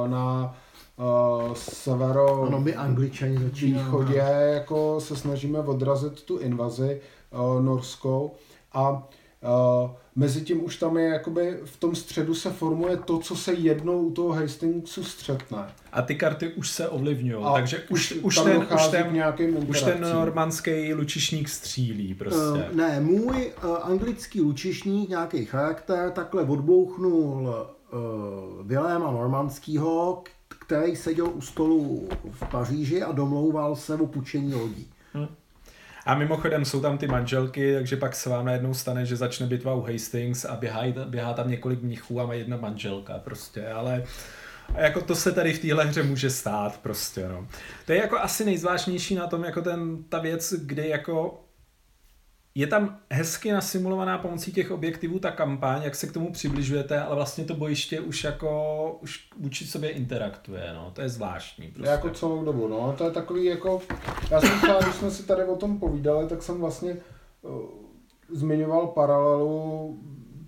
na 0.08 0.56
uh, 0.96 1.54
severo 1.54 2.42
ano, 2.42 2.60
my 2.60 2.74
Angličani 2.74 3.36
východě, 3.36 4.24
jako 4.54 5.00
se 5.00 5.16
snažíme 5.16 5.58
odrazit 5.58 6.22
tu 6.22 6.38
invazi 6.38 7.00
uh, 7.30 7.62
norskou. 7.62 8.34
A 8.72 9.08
uh, 9.42 9.90
mezi 10.16 10.40
tím 10.40 10.64
už 10.64 10.76
tam 10.76 10.96
je 10.96 11.08
jakoby 11.08 11.58
v 11.64 11.76
tom 11.76 11.94
středu 11.94 12.34
se 12.34 12.50
formuje 12.50 12.96
to, 12.96 13.18
co 13.18 13.36
se 13.36 13.52
jednou 13.52 13.98
u 13.98 14.10
toho 14.10 14.32
Hastingsu 14.32 15.04
střetne. 15.04 15.66
A 15.92 16.02
ty 16.02 16.14
karty 16.14 16.52
už 16.52 16.70
se 16.70 16.88
ovlivňují, 16.88 17.44
takže 17.54 17.82
už, 17.90 18.12
už, 18.12 18.38
ten, 18.38 18.66
už, 18.74 18.88
ten, 18.88 19.64
už 19.68 19.82
ten 19.82 20.00
normandský 20.00 20.94
lučišník 20.94 21.48
střílí 21.48 22.14
prostě. 22.14 22.40
Uh, 22.40 22.76
ne, 22.76 23.00
můj 23.00 23.52
uh, 23.64 23.76
anglický 23.82 24.40
lučišník, 24.40 25.08
nějaký 25.08 25.44
charakter, 25.44 26.10
takhle 26.10 26.42
odbouchnul 26.42 27.48
uh, 27.92 28.66
Viléma 28.66 29.10
Normandského, 29.10 30.22
který 30.48 30.96
seděl 30.96 31.28
u 31.34 31.40
stolu 31.40 32.08
v 32.30 32.50
Paříži 32.50 33.02
a 33.02 33.12
domlouval 33.12 33.76
se 33.76 33.94
o 33.94 34.06
pučení 34.06 34.54
lodí. 34.54 34.86
Hmm. 35.12 35.28
A 36.06 36.14
mimochodem 36.14 36.64
jsou 36.64 36.80
tam 36.80 36.98
ty 36.98 37.06
manželky, 37.06 37.74
takže 37.74 37.96
pak 37.96 38.14
se 38.14 38.30
vám 38.30 38.46
najednou 38.46 38.74
stane, 38.74 39.06
že 39.06 39.16
začne 39.16 39.46
bitva 39.46 39.74
u 39.74 39.82
Hastings 39.82 40.44
a 40.44 40.56
běhá, 40.56 40.82
běhá 41.06 41.32
tam 41.32 41.50
několik 41.50 41.82
mnichů 41.82 42.20
a 42.20 42.26
má 42.26 42.34
jedna 42.34 42.56
manželka 42.56 43.18
prostě, 43.18 43.68
ale 43.68 44.04
jako 44.74 45.00
to 45.00 45.14
se 45.14 45.32
tady 45.32 45.52
v 45.52 45.58
téhle 45.58 45.84
hře 45.84 46.02
může 46.02 46.30
stát 46.30 46.78
prostě, 46.82 47.28
no. 47.28 47.46
To 47.86 47.92
je 47.92 47.98
jako 47.98 48.18
asi 48.18 48.44
nejzvláštnější 48.44 49.14
na 49.14 49.26
tom, 49.26 49.44
jako 49.44 49.62
ten, 49.62 50.04
ta 50.08 50.18
věc, 50.18 50.54
kdy 50.58 50.88
jako 50.88 51.41
je 52.54 52.66
tam 52.66 52.98
hezky 53.10 53.52
nasimulovaná 53.52 54.18
pomocí 54.18 54.52
těch 54.52 54.70
objektivů 54.70 55.18
ta 55.18 55.30
kampaň, 55.30 55.82
jak 55.82 55.94
se 55.94 56.06
k 56.06 56.12
tomu 56.12 56.32
přibližujete, 56.32 57.00
ale 57.00 57.16
vlastně 57.16 57.44
to 57.44 57.54
bojiště 57.54 58.00
už 58.00 58.24
jako 58.24 58.98
už 59.00 59.28
vůči 59.38 59.66
sobě 59.66 59.90
interaktuje, 59.90 60.70
no, 60.74 60.90
to 60.94 61.00
je 61.00 61.08
zvláštní. 61.08 61.68
Prostě. 61.68 61.90
Jako 61.90 62.10
celou 62.10 62.44
dobu, 62.44 62.68
no, 62.68 62.94
to 62.98 63.04
je 63.04 63.10
takový 63.10 63.44
jako, 63.44 63.82
já 64.30 64.40
jsem 64.40 64.58
třeba, 64.58 64.80
když 64.80 64.94
jsme 64.94 65.10
si 65.10 65.22
tady 65.22 65.44
o 65.44 65.56
tom 65.56 65.78
povídali, 65.78 66.28
tak 66.28 66.42
jsem 66.42 66.60
vlastně 66.60 66.96
uh, 67.42 67.60
zmiňoval 68.32 68.86
paralelu 68.86 69.98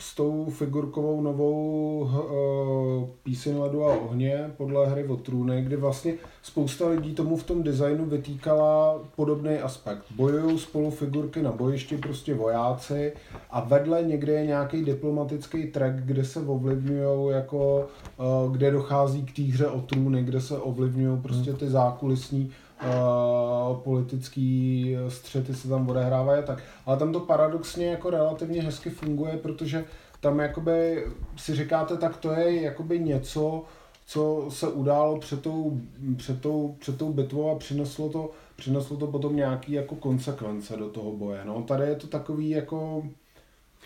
s 0.05 0.15
tou 0.15 0.47
figurkovou 0.51 1.21
novou 1.21 1.99
uh, 2.01 3.09
píseň 3.23 3.59
ledu 3.59 3.85
a 3.85 3.97
ohně 3.97 4.51
podle 4.57 4.87
hry 4.87 5.05
o 5.05 5.17
trůny, 5.17 5.63
kdy 5.63 5.77
vlastně 5.77 6.15
spousta 6.43 6.89
lidí 6.89 7.15
tomu 7.15 7.37
v 7.37 7.45
tom 7.45 7.63
designu 7.63 8.05
vytýkala 8.05 9.01
podobný 9.17 9.59
aspekt. 9.59 10.05
Bojují 10.17 10.59
spolu 10.59 10.91
figurky 10.91 11.43
na 11.43 11.53
bojišti, 11.53 11.97
prostě 11.97 12.35
vojáci 12.35 13.13
a 13.51 13.61
vedle 13.61 14.03
někde 14.03 14.33
je 14.33 14.47
nějaký 14.47 14.85
diplomatický 14.85 15.67
track, 15.67 15.95
kde 15.95 16.25
se 16.25 16.41
ovlivňují 16.41 17.35
jako, 17.35 17.89
uh, 18.19 18.53
kde 18.53 18.71
dochází 18.71 19.23
k 19.23 19.37
té 19.37 19.43
hře 19.43 19.67
o 19.67 19.81
trůny, 19.81 20.23
kde 20.23 20.41
se 20.41 20.59
ovlivňují 20.59 21.21
prostě 21.23 21.53
ty 21.53 21.69
zákulisní 21.71 22.51
Uh, 22.83 23.77
politický 23.77 24.97
střety 25.09 25.55
se 25.55 25.69
tam 25.69 25.89
odehrávají 25.89 26.45
tak. 26.45 26.63
Ale 26.87 26.97
tam 26.97 27.13
to 27.13 27.21
paradoxně 27.21 27.87
jako 27.87 28.11
relativně 28.11 28.63
hezky 28.63 28.91
funguje, 28.91 29.37
protože 29.37 29.85
tam 30.21 30.41
jakoby 30.41 31.07
si 31.37 31.55
říkáte, 31.55 31.97
tak 31.97 32.17
to 32.17 32.33
je 32.33 32.63
jakoby 32.63 32.99
něco, 32.99 33.63
co 34.07 34.47
se 34.49 34.69
událo 34.69 35.19
před 35.19 35.43
tou, 35.43 35.81
před 36.17 36.41
tou, 36.41 36.77
před 36.79 36.99
tou 36.99 37.13
bitvou 37.13 37.51
a 37.51 37.59
přineslo 37.59 38.09
to, 38.09 38.31
přineslo 38.57 38.97
to 38.97 39.07
potom 39.07 39.37
nějaký 39.37 39.73
jako 39.73 39.95
konsekvence 39.95 40.77
do 40.77 40.89
toho 40.89 41.13
boje. 41.13 41.41
No, 41.45 41.63
tady 41.63 41.85
je 41.85 41.97
to 41.97 42.07
takový 42.07 42.51
jako 42.51 43.03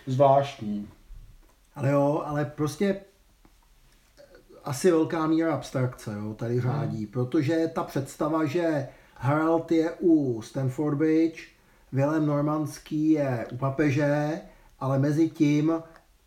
zvláštní. 0.06 0.88
Ale 1.76 1.90
jo, 1.90 2.22
ale 2.26 2.44
prostě 2.44 3.00
asi 4.68 4.90
velká 4.90 5.26
míra 5.26 5.54
abstrakce 5.54 6.14
jo, 6.18 6.34
tady 6.34 6.58
hmm. 6.58 6.62
řádí, 6.62 6.96
hmm. 6.96 7.06
protože 7.06 7.70
ta 7.74 7.82
představa, 7.84 8.44
že 8.44 8.88
Harald 9.14 9.72
je 9.72 9.92
u 10.00 10.42
Stanford 10.42 10.98
Bridge, 10.98 11.40
Willem 11.92 12.26
Normandský 12.26 13.10
je 13.10 13.46
u 13.52 13.56
papeže, 13.56 14.40
ale 14.80 14.98
mezi 14.98 15.28
tím 15.30 15.72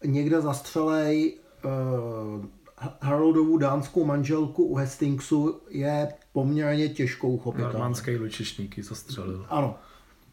někde 0.06 0.42
zastřelej 0.42 1.38
uh, 1.66 2.46
Haroldovu 3.02 3.58
dánskou 3.58 4.06
manželku 4.06 4.64
u 4.64 4.76
Hastingsu 4.76 5.62
je 5.70 6.14
poměrně 6.34 6.90
těžkou 6.90 7.30
uchopitelnou. 7.30 7.74
Normandský 7.74 8.18
lučišníky 8.18 8.84
zastřelil. 8.84 9.46
Ano. 9.50 9.76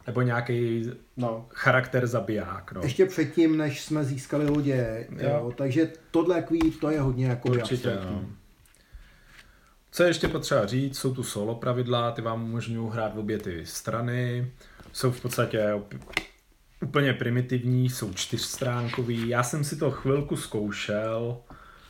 Nebo 0.08 0.22
nějaký 0.22 0.90
no. 1.16 1.46
charakter 1.50 2.06
zabiják. 2.06 2.72
No. 2.72 2.80
Ještě 2.82 3.06
předtím, 3.06 3.56
než 3.56 3.84
jsme 3.84 4.04
získali 4.04 4.46
lodě. 4.46 5.06
Jo. 5.10 5.28
Jo. 5.28 5.52
Takže 5.56 5.92
tohle 6.10 6.36
jaký, 6.36 6.70
to 6.70 6.90
je 6.90 7.00
hodně 7.00 7.26
jako 7.26 7.48
Určitě, 7.48 7.98
no. 8.04 8.24
Co 9.90 10.02
je 10.02 10.08
ještě 10.08 10.28
potřeba 10.28 10.66
říct, 10.66 10.98
jsou 10.98 11.14
tu 11.14 11.22
solo 11.22 11.54
pravidla, 11.54 12.12
ty 12.12 12.22
vám 12.22 12.44
umožňují 12.44 12.90
hrát 12.92 13.14
v 13.14 13.18
obě 13.18 13.38
ty 13.38 13.66
strany. 13.66 14.50
Jsou 14.92 15.10
v 15.10 15.20
podstatě 15.20 15.72
úplně 16.82 17.12
primitivní, 17.12 17.90
jsou 17.90 18.12
čtyřstránkový. 18.12 19.28
Já 19.28 19.42
jsem 19.42 19.64
si 19.64 19.76
to 19.76 19.90
chvilku 19.90 20.36
zkoušel. 20.36 21.36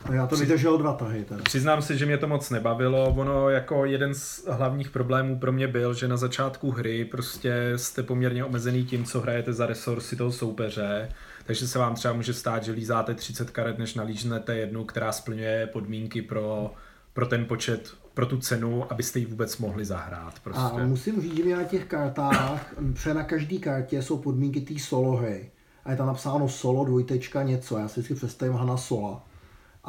A 0.03 0.13
já 0.13 0.27
to 0.27 0.35
Při... 0.35 0.45
vydržel 0.45 0.77
dva 0.77 0.93
tahy. 0.93 1.23
Teda. 1.25 1.43
Přiznám 1.43 1.81
se, 1.81 1.97
že 1.97 2.05
mě 2.05 2.17
to 2.17 2.27
moc 2.27 2.49
nebavilo. 2.49 3.09
Ono 3.17 3.49
jako 3.49 3.85
jeden 3.85 4.13
z 4.13 4.45
hlavních 4.47 4.89
problémů 4.89 5.39
pro 5.39 5.51
mě 5.51 5.67
byl, 5.67 5.93
že 5.93 6.07
na 6.07 6.17
začátku 6.17 6.71
hry 6.71 7.05
prostě 7.05 7.73
jste 7.75 8.03
poměrně 8.03 8.45
omezený 8.45 8.85
tím, 8.85 9.05
co 9.05 9.21
hrajete 9.21 9.53
za 9.53 9.65
resursy 9.65 10.15
toho 10.15 10.31
soupeře. 10.31 11.09
Takže 11.45 11.67
se 11.67 11.79
vám 11.79 11.95
třeba 11.95 12.13
může 12.13 12.33
stát, 12.33 12.63
že 12.63 12.71
lízáte 12.71 13.13
30 13.13 13.49
karet, 13.49 13.77
než 13.77 13.95
nalížnete 13.95 14.57
jednu, 14.57 14.85
která 14.85 15.11
splňuje 15.11 15.69
podmínky 15.73 16.21
pro, 16.21 16.73
pro 17.13 17.25
ten 17.25 17.45
počet 17.45 17.93
pro 18.13 18.25
tu 18.25 18.37
cenu, 18.37 18.91
abyste 18.91 19.19
ji 19.19 19.25
vůbec 19.25 19.57
mohli 19.57 19.85
zahrát. 19.85 20.39
Prostě. 20.39 20.61
A 20.61 20.85
musím 20.85 21.21
říct, 21.21 21.35
že 21.37 21.55
na 21.55 21.63
těch 21.63 21.85
kartách, 21.85 22.73
protože 22.93 23.13
na 23.13 23.23
každé 23.23 23.57
kartě 23.57 24.01
jsou 24.01 24.17
podmínky 24.17 24.61
té 24.61 24.79
solo 24.79 25.15
hry. 25.15 25.51
A 25.85 25.91
je 25.91 25.97
tam 25.97 26.07
napsáno 26.07 26.49
solo, 26.49 26.85
dvojtečka, 26.85 27.43
něco. 27.43 27.77
Já 27.77 27.87
si 27.87 27.99
vždycky 27.99 28.15
představím 28.15 28.55
Hana 28.55 28.77
Sola. 28.77 29.25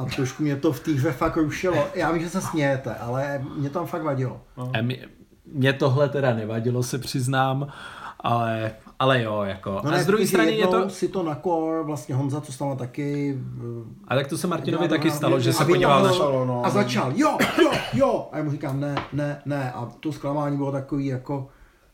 A 0.01 0.05
trošku 0.05 0.43
mě 0.43 0.57
to 0.57 0.73
v 0.73 0.81
té 0.81 0.93
hře 0.93 1.13
fakt 1.13 1.37
rušilo. 1.37 1.87
Já 1.95 2.13
vím, 2.13 2.23
že 2.23 2.31
se 2.31 2.41
smějete, 2.41 2.95
ale 2.95 3.45
mě 3.57 3.71
tam 3.71 3.87
fakt 3.87 4.03
vadilo. 4.03 4.41
No. 4.57 4.73
Mě 5.53 5.73
tohle 5.73 6.09
teda 6.09 6.35
nevadilo, 6.35 6.83
se 6.83 6.99
přiznám, 6.99 7.67
ale 8.21 8.73
ale 9.01 9.23
jo, 9.23 9.43
jako. 9.43 9.81
No 9.85 9.93
a 9.93 9.99
z 9.99 10.07
druhé 10.07 10.27
strany 10.27 10.53
je 10.53 10.67
to... 10.67 10.91
si 10.91 11.09
to 11.09 11.23
na 11.23 11.35
core, 11.35 11.83
vlastně 11.83 12.15
Honza, 12.15 12.41
co 12.41 12.53
stalo 12.53 12.77
taky... 12.77 13.39
A 14.09 14.15
tak 14.15 14.27
to 14.27 14.39
se 14.39 14.47
Martinovi 14.47 14.89
taky 14.89 15.11
stalo, 15.11 15.41
že 15.41 15.53
se 15.53 15.65
podíval 15.65 16.03
na... 16.03 16.11
No. 16.45 16.63
A 16.65 16.71
začal, 16.71 17.13
jo, 17.15 17.39
jo, 17.63 17.71
jo. 17.93 18.29
A 18.33 18.39
já 18.39 18.45
mu 18.45 18.51
říkám, 18.51 18.81
ne, 18.81 18.95
ne, 19.13 19.43
ne. 19.45 19.73
A 19.73 19.89
to 20.01 20.13
zklamání 20.13 20.57
bylo 20.57 20.73
takový 20.73 21.07
jako 21.07 21.49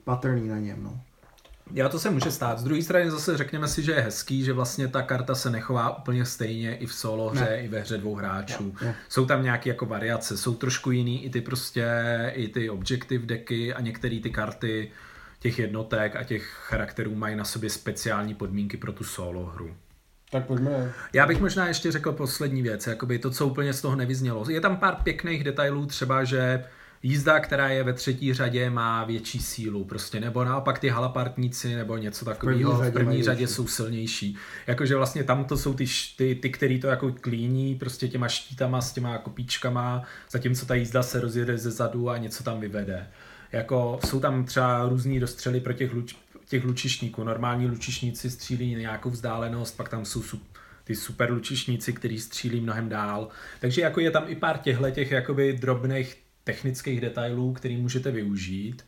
patrný 0.04 0.48
na 0.48 0.58
něm, 0.58 0.82
no. 0.82 1.00
Já 1.72 1.88
to 1.88 1.98
se 1.98 2.10
může 2.10 2.30
stát. 2.30 2.58
Z 2.58 2.64
druhé 2.64 2.82
strany 2.82 3.10
zase 3.10 3.36
řekněme 3.36 3.68
si, 3.68 3.82
že 3.82 3.92
je 3.92 4.00
hezký, 4.00 4.44
že 4.44 4.52
vlastně 4.52 4.88
ta 4.88 5.02
karta 5.02 5.34
se 5.34 5.50
nechová 5.50 5.98
úplně 5.98 6.24
stejně 6.24 6.76
i 6.76 6.86
v 6.86 6.94
solo 6.94 7.28
hře, 7.28 7.44
ne. 7.44 7.60
i 7.62 7.68
ve 7.68 7.80
hře 7.80 7.98
dvou 7.98 8.14
hráčů. 8.14 8.74
Ne. 8.82 8.94
Jsou 9.08 9.26
tam 9.26 9.42
nějaké 9.42 9.70
jako 9.70 9.86
variace, 9.86 10.36
jsou 10.36 10.54
trošku 10.54 10.90
jiný 10.90 11.24
i 11.24 11.30
ty 11.30 11.40
prostě, 11.40 11.86
i 12.34 12.48
ty 12.48 12.70
objective 12.70 13.26
decky 13.26 13.74
a 13.74 13.80
některé 13.80 14.20
ty 14.20 14.30
karty 14.30 14.90
těch 15.38 15.58
jednotek 15.58 16.16
a 16.16 16.24
těch 16.24 16.42
charakterů 16.42 17.14
mají 17.14 17.36
na 17.36 17.44
sobě 17.44 17.70
speciální 17.70 18.34
podmínky 18.34 18.76
pro 18.76 18.92
tu 18.92 19.04
solo 19.04 19.46
hru. 19.46 19.76
Tak 20.30 20.46
pojďme. 20.46 20.92
Já 21.12 21.26
bych 21.26 21.40
možná 21.40 21.68
ještě 21.68 21.92
řekl 21.92 22.12
poslední 22.12 22.62
věc, 22.62 22.86
jakoby 22.86 23.18
to, 23.18 23.30
co 23.30 23.46
úplně 23.46 23.72
z 23.72 23.80
toho 23.80 23.96
nevyznělo. 23.96 24.50
Je 24.50 24.60
tam 24.60 24.76
pár 24.76 24.94
pěkných 24.94 25.44
detailů, 25.44 25.86
třeba, 25.86 26.24
že 26.24 26.64
jízda, 27.06 27.40
která 27.40 27.68
je 27.68 27.82
ve 27.82 27.92
třetí 27.92 28.34
řadě, 28.34 28.70
má 28.70 29.04
větší 29.04 29.38
sílu, 29.38 29.84
prostě, 29.84 30.20
nebo 30.20 30.44
naopak 30.44 30.78
ty 30.78 30.88
halapartníci, 30.88 31.74
nebo 31.74 31.96
něco 31.96 32.24
takového 32.24 32.72
v 32.72 32.92
první 32.92 33.22
řadě 33.22 33.46
jsou 33.46 33.66
silnější. 33.66 34.36
Jakože 34.66 34.96
vlastně 34.96 35.24
tam 35.24 35.44
to 35.44 35.56
jsou 35.56 35.74
ty, 35.74 35.84
ty, 36.16 36.34
ty 36.34 36.50
který 36.50 36.80
to 36.80 36.86
jako 36.86 37.12
klíní, 37.20 37.74
prostě 37.74 38.08
těma 38.08 38.28
štítama 38.28 38.80
s 38.80 38.92
těma 38.92 39.18
kopíčkama, 39.18 40.02
zatímco 40.30 40.66
ta 40.66 40.74
jízda 40.74 41.02
se 41.02 41.20
rozjede 41.20 41.58
ze 41.58 41.70
zadu 41.70 42.10
a 42.10 42.18
něco 42.18 42.44
tam 42.44 42.60
vyvede. 42.60 43.06
Jako 43.52 43.98
jsou 44.04 44.20
tam 44.20 44.44
třeba 44.44 44.88
různý 44.88 45.20
dostřely 45.20 45.60
pro 45.60 45.72
těch, 45.72 45.94
luč, 45.94 46.16
těch 46.48 46.64
lučišníků. 46.64 47.24
Normální 47.24 47.66
lučišníci 47.66 48.30
střílí 48.30 48.74
nějakou 48.74 49.10
vzdálenost, 49.10 49.76
pak 49.76 49.88
tam 49.88 50.04
jsou 50.04 50.22
ty 50.84 50.96
super 50.96 51.32
lučišníci, 51.32 51.92
který 51.92 52.18
střílí 52.18 52.60
mnohem 52.60 52.88
dál. 52.88 53.28
Takže 53.60 53.82
jako 53.82 54.00
je 54.00 54.10
tam 54.10 54.24
i 54.26 54.34
pár 54.36 54.58
těchto 54.58 54.90
těch 54.90 55.10
jakoby 55.10 55.52
drobných 55.52 56.25
technických 56.46 57.00
detailů, 57.00 57.52
který 57.52 57.76
můžete 57.76 58.10
využít. 58.10 58.84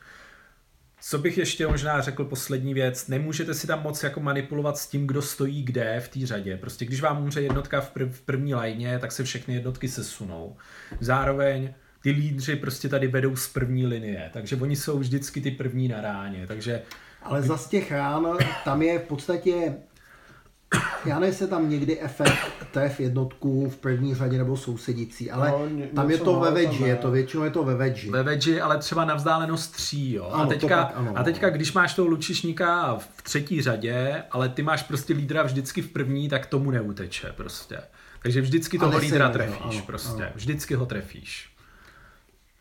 Co 1.01 1.19
bych 1.19 1.39
ještě 1.39 1.67
možná 1.67 2.01
řekl 2.01 2.25
poslední 2.25 2.75
věc, 2.75 3.09
nemůžete 3.09 3.55
si 3.55 3.67
tam 3.67 3.83
moc 3.83 4.03
jako 4.03 4.21
manipulovat 4.21 4.79
s 4.79 4.87
tím, 4.87 5.07
kdo 5.07 5.23
stojí 5.23 5.63
kde 5.63 6.01
v 6.01 6.09
té 6.09 6.27
řadě. 6.27 6.57
Prostě 6.57 6.85
když 6.85 7.01
vám 7.01 7.23
umře 7.23 7.43
jednotka 7.43 7.81
v, 7.81 7.91
prv, 7.91 8.17
v 8.17 8.21
první 8.21 8.55
lajně, 8.55 8.99
tak 8.99 9.13
se 9.13 9.25
všechny 9.25 9.55
jednotky 9.55 9.89
sesunou. 9.89 10.57
Zároveň 11.01 11.75
ty 12.03 12.11
lídři 12.11 12.57
prostě 12.57 12.89
tady 12.89 13.07
vedou 13.07 13.37
z 13.37 13.49
první 13.49 13.87
linie, 13.87 14.31
takže 14.33 14.57
oni 14.57 14.77
jsou 14.77 14.99
vždycky 14.99 15.41
ty 15.41 15.51
první 15.51 15.89
na 15.89 16.01
ráně, 16.01 16.47
takže... 16.47 16.83
Ale 17.23 17.43
za 17.43 17.59
těch 17.69 17.93
rán 17.93 18.27
tam 18.65 18.83
je 18.83 18.99
v 18.99 19.03
podstatě 19.03 19.75
já 21.05 21.19
ne 21.19 21.33
se 21.33 21.47
tam 21.47 21.71
někdy 21.71 22.01
efekt 22.01 22.53
tref 22.73 23.01
jednotku 23.01 23.71
v 23.71 23.77
první 23.77 24.14
řadě 24.14 24.39
nebo 24.39 24.57
sousedící, 24.57 25.31
ale 25.31 25.51
no, 25.51 25.69
ně, 25.69 25.87
tam 25.87 26.11
je 26.11 26.19
to 26.19 26.41
ve 26.41 26.51
vedži, 26.51 26.83
je 26.83 26.97
to 26.97 27.11
většinou 27.11 27.45
je 27.45 27.51
to 27.51 27.64
ve 27.64 27.75
vedži. 27.75 28.11
Ve 28.11 28.23
vedži, 28.23 28.61
ale 28.61 28.79
třeba 28.79 29.05
na 29.05 29.14
vzdálenost 29.14 29.73
tří, 29.73 30.12
jo. 30.12 30.31
Ano, 30.33 30.45
a, 30.45 30.47
teďka, 30.47 30.85
tak, 30.85 30.93
ano, 30.97 31.12
a 31.16 31.23
teďka, 31.23 31.51
když 31.51 31.73
máš 31.73 31.95
toho 31.95 32.09
lučišníka 32.09 32.97
v 32.97 33.23
třetí 33.23 33.62
řadě, 33.62 34.23
ale 34.31 34.49
ty 34.49 34.62
máš 34.62 34.83
prostě 34.83 35.14
lídra 35.14 35.43
vždycky 35.43 35.83
v 35.83 35.89
první, 35.89 36.29
tak 36.29 36.47
tomu 36.47 36.71
neuteče 36.71 37.33
prostě. 37.37 37.79
Takže 38.23 38.41
vždycky 38.41 38.79
toho 38.79 38.99
lídra 38.99 39.29
trefíš 39.29 39.77
ano, 39.77 39.83
prostě. 39.87 40.23
Ano. 40.23 40.33
Vždycky 40.35 40.75
ho 40.75 40.87
trefíš. 40.87 41.58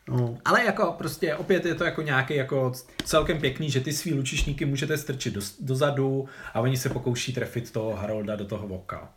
No. 0.09 0.37
Ale 0.45 0.65
jako 0.65 0.95
prostě 0.97 1.35
opět 1.35 1.65
je 1.65 1.75
to 1.75 1.83
jako 1.83 2.01
nějaký 2.01 2.35
jako 2.35 2.71
celkem 3.03 3.39
pěkný, 3.39 3.71
že 3.71 3.81
ty 3.81 3.93
svý 3.93 4.13
lučišníky 4.13 4.65
můžete 4.65 4.97
strčit 4.97 5.33
do, 5.33 5.41
dozadu 5.59 6.29
a 6.53 6.59
oni 6.59 6.77
se 6.77 6.89
pokouší 6.89 7.33
trefit 7.33 7.71
toho 7.71 7.95
Harolda 7.95 8.35
do 8.35 8.45
toho 8.45 8.67
voka. 8.67 9.13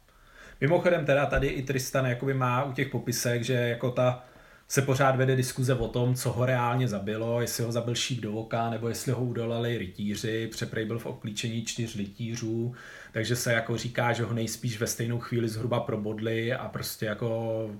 Mimochodem 0.60 1.04
teda 1.04 1.26
tady 1.26 1.46
i 1.46 1.62
Tristan 1.62 2.06
jakoby 2.06 2.34
má 2.34 2.64
u 2.64 2.72
těch 2.72 2.88
popisek, 2.88 3.44
že 3.44 3.52
jako 3.54 3.90
ta 3.90 4.24
se 4.68 4.82
pořád 4.82 5.16
vede 5.16 5.36
diskuze 5.36 5.74
o 5.74 5.88
tom, 5.88 6.14
co 6.14 6.32
ho 6.32 6.46
reálně 6.46 6.88
zabilo, 6.88 7.40
jestli 7.40 7.64
ho 7.64 7.72
zabil 7.72 7.94
šíp 7.94 8.20
do 8.20 8.32
voka, 8.32 8.70
nebo 8.70 8.88
jestli 8.88 9.12
ho 9.12 9.24
udolali 9.24 9.78
rytíři, 9.78 10.46
přeprej 10.46 10.84
byl 10.86 10.98
v 10.98 11.06
obklíčení 11.06 11.64
čtyř 11.64 11.96
rytířů, 11.96 12.74
takže 13.12 13.36
se 13.36 13.52
jako 13.52 13.76
říká, 13.76 14.12
že 14.12 14.24
ho 14.24 14.34
nejspíš 14.34 14.80
ve 14.80 14.86
stejnou 14.86 15.18
chvíli 15.18 15.48
zhruba 15.48 15.80
probodli 15.80 16.52
a 16.52 16.68
prostě 16.68 17.06
jako 17.06 17.70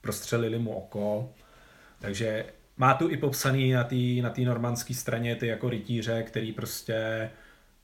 prostřelili 0.00 0.58
mu 0.58 0.70
oko. 0.70 1.32
Takže 1.98 2.44
má 2.76 2.94
tu 2.94 3.10
i 3.10 3.16
popsaný 3.16 3.72
na 3.72 3.84
té 3.84 3.96
na 4.22 4.32
normandské 4.44 4.94
straně 4.94 5.36
ty 5.36 5.46
jako 5.46 5.68
rytíře, 5.68 6.22
který 6.22 6.52
prostě 6.52 7.30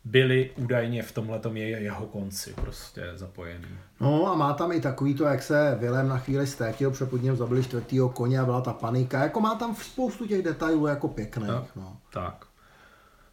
byli 0.05 0.51
údajně 0.57 1.03
v 1.03 1.13
tomhle 1.13 1.41
je 1.53 1.69
jeho 1.69 2.07
konci 2.07 2.53
prostě 2.53 3.11
zapojený. 3.15 3.69
No 4.01 4.33
a 4.33 4.35
má 4.35 4.53
tam 4.53 4.73
i 4.73 4.81
takový 4.81 5.15
to, 5.15 5.25
jak 5.25 5.43
se 5.43 5.77
Vilém 5.81 6.09
na 6.09 6.19
chvíli 6.19 6.47
ztratil, 6.47 6.91
protože 6.91 7.07
pod 7.07 7.23
něm 7.23 7.37
zabili 7.37 7.65
čtvrtýho 7.65 8.09
koně 8.09 8.41
a 8.41 8.45
byla 8.45 8.61
ta 8.61 8.73
panika. 8.73 9.23
Jako 9.23 9.41
má 9.41 9.55
tam 9.55 9.75
spoustu 9.77 10.27
těch 10.27 10.43
detailů 10.43 10.87
jako 10.87 11.09
pěkných. 11.09 11.47
Tak, 11.47 11.77
no. 11.77 11.97
tak. 12.13 12.47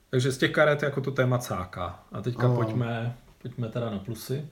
Takže 0.09 0.31
z 0.31 0.37
těch 0.37 0.51
karet 0.51 0.83
jako 0.83 1.01
to 1.01 1.11
téma 1.11 1.37
cáka. 1.37 2.03
A 2.11 2.21
teďka 2.21 2.47
no. 2.47 2.55
pojďme, 2.55 3.17
pojďme 3.41 3.69
teda 3.69 3.89
na 3.89 3.99
plusy. 3.99 4.49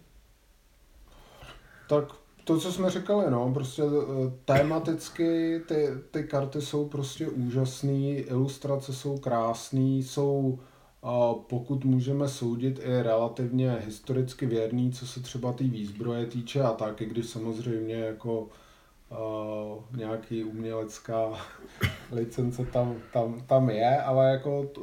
Tak 1.87 2.03
to, 2.49 2.59
co 2.59 2.71
jsme 2.71 2.89
říkali, 2.89 3.31
no, 3.31 3.53
prostě 3.53 3.81
eh, 3.83 4.31
tematicky 4.45 5.61
ty, 5.67 5.87
ty 6.11 6.23
karty 6.23 6.61
jsou 6.61 6.87
prostě 6.87 7.29
úžasné, 7.29 8.09
ilustrace 8.09 8.93
jsou 8.93 9.17
krásné, 9.17 9.97
jsou, 9.97 10.59
a 11.03 11.33
pokud 11.33 11.85
můžeme 11.85 12.27
soudit, 12.27 12.79
i 12.83 13.01
relativně 13.01 13.77
historicky 13.85 14.45
věrný, 14.45 14.91
co 14.91 15.07
se 15.07 15.19
třeba 15.19 15.53
té 15.53 15.63
výzbroje 15.63 16.25
týče 16.25 16.61
a 16.61 16.73
taky, 16.73 17.05
když 17.05 17.25
samozřejmě 17.25 17.95
jako 17.95 18.41
uh, 18.41 19.97
nějaký 19.97 20.43
umělecká 20.43 21.31
licence 22.11 22.65
tam, 22.65 22.95
tam, 23.13 23.41
tam 23.47 23.69
je, 23.69 24.01
ale 24.01 24.31
jako 24.31 24.63
to, 24.63 24.81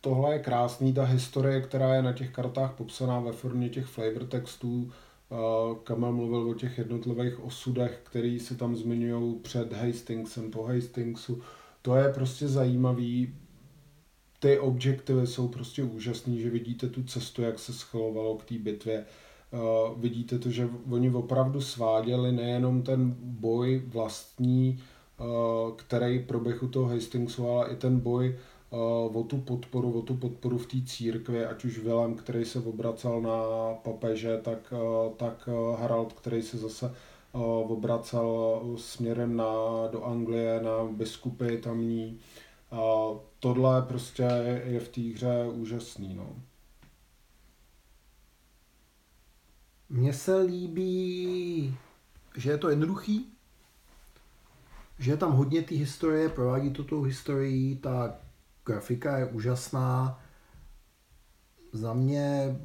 tohle 0.00 0.32
je 0.32 0.38
krásný, 0.38 0.92
ta 0.92 1.04
historie, 1.04 1.60
která 1.60 1.94
je 1.94 2.02
na 2.02 2.12
těch 2.12 2.30
kartách 2.30 2.72
popsaná 2.72 3.20
ve 3.20 3.32
formě 3.32 3.68
těch 3.68 3.86
flavor 3.86 4.24
textů, 4.24 4.92
Kamel 5.84 6.12
mluvil 6.12 6.50
o 6.50 6.54
těch 6.54 6.78
jednotlivých 6.78 7.44
osudech, 7.44 8.00
který 8.02 8.40
se 8.40 8.54
tam 8.54 8.76
zmiňují 8.76 9.34
před 9.34 9.72
Hastingsem, 9.72 10.50
po 10.50 10.62
Hastingsu. 10.62 11.42
To 11.82 11.96
je 11.96 12.12
prostě 12.12 12.48
zajímavý. 12.48 13.34
Ty 14.40 14.58
objektivy 14.58 15.26
jsou 15.26 15.48
prostě 15.48 15.82
úžasný, 15.82 16.40
že 16.40 16.50
vidíte 16.50 16.88
tu 16.88 17.02
cestu, 17.02 17.42
jak 17.42 17.58
se 17.58 17.72
schylovalo 17.72 18.36
k 18.36 18.44
té 18.44 18.58
bitvě. 18.58 19.04
Vidíte 19.96 20.38
to, 20.38 20.50
že 20.50 20.68
oni 20.90 21.10
opravdu 21.10 21.60
sváděli 21.60 22.32
nejenom 22.32 22.82
ten 22.82 23.16
boj 23.18 23.82
vlastní, 23.86 24.82
který 25.76 26.18
proběhl 26.18 26.58
u 26.62 26.68
toho 26.68 26.88
Hastingsu, 26.88 27.48
ale 27.48 27.68
i 27.68 27.76
ten 27.76 28.00
boj 28.00 28.36
o 28.70 29.26
tu 29.28 29.38
podporu, 29.38 29.98
o 29.98 30.02
tu 30.02 30.14
podporu 30.14 30.58
v 30.58 30.66
té 30.66 30.76
církvi, 30.86 31.46
ať 31.46 31.64
už 31.64 31.78
Vilém, 31.78 32.14
který 32.14 32.44
se 32.44 32.58
obracel 32.58 33.20
na 33.20 33.38
papeže, 33.74 34.38
tak, 34.38 34.72
tak 35.16 35.48
Harald, 35.78 36.12
který 36.12 36.42
se 36.42 36.58
zase 36.58 36.94
obracel 37.42 38.60
směrem 38.76 39.36
na, 39.36 39.44
do 39.92 40.04
Anglie, 40.04 40.60
na 40.62 40.84
biskupy 40.92 41.58
tamní. 41.58 42.20
A 42.70 43.10
tohle 43.40 43.82
prostě 43.82 44.22
je 44.64 44.80
v 44.80 44.88
té 44.88 45.00
hře 45.00 45.48
úžasný. 45.52 46.14
No. 46.14 46.36
Mně 49.88 50.12
se 50.12 50.38
líbí, 50.38 51.76
že 52.36 52.50
je 52.50 52.58
to 52.58 52.68
jednoduchý, 52.68 53.32
že 54.98 55.10
je 55.10 55.16
tam 55.16 55.32
hodně 55.32 55.62
té 55.62 55.74
historie, 55.74 56.28
provádí 56.28 56.70
to 56.70 56.84
tou 56.84 57.02
historií, 57.02 57.76
tak 57.76 58.25
grafika 58.66 59.18
je 59.18 59.26
úžasná. 59.26 60.20
Za 61.72 61.94
mě 61.94 62.56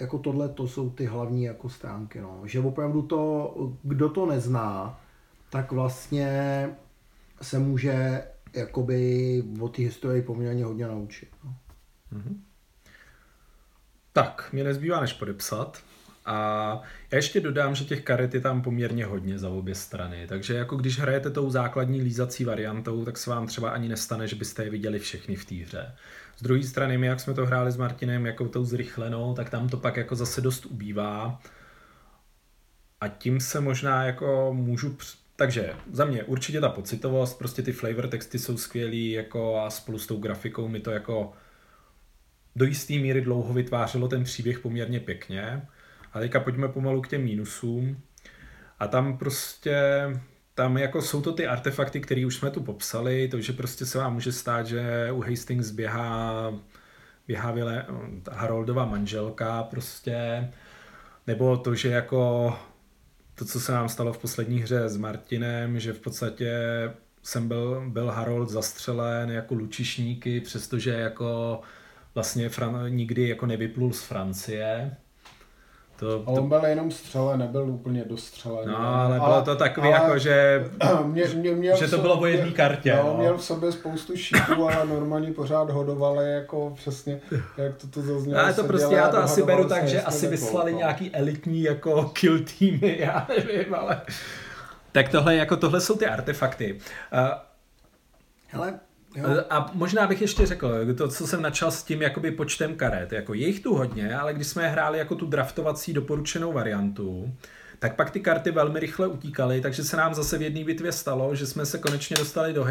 jako 0.00 0.18
tohle 0.18 0.48
to 0.48 0.68
jsou 0.68 0.90
ty 0.90 1.06
hlavní 1.06 1.44
jako 1.44 1.68
stránky, 1.68 2.20
no. 2.20 2.42
že 2.44 2.60
opravdu 2.60 3.02
to, 3.02 3.54
kdo 3.82 4.08
to 4.08 4.26
nezná, 4.26 5.00
tak 5.50 5.72
vlastně 5.72 6.30
se 7.42 7.58
může 7.58 8.24
jakoby 8.52 9.42
o 9.60 9.68
té 9.68 9.82
historii 9.82 10.22
poměrně 10.22 10.64
hodně 10.64 10.86
naučit. 10.86 11.28
No. 11.44 11.54
Mm-hmm. 12.12 12.36
Tak, 14.12 14.48
mě 14.52 14.64
nezbývá 14.64 15.00
než 15.00 15.12
podepsat. 15.12 15.82
A 16.28 16.80
já 17.10 17.16
ještě 17.16 17.40
dodám, 17.40 17.74
že 17.74 17.84
těch 17.84 18.02
karet 18.02 18.34
je 18.34 18.40
tam 18.40 18.62
poměrně 18.62 19.04
hodně 19.04 19.38
za 19.38 19.48
obě 19.48 19.74
strany, 19.74 20.26
takže 20.26 20.54
jako 20.54 20.76
když 20.76 20.98
hrajete 20.98 21.30
tou 21.30 21.50
základní 21.50 22.02
lízací 22.02 22.44
variantou, 22.44 23.04
tak 23.04 23.18
se 23.18 23.30
vám 23.30 23.46
třeba 23.46 23.70
ani 23.70 23.88
nestane, 23.88 24.28
že 24.28 24.36
byste 24.36 24.64
je 24.64 24.70
viděli 24.70 24.98
všechny 24.98 25.36
v 25.36 25.44
té 25.44 25.54
hře. 25.54 25.94
Z 26.36 26.42
druhé 26.42 26.62
strany, 26.62 26.98
my 26.98 27.06
jak 27.06 27.20
jsme 27.20 27.34
to 27.34 27.46
hráli 27.46 27.72
s 27.72 27.76
Martinem 27.76 28.26
jako 28.26 28.48
tou 28.48 28.64
zrychlenou, 28.64 29.34
tak 29.34 29.50
tam 29.50 29.68
to 29.68 29.76
pak 29.76 29.96
jako 29.96 30.16
zase 30.16 30.40
dost 30.40 30.66
ubývá. 30.66 31.40
A 33.00 33.08
tím 33.08 33.40
se 33.40 33.60
možná 33.60 34.04
jako 34.04 34.50
můžu 34.54 34.96
takže 35.36 35.72
za 35.92 36.04
mě 36.04 36.24
určitě 36.24 36.60
ta 36.60 36.68
pocitovost, 36.68 37.38
prostě 37.38 37.62
ty 37.62 37.72
flavor 37.72 38.08
texty 38.08 38.38
jsou 38.38 38.56
skvělý 38.58 39.10
jako 39.10 39.60
a 39.60 39.70
spolu 39.70 39.98
s 39.98 40.06
tou 40.06 40.16
grafikou 40.16 40.68
mi 40.68 40.80
to 40.80 40.90
jako 40.90 41.32
do 42.56 42.64
jisté 42.64 42.92
míry 42.92 43.20
dlouho 43.20 43.54
vytvářelo 43.54 44.08
ten 44.08 44.24
příběh 44.24 44.58
poměrně 44.58 45.00
pěkně. 45.00 45.62
A 46.18 46.20
teďka 46.20 46.40
pojďme 46.40 46.68
pomalu 46.68 47.00
k 47.00 47.08
těm 47.08 47.22
mínusům. 47.24 48.00
A 48.78 48.86
tam 48.86 49.18
prostě, 49.18 49.76
tam 50.54 50.78
jako 50.78 51.02
jsou 51.02 51.22
to 51.22 51.32
ty 51.32 51.46
artefakty, 51.46 52.00
které 52.00 52.26
už 52.26 52.36
jsme 52.36 52.50
tu 52.50 52.62
popsali, 52.62 53.28
to, 53.28 53.40
že 53.40 53.52
prostě 53.52 53.86
se 53.86 53.98
vám 53.98 54.14
může 54.14 54.32
stát, 54.32 54.66
že 54.66 55.08
u 55.12 55.20
Hastings 55.20 55.70
běhá, 55.70 56.52
běhá 57.28 57.52
Vile, 57.52 57.86
Haroldova 58.32 58.84
manželka 58.84 59.62
prostě, 59.62 60.48
nebo 61.26 61.56
to, 61.56 61.74
že 61.74 61.88
jako 61.88 62.54
to, 63.34 63.44
co 63.44 63.60
se 63.60 63.72
nám 63.72 63.88
stalo 63.88 64.12
v 64.12 64.18
poslední 64.18 64.60
hře 64.60 64.88
s 64.88 64.96
Martinem, 64.96 65.80
že 65.80 65.92
v 65.92 66.00
podstatě 66.00 66.52
jsem 67.22 67.48
byl, 67.48 67.84
byl 67.88 68.10
Harold 68.10 68.48
zastřelen 68.48 69.30
jako 69.30 69.54
lučišníky, 69.54 70.40
přestože 70.40 70.90
jako 70.90 71.60
vlastně 72.14 72.48
Fran- 72.48 72.88
nikdy 72.88 73.28
jako 73.28 73.46
nevyplul 73.46 73.92
z 73.92 74.02
Francie, 74.02 74.96
To, 75.98 76.06
Ale 76.26 76.36
to, 76.36 76.42
on 76.42 76.48
byl 76.48 76.60
jenom 76.66 76.90
střele, 76.90 77.36
nebyl 77.38 77.62
úplně 77.70 78.04
dostřelený. 78.04 78.72
no, 78.72 78.78
ale 78.78 79.18
bylo 79.20 79.42
to 79.42 79.56
takový 79.56 79.88
jako, 79.90 80.18
že, 80.18 80.64
mě, 81.04 81.24
mě 81.24 81.52
měl 81.54 81.76
že 81.76 81.84
to 81.88 81.96
sobě- 81.96 82.02
bylo 82.02 82.20
o 82.20 82.26
jedné 82.26 82.50
kartě. 82.50 82.94
No, 82.96 83.02
No, 83.12 83.16
měl 83.18 83.36
v 83.38 83.44
sobě 83.44 83.72
spoustu 83.72 84.16
šípů, 84.16 84.68
ale 84.68 84.86
normálně 84.86 85.32
pořád 85.32 85.70
hodovali 85.70 86.32
jako 86.32 86.72
přesně, 86.76 87.20
jak 87.56 87.76
to 87.76 87.86
tu 87.86 88.02
zaznělo. 88.02 88.40
Ale 88.40 88.54
to 88.54 88.64
prostě 88.64 88.94
já 88.94 89.04
a 89.04 89.10
to 89.10 89.18
asi 89.18 89.42
beru 89.42 89.68
tak, 89.68 89.88
že 89.88 90.02
asi 90.02 90.26
nebylo, 90.26 90.40
vyslali 90.46 90.72
no. 90.72 90.78
nějaký 90.78 91.14
elitní 91.14 91.62
jako 91.62 92.04
kill 92.04 92.38
týmy, 92.58 92.96
já 93.00 93.26
nevím, 93.28 93.74
ale... 93.74 94.00
Tak 94.92 95.08
tohle, 95.08 95.36
jako 95.36 95.56
tohle 95.56 95.80
jsou 95.80 95.96
ty 95.96 96.06
artefakty. 96.06 96.78
A, 97.12 97.44
Hele, 98.50 98.80
jo. 99.16 99.24
a 99.50 99.70
možná 99.74 100.06
bych 100.06 100.20
ještě 100.20 100.46
řekl, 100.46 100.94
to, 100.94 101.08
co 101.08 101.26
jsem 101.26 101.42
načal 101.42 101.70
s 101.70 101.82
tím 101.82 102.02
jakoby 102.02 102.30
počtem 102.30 102.74
karet, 102.74 103.12
jako 103.12 103.34
je 103.34 103.46
jich 103.46 103.60
tu 103.60 103.74
hodně, 103.74 104.16
ale 104.16 104.34
když 104.34 104.46
jsme 104.46 104.68
hráli 104.68 104.98
jako 104.98 105.14
tu 105.14 105.26
draftovací 105.26 105.92
doporučenou 105.92 106.52
variantu, 106.52 107.34
tak 107.78 107.96
pak 107.96 108.10
ty 108.10 108.20
karty 108.20 108.50
velmi 108.50 108.80
rychle 108.80 109.06
utíkaly, 109.06 109.60
takže 109.60 109.84
se 109.84 109.96
nám 109.96 110.14
zase 110.14 110.38
v 110.38 110.42
jedné 110.42 110.64
bitvě 110.64 110.92
stalo, 110.92 111.34
že 111.34 111.46
jsme 111.46 111.66
se 111.66 111.78
konečně 111.78 112.16
dostali 112.16 112.52
do 112.52 112.66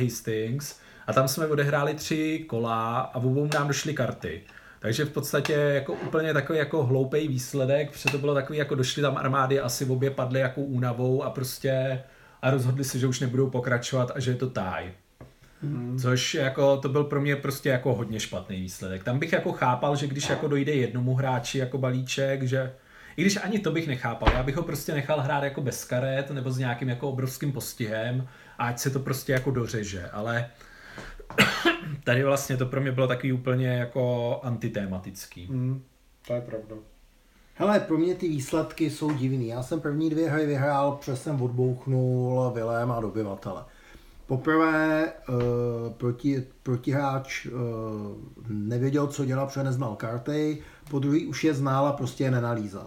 Hastings 0.00 0.76
a 1.06 1.12
tam 1.12 1.28
jsme 1.28 1.46
odehráli 1.46 1.94
tři 1.94 2.44
kola 2.48 2.98
a 3.00 3.18
v 3.18 3.26
obou 3.26 3.48
nám 3.54 3.66
došly 3.66 3.94
karty. 3.94 4.42
Takže 4.80 5.04
v 5.04 5.10
podstatě 5.10 5.52
jako 5.52 5.92
úplně 5.92 6.34
takový 6.34 6.58
jako 6.58 6.84
hloupý 6.84 7.28
výsledek, 7.28 7.90
protože 7.90 8.10
to 8.10 8.18
bylo 8.18 8.34
takový 8.34 8.58
jako 8.58 8.74
došly 8.74 9.02
tam 9.02 9.16
armády, 9.16 9.60
asi 9.60 9.84
obě 9.84 10.10
padly 10.10 10.40
jako 10.40 10.60
únavou 10.60 11.22
a 11.22 11.30
prostě 11.30 12.02
a 12.42 12.50
rozhodli 12.50 12.84
se, 12.84 12.98
že 12.98 13.06
už 13.06 13.20
nebudou 13.20 13.50
pokračovat 13.50 14.10
a 14.14 14.20
že 14.20 14.30
je 14.30 14.34
to 14.34 14.50
taj. 15.60 15.98
Což 15.98 16.34
jako, 16.34 16.76
to 16.76 16.88
byl 16.88 17.04
pro 17.04 17.20
mě 17.20 17.36
prostě 17.36 17.68
jako 17.68 17.94
hodně 17.94 18.20
špatný 18.20 18.60
výsledek. 18.60 19.04
Tam 19.04 19.18
bych 19.18 19.32
jako 19.32 19.52
chápal, 19.52 19.96
že 19.96 20.06
když 20.06 20.28
jako 20.28 20.48
dojde 20.48 20.72
jednomu 20.72 21.14
hráči 21.14 21.58
jako 21.58 21.78
balíček, 21.78 22.42
že 22.42 22.72
i 23.16 23.22
když 23.22 23.36
ani 23.36 23.58
to 23.58 23.70
bych 23.70 23.86
nechápal, 23.86 24.28
já 24.34 24.42
bych 24.42 24.56
ho 24.56 24.62
prostě 24.62 24.94
nechal 24.94 25.20
hrát 25.20 25.44
jako 25.44 25.60
bez 25.60 25.84
karet 25.84 26.30
nebo 26.30 26.50
s 26.50 26.58
nějakým 26.58 26.88
jako 26.88 27.08
obrovským 27.08 27.52
postihem 27.52 28.28
a 28.58 28.66
ať 28.66 28.78
se 28.78 28.90
to 28.90 29.00
prostě 29.00 29.32
jako 29.32 29.50
dořeže, 29.50 30.08
ale 30.10 30.50
tady 32.04 32.24
vlastně 32.24 32.56
to 32.56 32.66
pro 32.66 32.80
mě 32.80 32.92
bylo 32.92 33.06
takový 33.06 33.32
úplně 33.32 33.68
jako 33.68 34.40
antitématický. 34.42 35.46
Hmm, 35.46 35.82
to 36.26 36.34
je 36.34 36.40
pravda. 36.40 36.76
Hele, 37.54 37.80
pro 37.80 37.98
mě 37.98 38.14
ty 38.14 38.28
výsledky 38.28 38.90
jsou 38.90 39.12
divný. 39.12 39.48
Já 39.48 39.62
jsem 39.62 39.80
první 39.80 40.10
dvě 40.10 40.30
hry 40.30 40.46
vyhrál, 40.46 40.92
protože 40.92 41.16
jsem 41.16 41.42
odbouchnul 41.42 42.52
Vilém 42.54 42.92
a 42.92 43.00
dobyvatele. 43.00 43.64
Poprvé 44.28 45.12
uh, 45.28 45.92
proti, 45.92 46.46
protihráč 46.62 47.46
uh, 47.46 47.52
nevěděl, 48.48 49.06
co 49.06 49.24
dělat, 49.24 49.46
protože 49.46 49.64
neznal 49.64 49.96
karty, 49.96 50.62
po 50.90 50.98
druhý 50.98 51.26
už 51.26 51.44
je 51.44 51.54
znal 51.54 51.86
a 51.86 51.92
prostě 51.92 52.24
je 52.24 52.30
nenalízal. 52.30 52.86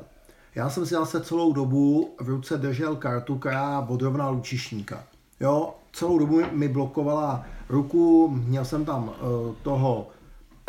Já 0.56 0.70
jsem 0.70 0.86
si 0.86 0.94
zase 0.94 1.22
celou 1.22 1.54
dobu 1.54 2.16
v 2.20 2.30
ruce 2.30 2.58
držel 2.58 2.96
kartu, 2.96 3.38
která 3.38 3.80
odrovná 3.80 4.30
lučišníka. 4.30 5.04
Jo, 5.40 5.74
celou 5.94 6.20
dobu 6.20 6.42
mi 6.52 6.68
blokovala 6.68 7.46
ruku, 7.70 8.28
měl 8.28 8.66
jsem 8.66 8.86
tam 8.86 9.04
uh, 9.04 9.56
toho 9.64 10.08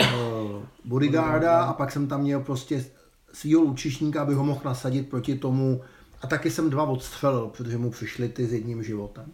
uh, 0.00 0.62
bodyguarda 0.84 1.62
a 1.62 1.72
pak 1.72 1.92
jsem 1.92 2.06
tam 2.06 2.20
měl 2.20 2.40
prostě 2.40 2.84
svýho 3.32 3.60
lučišníka, 3.62 4.22
aby 4.22 4.34
ho 4.34 4.44
mohl 4.44 4.60
nasadit 4.64 5.10
proti 5.10 5.38
tomu 5.38 5.80
a 6.22 6.26
taky 6.26 6.50
jsem 6.50 6.70
dva 6.70 6.84
odstřelil, 6.84 7.50
protože 7.56 7.78
mu 7.78 7.90
přišly 7.90 8.28
ty 8.28 8.46
s 8.46 8.52
jedním 8.52 8.82
životem. 8.82 9.32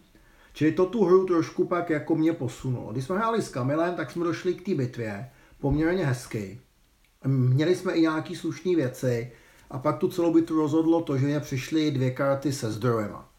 Čili 0.59 0.71
to 0.71 0.85
tu 0.85 1.05
hru 1.05 1.25
trošku 1.25 1.65
pak 1.65 1.89
jako 1.89 2.15
mě 2.15 2.33
posunulo. 2.33 2.91
Když 2.91 3.05
jsme 3.05 3.17
hráli 3.17 3.41
s 3.41 3.49
Kamilem, 3.49 3.95
tak 3.95 4.11
jsme 4.11 4.25
došli 4.25 4.53
k 4.53 4.65
té 4.65 4.75
bitvě, 4.75 5.29
poměrně 5.59 6.05
hezky. 6.05 6.59
Měli 7.25 7.75
jsme 7.75 7.93
i 7.93 8.01
nějaký 8.01 8.35
slušné 8.35 8.75
věci 8.75 9.31
a 9.71 9.79
pak 9.79 9.97
tu 9.97 10.07
celou 10.07 10.33
bitvu 10.33 10.57
rozhodlo 10.57 11.01
to, 11.01 11.17
že 11.17 11.25
mě 11.25 11.39
přišly 11.39 11.91
dvě 11.91 12.11
karty 12.11 12.53
se 12.53 12.71
zdrojema. 12.71 13.29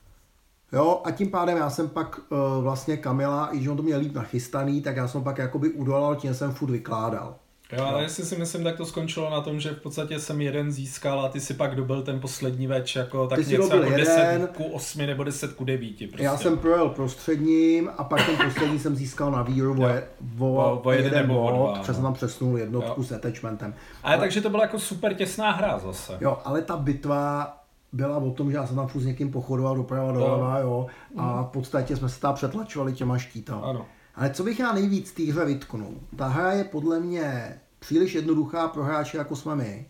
Jo, 0.72 1.02
a 1.04 1.10
tím 1.10 1.30
pádem 1.30 1.58
já 1.58 1.70
jsem 1.70 1.88
pak 1.88 2.18
uh, 2.18 2.62
vlastně 2.62 2.96
Kamila, 2.96 3.54
i 3.54 3.62
že 3.62 3.70
on 3.70 3.76
to 3.76 3.82
měl 3.82 4.00
líp 4.00 4.14
nachystaný, 4.14 4.82
tak 4.82 4.96
já 4.96 5.08
jsem 5.08 5.24
pak 5.24 5.38
jakoby 5.38 5.70
udolal, 5.70 6.16
tím 6.16 6.34
jsem 6.34 6.52
furt 6.52 6.70
vykládal. 6.70 7.36
Jo, 7.72 7.84
ale 7.84 8.02
jestli 8.02 8.24
si 8.24 8.36
myslím, 8.36 8.64
tak 8.64 8.76
to 8.76 8.86
skončilo 8.86 9.30
na 9.30 9.40
tom, 9.40 9.60
že 9.60 9.70
v 9.70 9.80
podstatě 9.82 10.18
jsem 10.18 10.40
jeden 10.40 10.72
získal 10.72 11.20
a 11.20 11.28
ty 11.28 11.40
si 11.40 11.54
pak 11.54 11.74
dobil 11.74 12.02
ten 12.02 12.20
poslední 12.20 12.66
več, 12.66 12.96
jako 12.96 13.26
tak 13.26 13.38
Ty 13.38 13.44
něco 13.50 13.62
jako 13.76 13.76
jeden. 13.84 13.98
10 14.00 14.50
ku 14.56 14.64
8 14.64 15.06
nebo 15.06 15.24
10 15.24 15.52
ku 15.52 15.64
9. 15.64 15.96
Prostě. 16.08 16.24
Já 16.24 16.36
jsem 16.36 16.58
projel 16.58 16.88
prostředním 16.88 17.90
a 17.98 18.04
pak 18.04 18.26
ten 18.26 18.36
poslední 18.48 18.78
jsem 18.78 18.96
získal 18.96 19.30
na 19.30 19.42
víru 19.42 19.82
o, 19.82 19.88
je- 19.88 20.04
o, 20.38 20.46
O- 20.46 20.80
o 20.84 20.90
jeden 20.90 21.14
nebo 21.14 21.40
o 21.40 21.52
bod, 21.52 21.56
dva, 21.72 21.78
protože 21.80 21.94
jsem 21.94 22.02
no. 22.02 22.08
tam 22.08 22.14
přesunul 22.14 22.58
jednotku 22.58 23.00
Jo. 23.00 23.04
s 23.06 23.12
attachmentem. 23.12 23.74
Ale 24.02 24.18
takže 24.18 24.40
to 24.40 24.50
byla 24.50 24.62
jako 24.62 24.78
super 24.78 25.14
těsná 25.14 25.50
hra 25.50 25.78
zase. 25.78 26.18
Jo, 26.20 26.38
ale 26.44 26.62
ta 26.62 26.76
bitva 26.76 27.56
byla 27.92 28.16
o 28.16 28.30
tom, 28.30 28.50
že 28.50 28.56
já 28.56 28.66
jsem 28.66 28.76
tam 28.76 28.88
furt 28.88 29.02
s 29.02 29.06
někým 29.06 29.30
pochodoval 29.30 29.76
doprava 29.76 30.12
doleva, 30.12 30.58
jo, 30.58 30.86
a 31.16 31.42
v 31.42 31.46
podstatě 31.46 31.96
jsme 31.96 32.08
se 32.08 32.20
tam 32.20 32.34
přetlačovali 32.34 32.92
těma 32.92 33.18
štítama. 33.18 33.60
Ano. 33.66 33.86
Ale 34.14 34.30
co 34.30 34.44
bych 34.44 34.60
já 34.60 34.72
nejvíc 34.72 35.12
té 35.12 35.22
hře 35.22 35.44
vytknul? 35.44 36.00
Ta 36.16 36.26
hra 36.26 36.52
je 36.52 36.64
podle 36.64 37.00
mě 37.00 37.60
příliš 37.78 38.14
jednoduchá 38.14 38.68
pro 38.68 38.84
hráče 38.84 39.18
jako 39.18 39.36
jsme 39.36 39.56
my. 39.56 39.86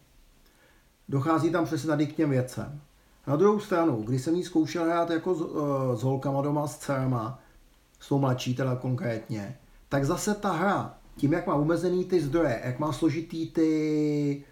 Dochází 1.09 1.51
tam 1.51 1.65
přesně 1.65 1.89
tady 1.89 2.07
k 2.07 2.17
těm 2.17 2.31
věcem. 2.31 2.81
Na 3.27 3.37
druhou 3.37 3.61
stranu, 3.61 4.03
když 4.03 4.23
jsem 4.23 4.35
ji 4.35 4.45
zkoušel 4.45 4.85
hrát 4.85 5.11
jako 5.11 5.35
s, 5.35 5.41
uh, 5.41 5.97
s 5.97 6.03
holkama 6.03 6.43
doma, 6.43 6.67
s 6.67 6.79
dcerama, 6.79 7.39
s 8.01 8.09
tou 8.09 8.19
mladší 8.19 8.55
teda 8.55 8.77
konkrétně, 8.77 9.59
tak 9.89 10.05
zase 10.05 10.35
ta 10.35 10.53
hra, 10.53 10.95
tím 11.17 11.33
jak 11.33 11.47
má 11.47 11.55
omezený 11.55 12.05
ty 12.05 12.21
zdroje, 12.21 12.61
jak 12.65 12.79
má 12.79 12.93
složitý 12.93 13.51
ty 13.51 14.45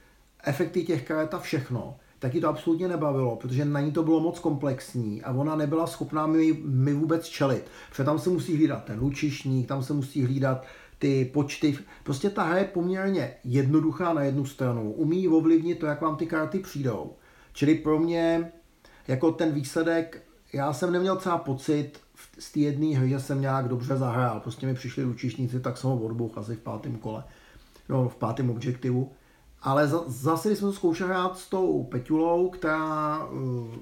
efekty 0.45 0.85
těch 0.85 1.09
karet 1.09 1.35
a 1.35 1.39
všechno, 1.39 1.97
tak 2.19 2.35
ji 2.35 2.41
to 2.41 2.49
absolutně 2.49 2.89
nebavilo, 2.89 3.37
protože 3.37 3.65
na 3.65 3.81
ní 3.81 3.93
to 3.93 4.03
bylo 4.03 4.21
moc 4.21 4.39
komplexní 4.39 5.23
a 5.23 5.33
ona 5.33 5.57
nebyla 5.57 5.87
schopná 5.87 6.27
mi, 6.27 6.53
mi 6.65 6.95
vůbec 6.95 7.27
čelit. 7.27 7.65
Protože 7.91 8.05
tam 8.05 8.19
se 8.19 8.31
musí 8.31 8.57
hlídat 8.57 8.85
ten 8.85 8.99
lučišník, 9.01 9.69
tam 9.69 9.83
se 9.83 9.93
musí 9.93 10.25
hlídat 10.25 10.65
ty 10.99 11.31
počty. 11.35 11.79
Prostě 12.05 12.31
ta 12.31 12.43
hra 12.43 12.59
je 12.59 12.65
poměrně 12.65 13.35
jednoduchá 13.45 14.13
na 14.13 14.23
jednu 14.23 14.47
stranu. 14.47 14.93
Umí 14.93 15.29
ovlivnit 15.29 15.79
to, 15.79 15.87
jak 15.87 16.01
vám 16.01 16.17
ty 16.17 16.27
karty 16.27 16.59
přijdou. 16.59 17.13
Čili 17.53 17.75
pro 17.75 17.99
mě 17.99 18.53
jako 19.09 19.33
ten 19.33 19.53
výsledek, 19.53 20.23
já 20.53 20.73
jsem 20.73 20.93
neměl 20.93 21.17
třeba 21.17 21.39
pocit 21.39 22.01
z 22.39 22.53
té 22.53 22.61
jedné 22.61 22.99
hry, 22.99 23.09
že 23.09 23.21
jsem 23.21 23.41
nějak 23.41 23.69
dobře 23.69 23.97
zahrál. 23.97 24.41
Prostě 24.41 24.67
mi 24.67 24.75
přišli 24.75 25.05
lučišníci, 25.05 25.61
tak 25.61 25.77
jsem 25.77 25.91
ho 25.91 25.97
odbouch 25.97 26.39
asi 26.39 26.55
v 26.55 26.61
pátém 26.61 26.97
kole. 26.97 27.25
No, 27.89 28.09
v 28.09 28.17
pátém 28.17 28.51
objektivu. 28.51 29.13
Ale 29.63 29.89
za, 29.89 30.03
zase, 30.07 30.49
když 30.49 30.59
jsem 30.59 30.69
to 30.69 30.75
zkoušel 30.75 31.07
hrát 31.07 31.39
s 31.39 31.49
tou 31.49 31.85
Peťulou, 31.85 32.51
která 32.51 33.25
uh, 33.25 33.75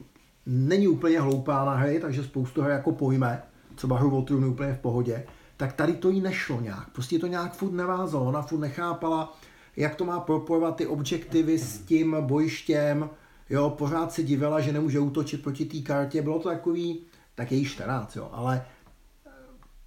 není 0.47 0.89
úplně 0.89 1.20
hloupá 1.20 1.64
na 1.64 1.74
hry, 1.74 2.01
takže 2.01 2.24
spoustu 2.24 2.62
her 2.62 2.70
jako 2.70 2.93
pojme, 2.93 3.43
třeba 3.74 3.99
hru 3.99 4.18
o 4.18 4.22
trůny 4.22 4.47
úplně 4.47 4.72
v 4.72 4.79
pohodě, 4.79 5.27
tak 5.57 5.72
tady 5.72 5.93
to 5.93 6.11
jí 6.11 6.20
nešlo 6.20 6.61
nějak. 6.61 6.91
Prostě 6.91 7.18
to 7.18 7.27
nějak 7.27 7.55
furt 7.55 7.72
nevázalo. 7.72 8.27
Ona 8.27 8.43
furt 8.43 8.59
nechápala, 8.59 9.37
jak 9.77 9.95
to 9.95 10.05
má 10.05 10.20
propojovat 10.20 10.77
ty 10.77 10.87
objektivy 10.87 11.59
s 11.59 11.79
tím 11.79 12.16
bojištěm. 12.20 13.11
Jo, 13.51 13.70
pořád 13.70 14.12
se 14.12 14.22
divila, 14.22 14.61
že 14.61 14.72
nemůže 14.72 15.01
útočit 15.01 15.43
proti 15.43 15.64
té 15.64 15.79
kartě. 15.79 16.22
Bylo 16.22 16.39
to 16.39 16.49
takový, 16.49 17.01
tak 17.35 17.53
je 17.53 17.59
jí 17.59 17.64
14, 17.64 18.16
jo, 18.16 18.29
ale 18.33 18.66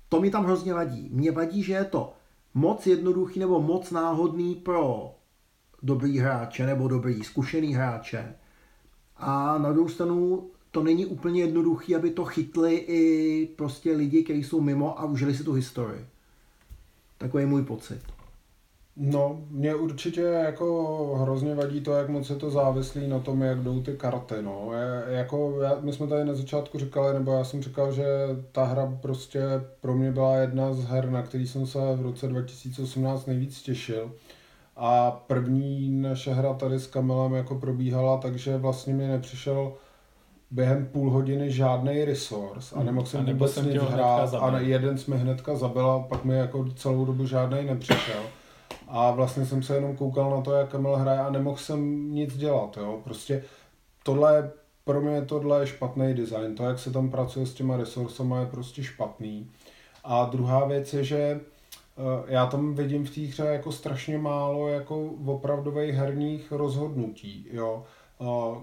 to 0.09 0.21
mi 0.21 0.31
tam 0.31 0.45
hrozně 0.45 0.73
vadí. 0.73 1.09
Mně 1.11 1.31
vadí, 1.31 1.63
že 1.63 1.73
je 1.73 1.83
to 1.83 2.13
moc 2.53 2.87
jednoduchý 2.87 3.39
nebo 3.39 3.61
moc 3.61 3.91
náhodný 3.91 4.55
pro 4.55 5.15
dobrý 5.83 6.19
hráče 6.19 6.65
nebo 6.65 6.87
dobrý 6.87 7.23
zkušený 7.23 7.73
hráče. 7.73 8.33
A 9.17 9.57
na 9.57 9.71
druhou 9.71 9.89
stranu 9.89 10.47
to 10.71 10.83
není 10.83 11.05
úplně 11.05 11.41
jednoduchý, 11.41 11.95
aby 11.95 12.09
to 12.09 12.25
chytli 12.25 12.75
i 12.75 13.45
prostě 13.55 13.91
lidi, 13.91 14.23
kteří 14.23 14.43
jsou 14.43 14.61
mimo 14.61 14.99
a 14.99 15.05
užili 15.05 15.35
si 15.35 15.43
tu 15.43 15.53
historii. 15.53 16.05
Takový 17.17 17.43
je 17.43 17.47
můj 17.47 17.63
pocit. 17.63 18.01
No, 19.01 19.41
mě 19.49 19.75
určitě 19.75 20.21
jako 20.21 21.17
hrozně 21.21 21.55
vadí 21.55 21.81
to, 21.81 21.93
jak 21.93 22.09
moc 22.09 22.29
je 22.29 22.35
to 22.35 22.49
závislý 22.51 23.07
na 23.07 23.19
tom, 23.19 23.41
jak 23.41 23.59
jdou 23.59 23.81
ty 23.81 23.97
karty, 23.97 24.35
no. 24.41 24.69
Je, 24.73 25.17
jako, 25.17 25.61
já, 25.61 25.77
my 25.81 25.93
jsme 25.93 26.07
tady 26.07 26.25
na 26.25 26.33
začátku 26.33 26.79
říkali, 26.79 27.13
nebo 27.13 27.31
já 27.31 27.43
jsem 27.43 27.63
říkal, 27.63 27.91
že 27.91 28.05
ta 28.51 28.63
hra 28.63 28.97
prostě 29.01 29.41
pro 29.81 29.95
mě 29.95 30.11
byla 30.11 30.35
jedna 30.35 30.73
z 30.73 30.83
her, 30.83 31.09
na 31.09 31.23
který 31.23 31.47
jsem 31.47 31.67
se 31.67 31.79
v 31.95 32.01
roce 32.01 32.27
2018 32.27 33.25
nejvíc 33.25 33.61
těšil. 33.61 34.11
A 34.81 35.11
první 35.27 35.89
naše 35.89 36.33
hra 36.33 36.53
tady 36.53 36.79
s 36.79 36.87
Kamilem 36.87 37.33
jako 37.33 37.55
probíhala, 37.55 38.17
takže 38.17 38.57
vlastně 38.57 38.93
mi 38.93 39.07
nepřišel 39.07 39.73
během 40.51 40.85
půl 40.85 41.11
hodiny 41.11 41.51
žádný 41.51 42.05
resource 42.05 42.75
a 42.75 42.83
nemohl 42.83 43.07
A 43.07 43.09
jsem 43.09 43.25
nebo 43.25 43.37
vůbec 43.37 43.53
jsem 43.53 43.69
nic 43.69 43.81
hrát 43.81 44.33
a 44.33 44.59
jeden 44.59 44.97
jsme 44.97 45.17
hnedka 45.17 45.55
zabil 45.55 45.91
a 45.91 45.99
pak 45.99 46.25
mi 46.25 46.35
jako 46.35 46.65
celou 46.75 47.05
dobu 47.05 47.25
žádný 47.25 47.65
nepřišel. 47.65 48.21
A 48.87 49.11
vlastně 49.11 49.45
jsem 49.45 49.63
se 49.63 49.75
jenom 49.75 49.95
koukal 49.95 50.31
na 50.31 50.41
to, 50.41 50.53
jak 50.53 50.69
Kamil 50.69 50.95
hraje 50.95 51.19
a 51.19 51.31
nemohl 51.31 51.57
jsem 51.57 52.11
nic 52.13 52.37
dělat, 52.37 52.77
jo. 52.77 52.99
Prostě 53.03 53.43
tohle, 54.03 54.51
pro 54.83 55.01
mě 55.01 55.21
tohle 55.21 55.59
je 55.59 55.67
špatný 55.67 56.13
design. 56.13 56.55
To, 56.55 56.63
jak 56.63 56.79
se 56.79 56.91
tam 56.91 57.09
pracuje 57.09 57.45
s 57.45 57.53
těma 57.53 57.77
resursama, 57.77 58.39
je 58.39 58.45
prostě 58.45 58.83
špatný. 58.83 59.49
A 60.03 60.25
druhá 60.25 60.65
věc 60.65 60.93
je, 60.93 61.03
že 61.03 61.39
já 62.27 62.45
tam 62.45 62.75
vidím 62.75 63.05
v 63.05 63.15
té 63.15 63.21
hře 63.21 63.43
jako 63.43 63.71
strašně 63.71 64.17
málo 64.17 64.67
jako 64.67 65.05
opravdových 65.25 65.95
herních 65.95 66.51
rozhodnutí, 66.51 67.47
jo. 67.51 67.83
uh, 68.19 68.57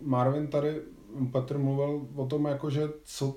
Marvin 0.00 0.46
tady, 0.46 0.80
Petr 1.32 1.58
mluvil 1.58 2.06
o 2.16 2.26
tom, 2.26 2.44
jako, 2.44 2.70
že 2.70 2.88
co, 3.04 3.36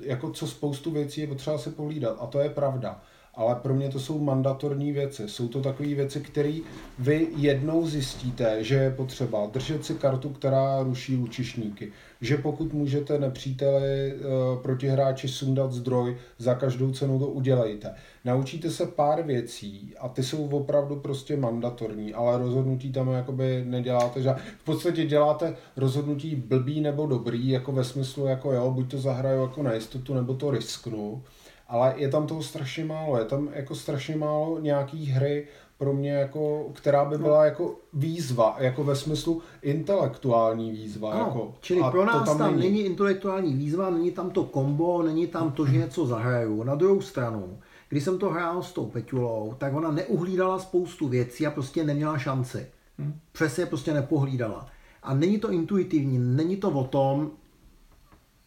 jako 0.00 0.30
co 0.30 0.46
spoustu 0.46 0.90
věcí 0.90 1.20
je 1.20 1.26
potřeba 1.26 1.58
si 1.58 1.70
pohlídat 1.70 2.16
a 2.20 2.26
to 2.26 2.38
je 2.38 2.50
pravda 2.50 3.02
ale 3.36 3.54
pro 3.54 3.74
mě 3.74 3.88
to 3.88 4.00
jsou 4.00 4.18
mandatorní 4.18 4.92
věci. 4.92 5.28
Jsou 5.28 5.48
to 5.48 5.60
takové 5.60 5.88
věci, 5.88 6.20
které 6.20 6.58
vy 6.98 7.28
jednou 7.36 7.86
zjistíte, 7.86 8.64
že 8.64 8.74
je 8.74 8.90
potřeba 8.90 9.46
držet 9.46 9.84
si 9.84 9.94
kartu, 9.94 10.28
která 10.28 10.82
ruší 10.82 11.16
lučišníky. 11.16 11.92
Že 12.20 12.36
pokud 12.36 12.72
můžete 12.72 13.18
nepříteli 13.18 14.10
e, 14.10 14.14
protihráči 14.62 15.28
sundat 15.28 15.72
zdroj, 15.72 16.16
za 16.38 16.54
každou 16.54 16.92
cenu 16.92 17.18
to 17.18 17.26
udělejte. 17.26 17.94
Naučíte 18.24 18.70
se 18.70 18.86
pár 18.86 19.22
věcí 19.22 19.94
a 20.00 20.08
ty 20.08 20.22
jsou 20.22 20.48
opravdu 20.48 20.96
prostě 20.96 21.36
mandatorní, 21.36 22.14
ale 22.14 22.38
rozhodnutí 22.38 22.92
tam 22.92 23.08
jakoby 23.08 23.64
neděláte, 23.66 24.22
že 24.22 24.34
v 24.60 24.64
podstatě 24.64 25.06
děláte 25.06 25.56
rozhodnutí 25.76 26.36
blbý 26.36 26.80
nebo 26.80 27.06
dobrý, 27.06 27.48
jako 27.48 27.72
ve 27.72 27.84
smyslu 27.84 28.26
jako 28.26 28.52
jo, 28.52 28.70
buď 28.70 28.90
to 28.90 28.98
zahraju 28.98 29.40
jako 29.40 29.62
na 29.62 29.74
jistotu, 29.74 30.14
nebo 30.14 30.34
to 30.34 30.50
risknu 30.50 31.22
ale 31.68 31.94
je 31.96 32.08
tam 32.08 32.26
toho 32.26 32.42
strašně 32.42 32.84
málo. 32.84 33.18
Je 33.18 33.24
tam 33.24 33.48
jako 33.52 33.74
strašně 33.74 34.16
málo 34.16 34.58
nějaký 34.60 35.06
hry 35.06 35.48
pro 35.78 35.92
mě, 35.92 36.12
jako, 36.12 36.70
která 36.72 37.04
by 37.04 37.18
byla 37.18 37.44
jako 37.44 37.74
výzva, 37.92 38.56
jako 38.58 38.84
ve 38.84 38.96
smyslu 38.96 39.42
intelektuální 39.62 40.70
výzva. 40.70 41.12
Ano, 41.12 41.24
jako, 41.26 41.54
čili 41.60 41.82
pro 41.90 42.04
nás 42.04 42.28
tam, 42.28 42.38
tam 42.38 42.56
není. 42.56 42.68
není 42.68 42.84
intelektuální 42.84 43.54
výzva, 43.54 43.90
není 43.90 44.10
tam 44.10 44.30
to 44.30 44.44
kombo, 44.44 45.02
není 45.02 45.26
tam 45.26 45.52
to, 45.52 45.66
že 45.66 45.78
něco 45.78 46.06
zahraju. 46.06 46.62
Na 46.62 46.74
druhou 46.74 47.00
stranu, 47.00 47.58
když 47.88 48.04
jsem 48.04 48.18
to 48.18 48.30
hrál 48.30 48.62
s 48.62 48.72
tou 48.72 48.86
Peťulou, 48.86 49.54
tak 49.58 49.74
ona 49.74 49.90
neuhlídala 49.90 50.58
spoustu 50.58 51.08
věcí 51.08 51.46
a 51.46 51.50
prostě 51.50 51.84
neměla 51.84 52.18
šanci. 52.18 52.66
Hmm. 52.98 53.20
Přesně 53.32 53.62
je 53.62 53.66
prostě 53.66 53.94
nepohlídala. 53.94 54.66
A 55.02 55.14
není 55.14 55.38
to 55.38 55.50
intuitivní, 55.50 56.18
není 56.18 56.56
to 56.56 56.70
o 56.70 56.84
tom, 56.84 57.30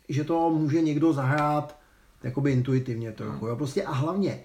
že 0.10 0.24
to 0.24 0.50
může 0.50 0.82
někdo 0.82 1.14
zahrát 1.14 1.79
jakoby 2.24 2.52
intuitivně 2.52 3.12
trochu. 3.12 3.48
Jo. 3.48 3.56
Prostě 3.56 3.84
a 3.84 3.92
hlavně 3.92 4.44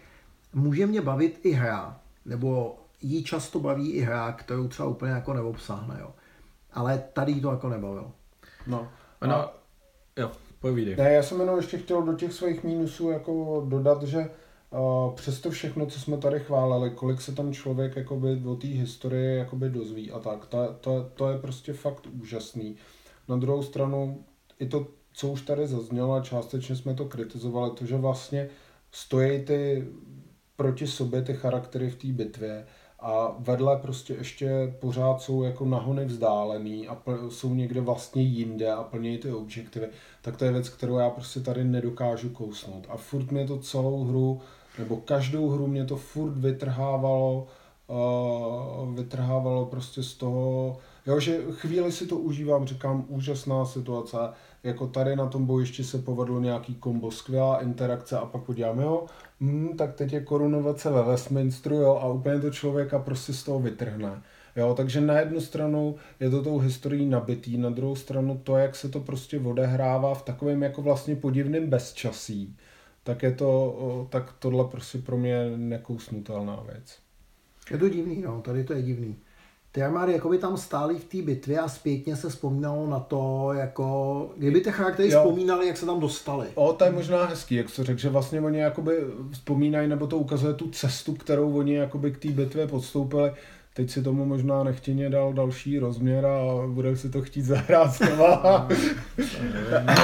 může 0.52 0.86
mě 0.86 1.00
bavit 1.00 1.40
i 1.42 1.50
hra, 1.52 2.00
nebo 2.24 2.78
jí 3.02 3.24
často 3.24 3.60
baví 3.60 3.90
i 3.90 4.00
hra, 4.00 4.32
kterou 4.32 4.68
třeba 4.68 4.88
úplně 4.88 5.12
jako 5.12 5.34
neobsáhne, 5.34 5.96
jo. 6.00 6.14
Ale 6.72 7.04
tady 7.12 7.40
to 7.40 7.50
jako 7.50 7.68
nebavilo. 7.68 8.12
No. 8.66 8.88
Ano, 9.20 9.34
a... 9.34 9.54
jo, 10.16 10.30
povídej. 10.60 10.96
Ne, 10.96 11.12
já 11.12 11.22
jsem 11.22 11.40
jenom 11.40 11.56
ještě 11.56 11.78
chtěl 11.78 12.02
do 12.02 12.12
těch 12.12 12.32
svých 12.32 12.64
mínusů 12.64 13.10
jako 13.10 13.64
dodat, 13.68 14.02
že 14.02 14.30
uh, 14.70 15.14
přesto 15.14 15.50
všechno, 15.50 15.86
co 15.86 16.00
jsme 16.00 16.18
tady 16.18 16.40
chválili, 16.40 16.90
kolik 16.90 17.20
se 17.20 17.32
tam 17.32 17.52
člověk 17.52 17.96
jakoby 17.96 18.42
o 18.46 18.54
té 18.56 18.66
historii 18.66 19.38
jakoby 19.38 19.70
dozví 19.70 20.10
a 20.10 20.18
tak, 20.18 20.46
to, 20.46 20.76
to, 20.80 21.10
to 21.14 21.30
je 21.30 21.38
prostě 21.38 21.72
fakt 21.72 22.06
úžasný. 22.20 22.76
Na 23.28 23.36
druhou 23.36 23.62
stranu 23.62 24.24
i 24.58 24.66
to 24.66 24.86
co 25.14 25.28
už 25.28 25.42
tady 25.42 25.66
zaznělo 25.66 26.14
a 26.14 26.20
částečně 26.20 26.76
jsme 26.76 26.94
to 26.94 27.04
kritizovali, 27.04 27.70
to, 27.70 27.86
že 27.86 27.96
vlastně 27.96 28.48
stojí 28.92 29.44
ty 29.44 29.88
proti 30.56 30.86
sobě 30.86 31.22
ty 31.22 31.34
charaktery 31.34 31.90
v 31.90 31.96
té 31.96 32.06
bitvě 32.08 32.66
a 33.00 33.36
vedle 33.38 33.76
prostě 33.76 34.14
ještě 34.14 34.74
pořád 34.80 35.20
jsou 35.20 35.42
jako 35.42 35.64
nahony 35.64 36.04
vzdálený 36.04 36.88
a 36.88 37.02
jsou 37.28 37.54
někde 37.54 37.80
vlastně 37.80 38.22
jinde 38.22 38.72
a 38.72 38.82
plnějí 38.82 39.18
ty 39.18 39.32
objektivy, 39.32 39.88
tak 40.22 40.36
to 40.36 40.44
je 40.44 40.52
věc, 40.52 40.68
kterou 40.68 40.98
já 40.98 41.10
prostě 41.10 41.40
tady 41.40 41.64
nedokážu 41.64 42.28
kousnout. 42.28 42.86
A 42.88 42.96
furt 42.96 43.30
mě 43.30 43.46
to 43.46 43.58
celou 43.58 44.04
hru, 44.04 44.40
nebo 44.78 44.96
každou 44.96 45.48
hru 45.50 45.66
mě 45.66 45.84
to 45.84 45.96
furt 45.96 46.32
vytrhávalo, 46.32 47.46
uh, 47.86 48.94
vytrhávalo 48.94 49.66
prostě 49.66 50.02
z 50.02 50.14
toho, 50.14 50.76
jo, 51.06 51.20
že 51.20 51.42
chvíli 51.50 51.92
si 51.92 52.06
to 52.06 52.16
užívám, 52.16 52.66
říkám, 52.66 53.04
úžasná 53.08 53.64
situace, 53.64 54.16
jako 54.64 54.86
tady 54.86 55.16
na 55.16 55.26
tom 55.26 55.46
bojišti 55.46 55.84
se 55.84 55.98
povedlo 55.98 56.40
nějaký 56.40 56.74
kombo, 56.74 57.10
skvělá 57.10 57.62
interakce 57.62 58.18
a 58.18 58.26
pak 58.26 58.42
podíváme 58.42 58.84
ho, 58.84 59.06
hmm, 59.40 59.76
tak 59.76 59.94
teď 59.94 60.12
je 60.12 60.20
korunovace 60.20 60.90
ve 60.90 61.02
Westminsteru, 61.02 61.76
jo, 61.76 61.98
a 62.02 62.06
úplně 62.06 62.40
to 62.40 62.50
člověka 62.50 62.98
prostě 62.98 63.32
z 63.32 63.42
toho 63.42 63.60
vytrhne. 63.60 64.22
Jo, 64.56 64.74
takže 64.76 65.00
na 65.00 65.18
jednu 65.18 65.40
stranu 65.40 65.96
je 66.20 66.30
to 66.30 66.42
tou 66.42 66.58
historií 66.58 67.06
nabitý, 67.06 67.58
na 67.58 67.70
druhou 67.70 67.96
stranu 67.96 68.40
to, 68.44 68.56
jak 68.56 68.76
se 68.76 68.88
to 68.88 69.00
prostě 69.00 69.40
odehrává 69.40 70.14
v 70.14 70.22
takovém 70.22 70.62
jako 70.62 70.82
vlastně 70.82 71.16
podivném 71.16 71.66
bezčasí, 71.66 72.56
tak 73.02 73.22
je 73.22 73.32
to, 73.32 74.06
tak 74.10 74.34
tohle 74.38 74.64
prostě 74.64 74.98
pro 74.98 75.16
mě 75.16 75.56
nekousnutelná 75.56 76.64
věc. 76.72 76.98
Je 77.70 77.78
to 77.78 77.88
divný, 77.88 78.22
no, 78.22 78.40
tady 78.42 78.64
to 78.64 78.72
je 78.72 78.82
divný 78.82 79.16
ty 79.74 79.82
armády 79.82 80.12
jakoby 80.12 80.38
tam 80.38 80.56
stály 80.56 80.98
v 80.98 81.04
té 81.04 81.22
bitvě 81.22 81.58
a 81.58 81.68
zpětně 81.68 82.16
se 82.16 82.28
vzpomínalo 82.28 82.86
na 82.86 83.00
to, 83.00 83.50
jako, 83.52 84.30
kdyby 84.36 84.60
ty 84.60 84.72
charaktery 84.72 85.10
jo. 85.10 85.20
vzpomínali, 85.20 85.66
jak 85.66 85.76
se 85.76 85.86
tam 85.86 86.00
dostali. 86.00 86.46
O, 86.54 86.72
to 86.72 86.84
je 86.84 86.92
možná 86.92 87.24
hezký, 87.24 87.54
jak 87.54 87.68
se 87.68 87.84
řekl, 87.84 88.00
že 88.00 88.08
vlastně 88.08 88.40
oni 88.40 88.58
jakoby 88.58 88.96
vzpomínají, 89.30 89.88
nebo 89.88 90.06
to 90.06 90.18
ukazuje 90.18 90.54
tu 90.54 90.70
cestu, 90.70 91.14
kterou 91.14 91.58
oni 91.58 91.74
jakoby 91.74 92.12
k 92.12 92.18
té 92.18 92.28
bitvě 92.28 92.66
podstoupili. 92.66 93.32
Teď 93.74 93.90
si 93.90 94.02
tomu 94.02 94.24
možná 94.24 94.64
nechtěně 94.64 95.10
dal 95.10 95.32
další 95.32 95.78
rozměr 95.78 96.26
a 96.26 96.66
bude 96.66 96.96
si 96.96 97.10
to 97.10 97.22
chtít 97.22 97.42
zahrát 97.42 97.92
znova. 97.92 98.68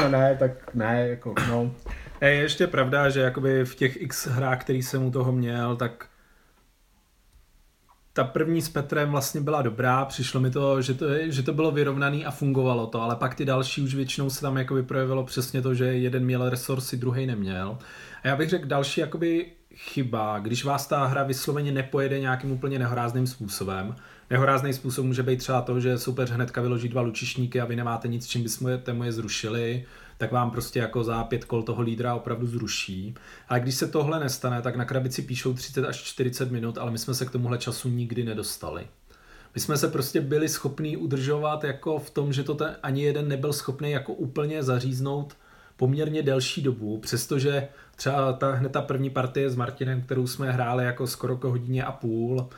No, 0.02 0.08
ne, 0.08 0.36
tak 0.38 0.74
ne, 0.74 1.08
jako 1.08 1.34
no. 1.48 1.70
Je 2.20 2.30
ještě 2.30 2.66
pravda, 2.66 3.10
že 3.10 3.20
jakoby 3.20 3.64
v 3.64 3.74
těch 3.74 4.02
x 4.02 4.26
hrách, 4.26 4.60
který 4.60 4.82
jsem 4.82 5.06
u 5.06 5.10
toho 5.10 5.32
měl, 5.32 5.76
tak 5.76 6.09
ta 8.20 8.24
první 8.24 8.62
s 8.62 8.68
Petrem 8.68 9.10
vlastně 9.10 9.40
byla 9.40 9.62
dobrá, 9.62 10.04
přišlo 10.04 10.40
mi 10.40 10.50
to, 10.50 10.82
že 10.82 10.94
to, 10.94 11.06
že 11.24 11.42
to 11.42 11.52
bylo 11.52 11.70
vyrovnaný 11.70 12.26
a 12.26 12.30
fungovalo 12.30 12.86
to, 12.86 13.02
ale 13.02 13.16
pak 13.16 13.34
ty 13.34 13.44
další 13.44 13.82
už 13.82 13.94
většinou 13.94 14.30
se 14.30 14.40
tam 14.40 14.56
jakoby 14.56 14.82
projevilo 14.82 15.24
přesně 15.24 15.62
to, 15.62 15.74
že 15.74 15.84
jeden 15.84 16.24
měl 16.24 16.50
resursy, 16.50 16.96
druhý 16.96 17.26
neměl. 17.26 17.78
A 18.22 18.28
já 18.28 18.36
bych 18.36 18.50
řekl 18.50 18.66
další 18.66 19.00
jakoby 19.00 19.46
chyba, 19.74 20.38
když 20.38 20.64
vás 20.64 20.86
ta 20.86 21.06
hra 21.06 21.22
vysloveně 21.22 21.72
nepojede 21.72 22.20
nějakým 22.20 22.52
úplně 22.52 22.78
nehorázným 22.78 23.26
způsobem. 23.26 23.96
Nehorázný 24.30 24.72
způsob 24.72 25.04
může 25.04 25.22
být 25.22 25.36
třeba 25.36 25.62
to, 25.62 25.80
že 25.80 25.98
soupeř 25.98 26.30
hnedka 26.30 26.60
vyloží 26.60 26.88
dva 26.88 27.02
lučišníky 27.02 27.60
a 27.60 27.64
vy 27.64 27.76
nemáte 27.76 28.08
nic, 28.08 28.26
čím 28.26 28.42
bychom 28.42 29.02
je 29.02 29.12
zrušili 29.12 29.84
tak 30.20 30.32
vám 30.32 30.50
prostě 30.50 30.78
jako 30.78 31.04
za 31.04 31.24
pět 31.24 31.44
kol 31.44 31.62
toho 31.62 31.82
lídra 31.82 32.14
opravdu 32.14 32.46
zruší. 32.46 33.14
A 33.48 33.58
když 33.58 33.74
se 33.74 33.86
tohle 33.86 34.20
nestane, 34.20 34.62
tak 34.62 34.76
na 34.76 34.84
krabici 34.84 35.22
píšou 35.22 35.54
30 35.54 35.84
až 35.84 35.96
40 36.02 36.50
minut, 36.50 36.78
ale 36.78 36.90
my 36.90 36.98
jsme 36.98 37.14
se 37.14 37.26
k 37.26 37.30
tomuhle 37.30 37.58
času 37.58 37.88
nikdy 37.88 38.24
nedostali. 38.24 38.86
My 39.54 39.60
jsme 39.60 39.76
se 39.76 39.88
prostě 39.88 40.20
byli 40.20 40.48
schopní 40.48 40.96
udržovat 40.96 41.64
jako 41.64 41.98
v 41.98 42.10
tom, 42.10 42.32
že 42.32 42.42
to 42.42 42.54
ten, 42.54 42.76
ani 42.82 43.02
jeden 43.02 43.28
nebyl 43.28 43.52
schopný 43.52 43.90
jako 43.90 44.12
úplně 44.12 44.62
zaříznout 44.62 45.36
poměrně 45.76 46.22
delší 46.22 46.62
dobu, 46.62 46.98
přestože 46.98 47.68
třeba 47.96 48.32
ta, 48.32 48.54
hned 48.54 48.72
ta 48.72 48.82
první 48.82 49.10
partie 49.10 49.50
s 49.50 49.56
Martinem, 49.56 50.02
kterou 50.02 50.26
jsme 50.26 50.52
hráli 50.52 50.84
jako 50.84 51.06
skoro 51.06 51.34
jako 51.34 51.50
hodině 51.50 51.84
a 51.84 51.92
půl, 51.92 52.48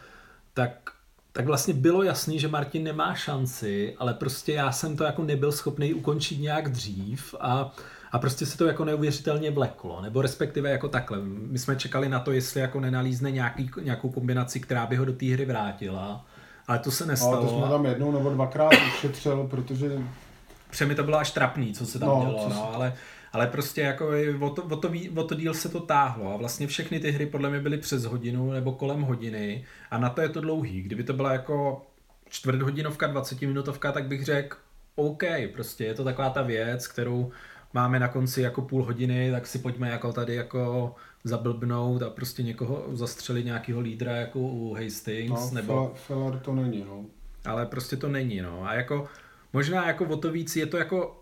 tak 0.55 0.92
tak 1.33 1.47
vlastně 1.47 1.75
bylo 1.75 2.03
jasný, 2.03 2.39
že 2.39 2.49
Martin 2.49 2.85
nemá 2.85 3.15
šanci, 3.15 3.95
ale 3.99 4.15
prostě 4.15 4.53
já 4.53 4.73
jsem 4.73 4.97
to 4.97 5.05
jako 5.05 5.23
nebyl 5.23 5.53
schopný 5.53 5.95
ukončit 5.95 6.37
nějak 6.37 6.69
dřív 6.69 7.35
a, 7.41 7.75
a 8.13 8.19
prostě 8.19 8.47
se 8.47 8.59
to 8.59 8.67
jako 8.67 8.85
neuvěřitelně 8.85 9.51
vleklo, 9.51 10.01
nebo 10.03 10.23
respektive 10.23 10.71
jako 10.71 10.89
takhle. 10.89 11.19
My 11.25 11.59
jsme 11.59 11.77
čekali 11.77 12.09
na 12.09 12.21
to, 12.21 12.33
jestli 12.33 12.61
jako 12.61 12.81
nenalízne 12.81 13.31
nějaký, 13.31 13.71
nějakou 13.83 14.11
kombinaci, 14.11 14.61
která 14.61 14.87
by 14.87 14.97
ho 14.97 15.05
do 15.05 15.13
té 15.13 15.27
hry 15.27 15.45
vrátila, 15.45 16.25
ale 16.69 16.79
to 16.79 16.91
se 16.91 17.07
nestalo. 17.07 17.37
Ale 17.37 17.47
to 17.47 17.59
jsme 17.59 17.69
tam 17.69 17.87
jednou 17.87 18.13
nebo 18.13 18.31
dvakrát 18.31 18.73
ušetřil, 18.97 19.47
protože... 19.51 19.99
Přemi 20.71 20.95
to 20.95 21.05
bylo 21.05 21.19
až 21.19 21.31
trapný, 21.31 21.75
co 21.75 21.87
se 21.87 21.99
tam 21.99 22.09
no, 22.09 22.21
dělo, 22.21 22.49
no, 22.49 22.75
ale 22.75 22.95
ale 23.33 23.47
prostě 23.47 23.81
jako 23.81 24.11
o 24.41 24.51
to, 24.51 24.63
o, 24.63 24.77
to, 24.77 24.93
o 25.17 25.25
to 25.25 25.35
díl 25.35 25.55
se 25.55 25.69
to 25.69 25.81
táhlo 25.81 26.35
a 26.35 26.37
vlastně 26.37 26.67
všechny 26.67 27.01
ty 27.01 27.11
hry 27.11 27.27
podle 27.27 27.51
mě 27.51 27.61
byly 27.61 27.79
přes 27.79 28.05
hodinu 28.05 28.53
nebo 28.53 28.73
kolem 28.73 29.03
hodiny 29.03 29.65
a 29.91 29.99
na 29.99 30.11
to 30.11 30.21
je 30.21 30.29
to 30.29 30.41
dlouhý. 30.41 30.83
Kdyby 30.83 31.05
to 31.05 31.13
byla 31.13 31.33
jako 31.33 31.87
čtvrthodinovka, 32.29 33.07
20 33.07 33.41
minutovka, 33.41 33.93
tak 33.93 34.05
bych 34.05 34.25
řekl 34.25 34.57
OK, 34.95 35.23
prostě 35.53 35.85
je 35.85 35.95
to 35.95 36.05
taková 36.05 36.31
ta 36.31 36.43
věc, 36.43 36.87
kterou 36.87 37.31
máme 37.73 38.01
na 38.01 38.09
konci 38.09 38.43
jako 38.43 38.63
půl 38.63 38.85
hodiny, 38.85 39.31
tak 39.31 39.47
si 39.47 39.59
pojďme 39.59 39.91
jako 39.91 40.13
tady 40.13 40.35
jako 40.35 40.95
zablbnout 41.25 42.03
a 42.03 42.11
prostě 42.11 42.43
někoho 42.43 42.85
zastřelit 42.93 43.45
nějakého 43.45 43.81
lídra 43.81 44.17
jako 44.17 44.39
u 44.39 44.75
Hastings. 44.75 45.31
No, 45.31 45.51
nebo... 45.53 45.93
Filler 46.07 46.39
to 46.39 46.55
není, 46.55 46.85
no. 46.85 47.05
Ale 47.45 47.67
prostě 47.67 47.97
to 47.97 48.09
není, 48.09 48.41
no. 48.41 48.65
A 48.65 48.75
jako 48.75 49.09
možná 49.53 49.87
jako 49.87 50.05
o 50.05 50.17
to 50.17 50.31
víc 50.31 50.57
je 50.57 50.67
to 50.67 50.77
jako 50.77 51.22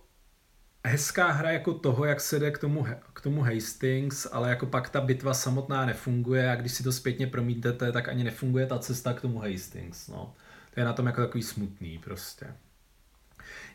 hezká 0.85 1.31
hra 1.31 1.51
jako 1.51 1.75
toho, 1.75 2.05
jak 2.05 2.21
se 2.21 2.39
jde 2.39 2.51
k 2.51 2.59
tomu, 2.59 2.87
k 3.13 3.21
tomu 3.21 3.43
Hastings, 3.43 4.27
ale 4.33 4.51
jako 4.51 4.67
pak 4.67 4.91
ta 4.91 5.01
bitva 5.01 5.35
samotná 5.35 5.87
nefunguje 5.87 6.51
a 6.51 6.57
když 6.57 6.73
si 6.73 6.83
to 6.83 6.93
zpětně 6.93 7.27
promítete, 7.27 7.93
tak 7.93 8.09
ani 8.09 8.25
nefunguje 8.25 8.67
ta 8.67 8.79
cesta 8.79 9.13
k 9.13 9.21
tomu 9.21 9.39
Hastings. 9.39 10.09
No. 10.09 10.35
To 10.75 10.81
je 10.81 10.85
na 10.85 10.93
tom 10.93 11.07
jako 11.07 11.21
takový 11.21 11.43
smutný 11.43 11.99
prostě. 11.99 12.47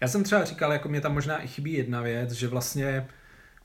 Já 0.01 0.07
jsem 0.07 0.23
třeba 0.23 0.45
říkal, 0.45 0.73
jako 0.73 0.89
mě 0.89 1.01
tam 1.01 1.13
možná 1.13 1.41
i 1.41 1.47
chybí 1.47 1.73
jedna 1.73 2.01
věc, 2.01 2.31
že 2.31 2.47
vlastně 2.47 3.07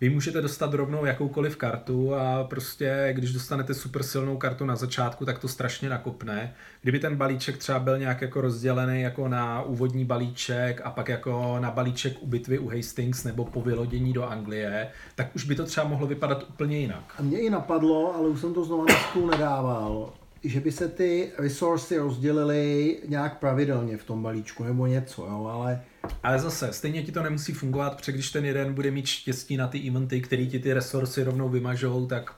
vy 0.01 0.11
můžete 0.11 0.41
dostat 0.41 0.75
rovnou 0.75 1.05
jakoukoliv 1.05 1.57
kartu 1.57 2.15
a 2.15 2.45
prostě, 2.45 3.09
když 3.13 3.33
dostanete 3.33 3.75
super 3.75 4.03
silnou 4.03 4.37
kartu 4.37 4.65
na 4.65 4.77
začátku, 4.77 5.25
tak 5.25 5.39
to 5.39 5.49
strašně 5.49 5.89
nakopne. 5.89 6.55
Kdyby 6.83 6.99
ten 6.99 7.17
balíček 7.17 7.57
třeba 7.57 7.79
byl 7.79 7.99
nějak 7.99 8.23
jako 8.23 8.41
rozdělený 8.41 9.03
jako 9.03 9.29
na 9.29 9.63
úvodní 9.63 10.05
balíček 10.05 10.81
a 10.85 10.91
pak 10.91 11.09
jako 11.09 11.57
na 11.61 11.71
balíček 11.71 12.17
u 12.21 12.27
bitvy 12.27 12.59
u 12.59 12.69
Hastings 12.69 13.25
nebo 13.25 13.45
po 13.45 13.61
vylodění 13.61 14.13
do 14.13 14.25
Anglie, 14.25 14.89
tak 15.15 15.37
už 15.37 15.45
by 15.45 15.55
to 15.55 15.65
třeba 15.65 15.89
mohlo 15.89 16.07
vypadat 16.07 16.47
úplně 16.49 16.79
jinak. 16.79 17.15
A 17.19 17.23
mě 17.23 17.41
i 17.41 17.51
napadlo, 17.51 18.15
ale 18.15 18.29
už 18.29 18.41
jsem 18.41 18.55
to 18.55 18.65
znovu 18.65 18.87
na 18.89 18.95
stůl 19.11 19.27
nedával, 19.27 20.13
že 20.45 20.61
by 20.61 20.73
se 20.73 20.89
ty 20.89 21.33
resursy 21.39 21.99
rozdělily 21.99 22.97
nějak 23.09 23.39
pravidelně 23.39 23.97
v 23.97 24.05
tom 24.05 24.23
balíčku 24.23 24.65
nebo 24.65 24.87
něco, 24.87 25.27
jo, 25.27 25.51
ale... 25.53 25.81
Ale 26.23 26.39
zase, 26.39 26.73
stejně 26.73 27.03
ti 27.03 27.13
to 27.13 27.23
nemusí 27.23 27.53
fungovat, 27.53 27.97
protože 27.97 28.13
když 28.13 28.31
ten 28.31 28.45
jeden 28.45 28.75
bude 28.75 28.91
mít 28.91 29.07
štěstí 29.07 29.57
na 29.57 29.69
ty 29.69 29.89
eventy, 29.89 30.21
který 30.21 30.49
ti 30.49 30.59
ty 30.59 30.73
resursy 30.73 31.25
rovnou 31.25 31.49
vymažou, 31.49 32.07
tak 32.07 32.35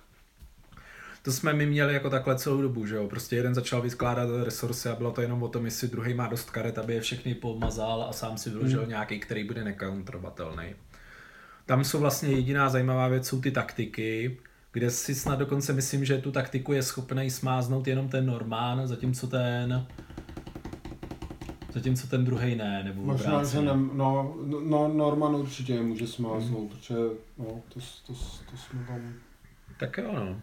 to 1.22 1.32
jsme 1.32 1.52
my 1.52 1.66
měli 1.66 1.94
jako 1.94 2.10
takhle 2.10 2.38
celou 2.38 2.62
dobu, 2.62 2.86
že 2.86 2.96
jo. 2.96 3.08
Prostě 3.08 3.36
jeden 3.36 3.54
začal 3.54 3.82
vyskládat 3.82 4.28
resursy 4.44 4.88
a 4.88 4.94
bylo 4.94 5.12
to 5.12 5.20
jenom 5.22 5.42
o 5.42 5.48
tom, 5.48 5.64
jestli 5.64 5.88
druhý 5.88 6.14
má 6.14 6.28
dost 6.28 6.50
karet, 6.50 6.78
aby 6.78 6.94
je 6.94 7.00
všechny 7.00 7.34
pomazal 7.34 8.02
a 8.02 8.12
sám 8.12 8.38
si 8.38 8.50
vyložil 8.50 8.80
hmm. 8.80 8.88
nějaký, 8.88 9.20
který 9.20 9.44
bude 9.44 9.64
nekontrovatelný. 9.64 10.74
Tam 11.66 11.84
jsou 11.84 11.98
vlastně 11.98 12.28
jediná 12.28 12.68
zajímavá 12.68 13.08
věc, 13.08 13.26
jsou 13.26 13.40
ty 13.40 13.50
taktiky, 13.50 14.38
kde 14.72 14.90
si 14.90 15.14
snad 15.14 15.38
dokonce 15.38 15.72
myslím, 15.72 16.04
že 16.04 16.18
tu 16.18 16.32
taktiku 16.32 16.72
je 16.72 16.82
schopný 16.82 17.30
smáznout 17.30 17.88
jenom 17.88 18.08
ten 18.08 18.26
Normán, 18.26 18.86
zatímco 18.86 19.26
ten 19.26 19.86
Zatímco 21.72 22.06
ten 22.06 22.24
druhý 22.24 22.56
ne, 22.56 22.82
nebo 22.84 23.02
Možná, 23.02 23.44
že 23.44 23.60
ne, 23.60 23.72
no, 23.92 24.34
no, 24.64 24.88
Norman 24.88 25.34
určitě 25.34 25.72
je 25.72 25.82
může 25.82 26.06
smáznout, 26.06 26.62
mm. 26.62 26.68
protože 26.68 26.94
no, 27.38 27.46
to, 27.68 27.80
to, 28.06 28.12
to, 28.50 28.56
jsme 28.56 28.84
tam... 28.88 29.14
Tak 29.78 29.98
jo, 29.98 30.12
no. 30.14 30.36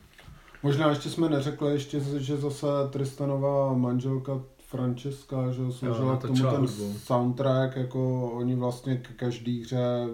Možná 0.64 0.90
ještě 0.90 1.10
jsme 1.10 1.30
neřekli 1.30 1.74
ještě, 1.74 2.00
že 2.00 2.38
zase 2.38 2.68
Tristanová 2.90 3.74
manželka 3.74 4.42
Francesca, 4.70 5.52
že 5.52 5.72
složila 5.72 6.18
k 6.18 6.22
tomu 6.22 6.36
ten 6.36 6.50
hudbu. 6.50 6.94
soundtrack, 6.98 7.76
jako 7.76 8.32
oni 8.32 8.56
vlastně 8.56 8.98
k 8.98 9.16
každý 9.16 9.62
hře 9.62 10.08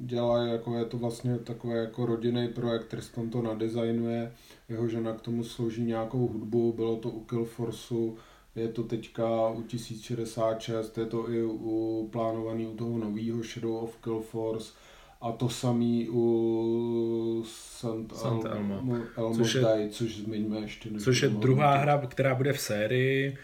dělají, 0.00 0.52
jako 0.52 0.78
je 0.78 0.84
to 0.84 0.98
vlastně 0.98 1.38
takové 1.38 1.76
jako 1.76 2.06
rodinný 2.06 2.48
projekt, 2.48 2.84
Tristan 2.84 3.30
to 3.30 3.42
nadizajnuje, 3.42 4.32
jeho 4.68 4.88
žena 4.88 5.12
k 5.12 5.20
tomu 5.20 5.44
složí 5.44 5.84
nějakou 5.84 6.26
hudbu, 6.26 6.72
bylo 6.72 6.96
to 6.96 7.10
u 7.10 7.24
Killforceu, 7.24 8.16
je 8.56 8.68
to 8.68 8.82
teďka 8.82 9.48
u 9.48 9.62
1066, 9.62 10.98
je 10.98 11.06
to 11.06 11.30
i 11.30 11.42
u 11.44 12.08
plánovaný 12.12 12.66
u 12.66 12.76
toho 12.76 12.98
nového 12.98 13.42
Shadow 13.42 13.84
of 13.84 13.96
Killforce 13.96 14.72
a 15.20 15.32
to 15.32 15.48
samý 15.48 16.08
u 16.10 17.44
Sant, 17.48 18.16
Sant 18.16 18.44
Elmo, 18.44 18.98
Elmo 19.16 19.34
což, 19.34 19.54
je, 19.54 19.88
což 19.90 20.16
zmiňme 20.16 20.58
ještě. 20.58 20.90
Což 20.98 21.22
je 21.22 21.28
druhá 21.28 21.76
hra, 21.76 22.06
která 22.06 22.34
bude 22.34 22.52
v 22.52 22.60
sérii, 22.60 23.38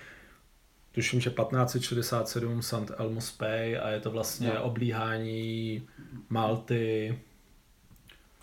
tuším, 0.92 1.20
že 1.20 1.30
1567 1.30 2.62
Sant 2.62 2.90
Elmo 2.96 3.20
Spay 3.20 3.78
a 3.78 3.88
je 3.88 4.00
to 4.00 4.10
vlastně 4.10 4.52
no. 4.54 4.62
oblíhání 4.62 5.82
Malty, 6.28 7.18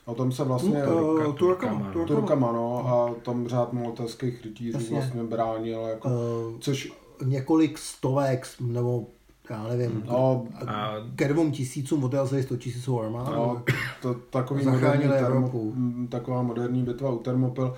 a 0.07 0.13
tam 0.13 0.31
se 0.31 0.43
vlastně 0.43 0.81
Turka, 0.83 1.31
Turkama, 1.31 1.91
Turkama, 1.93 2.07
Turkama, 2.07 2.51
no, 2.51 2.87
a 2.87 3.15
tam 3.21 3.47
řád 3.47 3.73
malteských 3.73 4.43
rytířů 4.43 4.93
vlastně 4.93 5.23
bránil, 5.23 5.81
jako, 5.81 6.09
uh, 6.09 6.59
což... 6.59 6.93
Několik 7.25 7.77
stovek, 7.77 8.47
nebo 8.59 9.07
já 9.49 9.67
nevím, 9.67 10.03
no, 10.07 10.47
a... 10.67 10.93
ke 11.15 11.27
dvou 11.27 11.51
tisícům 11.51 12.03
odjel 12.03 12.27
100 12.27 12.57
tisíců 12.57 13.01
armád. 13.01 13.35
No, 13.35 13.63
to, 14.01 14.13
takový 14.13 14.65
moderní 14.65 15.09
termo, 15.09 15.51
taková 16.09 16.41
moderní 16.41 16.83
bitva 16.83 17.11
u 17.11 17.17
Termopil. 17.17 17.73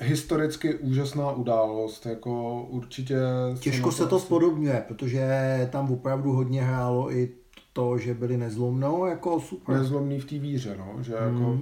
Historicky 0.00 0.74
úžasná 0.74 1.32
událost, 1.32 2.06
jako 2.06 2.62
určitě... 2.62 3.16
Těžko 3.60 3.92
se 3.92 4.06
to 4.06 4.18
spodobňuje, 4.18 4.84
protože 4.88 5.68
tam 5.72 5.92
opravdu 5.92 6.32
hodně 6.32 6.62
hrálo 6.62 7.12
i 7.12 7.34
to, 7.78 7.98
že 7.98 8.14
byli 8.14 8.36
nezlomnou, 8.36 9.06
jako 9.06 9.40
super. 9.40 9.76
Nezlomný 9.76 10.20
v 10.20 10.24
té 10.24 10.38
víře, 10.38 10.74
no, 10.78 11.02
že 11.02 11.14
mm. 11.20 11.34
jako... 11.34 11.60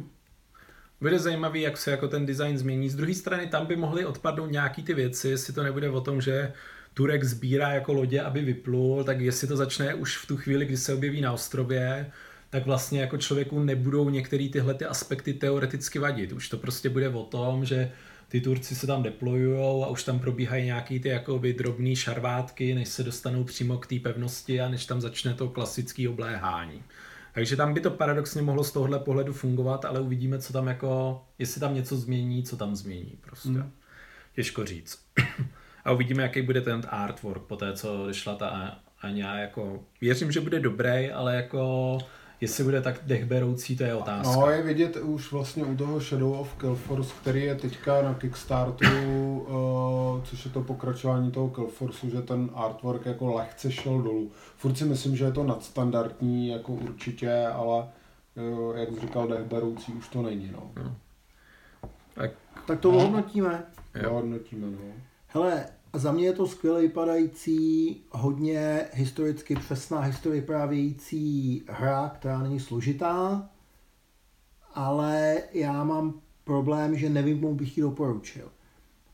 Bude 1.00 1.18
zajímavý, 1.18 1.60
jak 1.60 1.76
se 1.76 1.90
jako 1.90 2.08
ten 2.08 2.26
design 2.26 2.58
změní. 2.58 2.88
Z 2.88 2.96
druhé 2.96 3.14
strany 3.14 3.46
tam 3.46 3.66
by 3.66 3.76
mohly 3.76 4.06
odpadnout 4.06 4.50
nějaký 4.50 4.82
ty 4.82 4.94
věci, 4.94 5.28
jestli 5.28 5.52
to 5.52 5.62
nebude 5.62 5.90
o 5.90 6.00
tom, 6.00 6.20
že 6.20 6.52
Turek 6.94 7.24
sbírá 7.24 7.70
jako 7.70 7.92
lodě, 7.92 8.20
aby 8.20 8.42
vyplul, 8.42 9.04
tak 9.04 9.20
jestli 9.20 9.48
to 9.48 9.56
začne 9.56 9.94
už 9.94 10.16
v 10.16 10.26
tu 10.26 10.36
chvíli, 10.36 10.66
kdy 10.66 10.76
se 10.76 10.94
objeví 10.94 11.20
na 11.20 11.32
ostrově, 11.32 12.10
tak 12.50 12.66
vlastně 12.66 13.00
jako 13.00 13.16
člověku 13.16 13.62
nebudou 13.62 14.10
některé 14.10 14.48
tyhle 14.48 14.74
ty 14.74 14.84
aspekty 14.84 15.34
teoreticky 15.34 15.98
vadit. 15.98 16.32
Už 16.32 16.48
to 16.48 16.56
prostě 16.56 16.88
bude 16.88 17.08
o 17.08 17.24
tom, 17.24 17.64
že 17.64 17.92
ty 18.28 18.40
Turci 18.40 18.74
se 18.74 18.86
tam 18.86 19.02
deployujou 19.02 19.84
a 19.84 19.88
už 19.88 20.04
tam 20.04 20.18
probíhají 20.18 20.64
nějaký 20.64 21.00
ty 21.00 21.08
jakoby 21.08 21.52
drobný 21.52 21.96
šarvátky, 21.96 22.74
než 22.74 22.88
se 22.88 23.02
dostanou 23.02 23.44
přímo 23.44 23.78
k 23.78 23.86
té 23.86 23.98
pevnosti 23.98 24.60
a 24.60 24.68
než 24.68 24.86
tam 24.86 25.00
začne 25.00 25.34
to 25.34 25.48
klasické 25.48 26.08
obléhání. 26.08 26.82
Takže 27.34 27.56
tam 27.56 27.74
by 27.74 27.80
to 27.80 27.90
paradoxně 27.90 28.42
mohlo 28.42 28.64
z 28.64 28.72
tohohle 28.72 28.98
pohledu 28.98 29.32
fungovat, 29.32 29.84
ale 29.84 30.00
uvidíme, 30.00 30.38
co 30.38 30.52
tam 30.52 30.66
jako, 30.66 31.22
jestli 31.38 31.60
tam 31.60 31.74
něco 31.74 31.96
změní, 31.96 32.42
co 32.42 32.56
tam 32.56 32.76
změní 32.76 33.18
prostě. 33.20 33.48
Hmm. 33.48 33.72
Těžko 34.34 34.64
říct. 34.64 34.98
a 35.84 35.92
uvidíme, 35.92 36.22
jaký 36.22 36.42
bude 36.42 36.60
ten 36.60 36.82
artwork 36.88 37.42
po 37.42 37.56
té, 37.56 37.72
co 37.72 38.04
vyšla 38.04 38.34
ta 38.34 38.78
Aňa, 39.00 39.38
jako 39.38 39.84
věřím, 40.00 40.32
že 40.32 40.40
bude 40.40 40.60
dobrý, 40.60 41.10
ale 41.10 41.36
jako 41.36 41.98
Jestli 42.40 42.64
bude 42.64 42.80
tak 42.80 43.00
dechberoucí, 43.02 43.76
to 43.76 43.84
je 43.84 43.94
otázka. 43.94 44.36
No, 44.36 44.50
je 44.50 44.62
vidět 44.62 44.96
už 44.96 45.32
vlastně 45.32 45.64
u 45.64 45.76
toho 45.76 46.00
Shadow 46.00 46.40
of 46.40 46.54
Killforce, 46.54 47.14
který 47.20 47.42
je 47.42 47.54
teďka 47.54 48.02
na 48.02 48.14
Kickstartu, 48.14 48.84
uh, 48.86 50.24
což 50.24 50.44
je 50.44 50.50
to 50.50 50.62
pokračování 50.62 51.30
toho 51.30 51.48
Killforceu, 51.48 52.10
že 52.10 52.22
ten 52.22 52.50
artwork 52.54 53.06
jako 53.06 53.34
lehce 53.34 53.72
šel 53.72 54.02
dolů. 54.02 54.30
Furt 54.56 54.74
si 54.74 54.84
myslím, 54.84 55.16
že 55.16 55.24
je 55.24 55.32
to 55.32 55.44
nadstandardní, 55.44 56.48
jako 56.48 56.72
určitě, 56.72 57.46
ale 57.46 57.88
uh, 58.34 58.76
jak 58.76 59.00
říkal 59.00 59.28
dechberoucí, 59.28 59.92
už 59.92 60.08
to 60.08 60.22
není, 60.22 60.50
no. 60.52 60.70
no. 60.84 60.96
Tak, 62.14 62.30
tak 62.66 62.80
to 62.80 62.92
hodnotíme. 62.92 63.64
Jo, 64.02 64.12
hodnotíme, 64.12 64.66
no. 64.66 64.78
Hele, 65.26 65.66
a 65.96 65.98
za 65.98 66.12
mě 66.12 66.24
je 66.24 66.32
to 66.32 66.46
skvěle 66.46 66.80
vypadající, 66.80 67.96
hodně 68.10 68.84
historicky 68.92 69.56
přesná, 69.56 70.00
historie 70.00 70.40
vyprávějící 70.40 71.62
hra, 71.68 72.12
která 72.14 72.38
není 72.42 72.60
složitá, 72.60 73.48
ale 74.74 75.42
já 75.52 75.84
mám 75.84 76.20
problém, 76.44 76.96
že 76.96 77.08
nevím, 77.08 77.40
komu 77.40 77.54
bych 77.54 77.76
ji 77.76 77.82
doporučil. 77.82 78.48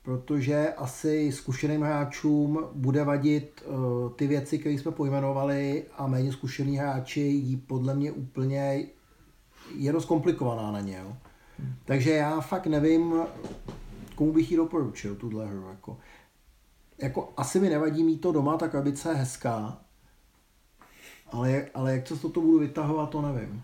Protože 0.03 0.73
asi 0.77 1.33
zkušeným 1.33 1.83
hráčům 1.83 2.65
bude 2.73 3.05
vadit 3.05 3.65
uh, 3.67 4.13
ty 4.13 4.27
věci, 4.27 4.59
které 4.59 4.75
jsme 4.75 4.93
pojmenovali 4.93 5.85
a 5.97 6.07
méně 6.07 6.33
zkušený 6.33 6.77
hráči 6.77 7.21
jí 7.21 7.57
podle 7.57 7.95
mě 7.95 8.13
úplně 8.13 8.87
je 9.77 9.93
dost 9.93 10.05
komplikovaná 10.05 10.73
na 10.73 10.81
ně. 10.81 10.99
Jo. 11.03 11.17
Hmm. 11.59 11.75
Takže 11.85 12.11
já 12.11 12.41
fakt 12.41 12.67
nevím, 12.67 13.15
komu 14.15 14.33
bych 14.33 14.51
ji 14.51 14.57
doporučil, 14.57 15.15
tuhle 15.15 15.47
hru. 15.47 15.67
Jako 15.71 15.99
jako 17.03 17.33
asi 17.37 17.61
mi 17.61 17.69
nevadí 17.69 18.05
mít 18.05 18.19
to 18.19 18.33
doma, 18.33 18.57
ta 18.57 18.69
krabice 18.69 19.09
je 19.09 19.15
hezká, 19.15 19.79
ale, 21.33 21.67
ale 21.75 21.93
jak 21.93 22.09
to 22.09 22.29
to 22.29 22.41
budu 22.41 22.59
vytahovat, 22.59 23.11
to 23.11 23.23
nevím. 23.23 23.63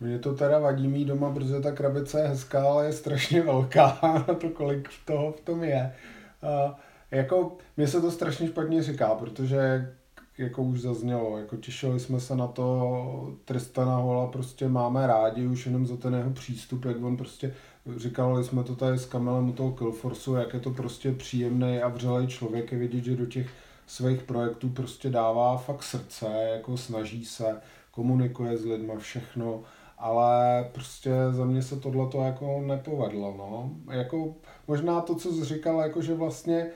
Mně 0.00 0.18
to 0.18 0.34
teda 0.34 0.58
vadí 0.58 0.88
mít 0.88 1.04
doma, 1.04 1.30
protože 1.30 1.60
ta 1.60 1.72
krabice 1.72 2.20
je 2.20 2.28
hezká, 2.28 2.64
ale 2.64 2.86
je 2.86 2.92
strašně 2.92 3.42
velká 3.42 3.98
na 4.28 4.34
to, 4.34 4.50
kolik 4.50 4.88
toho 5.04 5.32
v 5.32 5.40
tom 5.40 5.64
je. 5.64 5.94
A 6.42 6.80
jako, 7.10 7.56
mně 7.76 7.88
se 7.88 8.00
to 8.00 8.10
strašně 8.10 8.46
špatně 8.48 8.82
říká, 8.82 9.14
protože 9.14 9.92
jako 10.38 10.62
už 10.62 10.80
zaznělo, 10.80 11.38
jako 11.38 11.56
těšili 11.56 12.00
jsme 12.00 12.20
se 12.20 12.36
na 12.36 12.46
to, 12.46 13.36
Tristana 13.44 13.96
Hola 13.96 14.26
prostě 14.26 14.68
máme 14.68 15.06
rádi 15.06 15.46
už 15.46 15.66
jenom 15.66 15.86
za 15.86 15.96
ten 15.96 16.14
jeho 16.14 16.30
přístup, 16.30 16.84
jak 16.84 17.02
on 17.02 17.16
prostě 17.16 17.54
Říkali 17.96 18.44
jsme 18.44 18.64
to 18.64 18.76
tady 18.76 18.98
s 18.98 19.06
Kamelem 19.06 19.48
u 19.48 19.52
toho 19.52 19.72
Killforceu, 19.72 20.34
jak 20.34 20.54
je 20.54 20.60
to 20.60 20.70
prostě 20.70 21.12
příjemný 21.12 21.78
a 21.78 21.88
vřelý 21.88 22.26
člověk 22.26 22.72
je 22.72 22.78
vidět, 22.78 23.04
že 23.04 23.16
do 23.16 23.26
těch 23.26 23.50
svých 23.86 24.22
projektů 24.22 24.68
prostě 24.68 25.10
dává 25.10 25.56
fakt 25.56 25.82
srdce, 25.82 26.26
jako 26.54 26.76
snaží 26.76 27.24
se, 27.24 27.60
komunikuje 27.90 28.56
s 28.56 28.64
lidmi, 28.64 28.92
všechno, 28.98 29.62
ale 29.98 30.64
prostě 30.72 31.10
za 31.30 31.44
mě 31.44 31.62
se 31.62 31.80
tohle 31.80 32.10
to 32.10 32.22
jako 32.22 32.60
nepovedlo, 32.60 33.34
no. 33.38 33.70
Jako 33.94 34.34
možná 34.68 35.00
to, 35.00 35.14
co 35.14 35.32
jsi 35.32 35.44
říkal, 35.44 35.80
jako 35.80 36.02
že 36.02 36.14
vlastně 36.14 36.66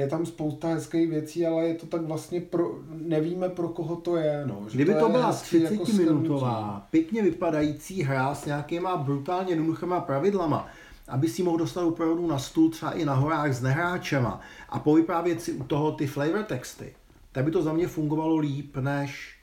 je 0.00 0.08
tam 0.08 0.26
spousta 0.26 0.68
hezkých 0.68 1.10
věcí, 1.10 1.46
ale 1.46 1.66
je 1.66 1.74
to 1.74 1.86
tak 1.86 2.02
vlastně 2.02 2.40
pro, 2.40 2.74
nevíme 2.90 3.48
pro 3.48 3.68
koho 3.68 3.96
to 3.96 4.16
je. 4.16 4.44
No. 4.46 4.62
Že 4.68 4.74
Kdyby 4.74 4.94
to, 4.94 5.00
to 5.00 5.08
byla 5.08 5.32
30 5.32 5.72
jako 5.72 5.92
minutová, 5.92 6.86
pěkně 6.90 7.22
vypadající 7.22 8.02
hra 8.02 8.34
s 8.34 8.44
nějakýma 8.44 8.96
brutálně 8.96 9.50
jednoduchýma 9.50 10.00
pravidlama, 10.00 10.66
aby 11.08 11.28
si 11.28 11.42
mohl 11.42 11.56
dostat 11.56 11.82
opravdu 11.84 12.26
na 12.26 12.38
stůl 12.38 12.70
třeba 12.70 12.92
i 12.92 13.04
na 13.04 13.14
horách 13.14 13.52
s 13.52 13.62
nehráčema 13.62 14.40
a 14.68 14.78
povyprávět 14.78 15.42
si 15.42 15.52
u 15.52 15.64
toho 15.64 15.92
ty 15.92 16.06
flavor 16.06 16.42
texty, 16.42 16.94
tak 17.32 17.44
by 17.44 17.50
to 17.50 17.62
za 17.62 17.72
mě 17.72 17.88
fungovalo 17.88 18.36
líp 18.36 18.76
než 18.76 19.38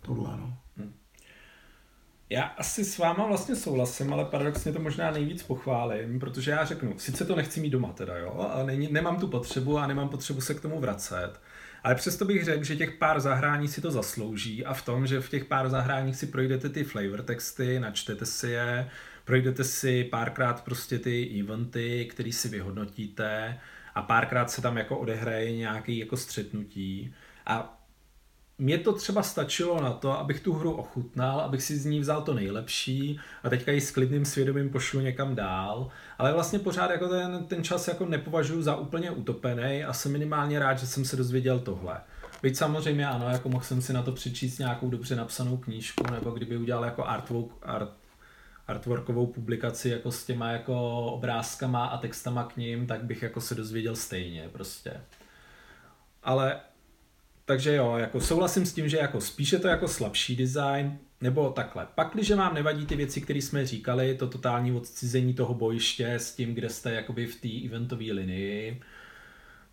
tohle. 0.00 0.36
No. 0.36 0.61
Já 2.32 2.42
asi 2.42 2.84
s 2.84 2.98
váma 2.98 3.26
vlastně 3.26 3.56
souhlasím, 3.56 4.12
ale 4.12 4.24
paradoxně 4.24 4.72
to 4.72 4.78
možná 4.78 5.10
nejvíc 5.10 5.42
pochválím, 5.42 6.20
protože 6.20 6.50
já 6.50 6.64
řeknu, 6.64 6.98
sice 6.98 7.24
to 7.24 7.36
nechci 7.36 7.60
mít 7.60 7.70
doma 7.70 7.92
teda, 7.92 8.18
jo, 8.18 8.50
a 8.54 8.62
není, 8.62 8.92
nemám 8.92 9.20
tu 9.20 9.28
potřebu 9.28 9.78
a 9.78 9.86
nemám 9.86 10.08
potřebu 10.08 10.40
se 10.40 10.54
k 10.54 10.60
tomu 10.60 10.80
vracet, 10.80 11.32
ale 11.82 11.94
přesto 11.94 12.24
bych 12.24 12.44
řekl, 12.44 12.64
že 12.64 12.76
těch 12.76 12.92
pár 12.92 13.20
zahrání 13.20 13.68
si 13.68 13.80
to 13.80 13.90
zaslouží 13.90 14.64
a 14.64 14.74
v 14.74 14.84
tom, 14.84 15.06
že 15.06 15.20
v 15.20 15.28
těch 15.28 15.44
pár 15.44 15.68
zahráních 15.68 16.16
si 16.16 16.26
projdete 16.26 16.68
ty 16.68 16.84
flavor 16.84 17.22
texty, 17.22 17.80
načtete 17.80 18.26
si 18.26 18.50
je, 18.50 18.90
projdete 19.24 19.64
si 19.64 20.04
párkrát 20.04 20.64
prostě 20.64 20.98
ty 20.98 21.40
eventy, 21.40 22.08
které 22.10 22.32
si 22.32 22.48
vyhodnotíte 22.48 23.60
a 23.94 24.02
párkrát 24.02 24.50
se 24.50 24.62
tam 24.62 24.76
jako 24.76 24.98
odehraje 24.98 25.56
nějaký 25.56 25.98
jako 25.98 26.16
střetnutí 26.16 27.14
a 27.46 27.81
mě 28.62 28.78
to 28.78 28.92
třeba 28.92 29.22
stačilo 29.22 29.80
na 29.80 29.92
to, 29.92 30.18
abych 30.18 30.40
tu 30.40 30.52
hru 30.52 30.72
ochutnal, 30.72 31.40
abych 31.40 31.62
si 31.62 31.76
z 31.76 31.84
ní 31.84 32.00
vzal 32.00 32.22
to 32.22 32.34
nejlepší 32.34 33.20
a 33.42 33.50
teďka 33.50 33.72
ji 33.72 33.80
s 33.80 33.90
klidným 33.90 34.24
svědomím 34.24 34.70
pošlu 34.70 35.00
někam 35.00 35.34
dál, 35.34 35.88
ale 36.18 36.32
vlastně 36.32 36.58
pořád 36.58 36.90
jako 36.90 37.08
ten, 37.08 37.44
ten 37.44 37.64
čas 37.64 37.88
jako 37.88 38.06
nepovažuji 38.06 38.62
za 38.62 38.76
úplně 38.76 39.10
utopený 39.10 39.84
a 39.84 39.92
jsem 39.92 40.12
minimálně 40.12 40.58
rád, 40.58 40.78
že 40.78 40.86
jsem 40.86 41.04
se 41.04 41.16
dozvěděl 41.16 41.58
tohle. 41.58 42.00
Byť 42.42 42.56
samozřejmě 42.56 43.06
ano, 43.06 43.28
jako 43.28 43.48
mohl 43.48 43.64
jsem 43.64 43.82
si 43.82 43.92
na 43.92 44.02
to 44.02 44.12
přečíst 44.12 44.58
nějakou 44.58 44.90
dobře 44.90 45.16
napsanou 45.16 45.56
knížku, 45.56 46.04
nebo 46.12 46.30
kdyby 46.30 46.56
udělal 46.56 46.84
jako 46.84 47.04
artwork, 47.04 47.50
art, 47.62 47.90
artworkovou 48.66 49.26
publikaci 49.26 49.88
jako 49.88 50.12
s 50.12 50.26
těma 50.26 50.50
jako 50.50 51.06
obrázkama 51.06 51.86
a 51.86 51.98
textama 51.98 52.44
k 52.44 52.56
ním, 52.56 52.86
tak 52.86 53.04
bych 53.04 53.22
jako 53.22 53.40
se 53.40 53.54
dozvěděl 53.54 53.96
stejně 53.96 54.48
prostě. 54.52 55.00
Ale 56.22 56.60
takže 57.44 57.74
jo, 57.74 57.96
jako 57.96 58.20
souhlasím 58.20 58.66
s 58.66 58.72
tím, 58.72 58.88
že 58.88 58.96
jako 58.96 59.20
spíše 59.20 59.58
to 59.58 59.68
jako 59.68 59.88
slabší 59.88 60.36
design, 60.36 60.98
nebo 61.20 61.50
takhle. 61.50 61.86
Pak, 61.94 62.10
když 62.14 62.30
vám 62.30 62.54
nevadí 62.54 62.86
ty 62.86 62.96
věci, 62.96 63.20
které 63.20 63.38
jsme 63.38 63.66
říkali, 63.66 64.14
to 64.14 64.26
totální 64.26 64.72
odcizení 64.72 65.34
toho 65.34 65.54
bojiště 65.54 66.14
s 66.14 66.34
tím, 66.34 66.54
kde 66.54 66.68
jste 66.68 66.92
jakoby 66.92 67.26
v 67.26 67.40
té 67.40 67.66
eventové 67.66 68.04
linii, 68.04 68.80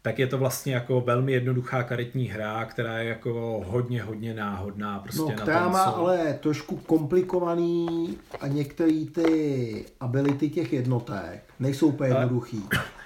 tak 0.01 0.19
je 0.19 0.27
to 0.27 0.37
vlastně 0.37 0.73
jako 0.73 1.01
velmi 1.01 1.31
jednoduchá 1.31 1.83
karetní 1.83 2.27
hra, 2.27 2.65
která 2.65 2.97
je 2.99 3.09
jako 3.09 3.63
hodně, 3.67 4.03
hodně 4.03 4.33
náhodná. 4.33 4.99
Prostě 4.99 5.21
no, 5.21 5.31
která 5.31 5.59
na 5.59 5.63
tom, 5.63 5.73
má 5.73 5.91
co... 5.91 5.97
ale 5.97 6.33
trošku 6.33 6.77
komplikovaný 6.77 8.17
a 8.39 8.47
některé 8.47 9.05
ty 9.05 9.85
ability 9.99 10.49
těch 10.49 10.73
jednotek 10.73 11.53
nejsou 11.59 11.87
úplně 11.87 12.09
jednoduchý. 12.09 12.63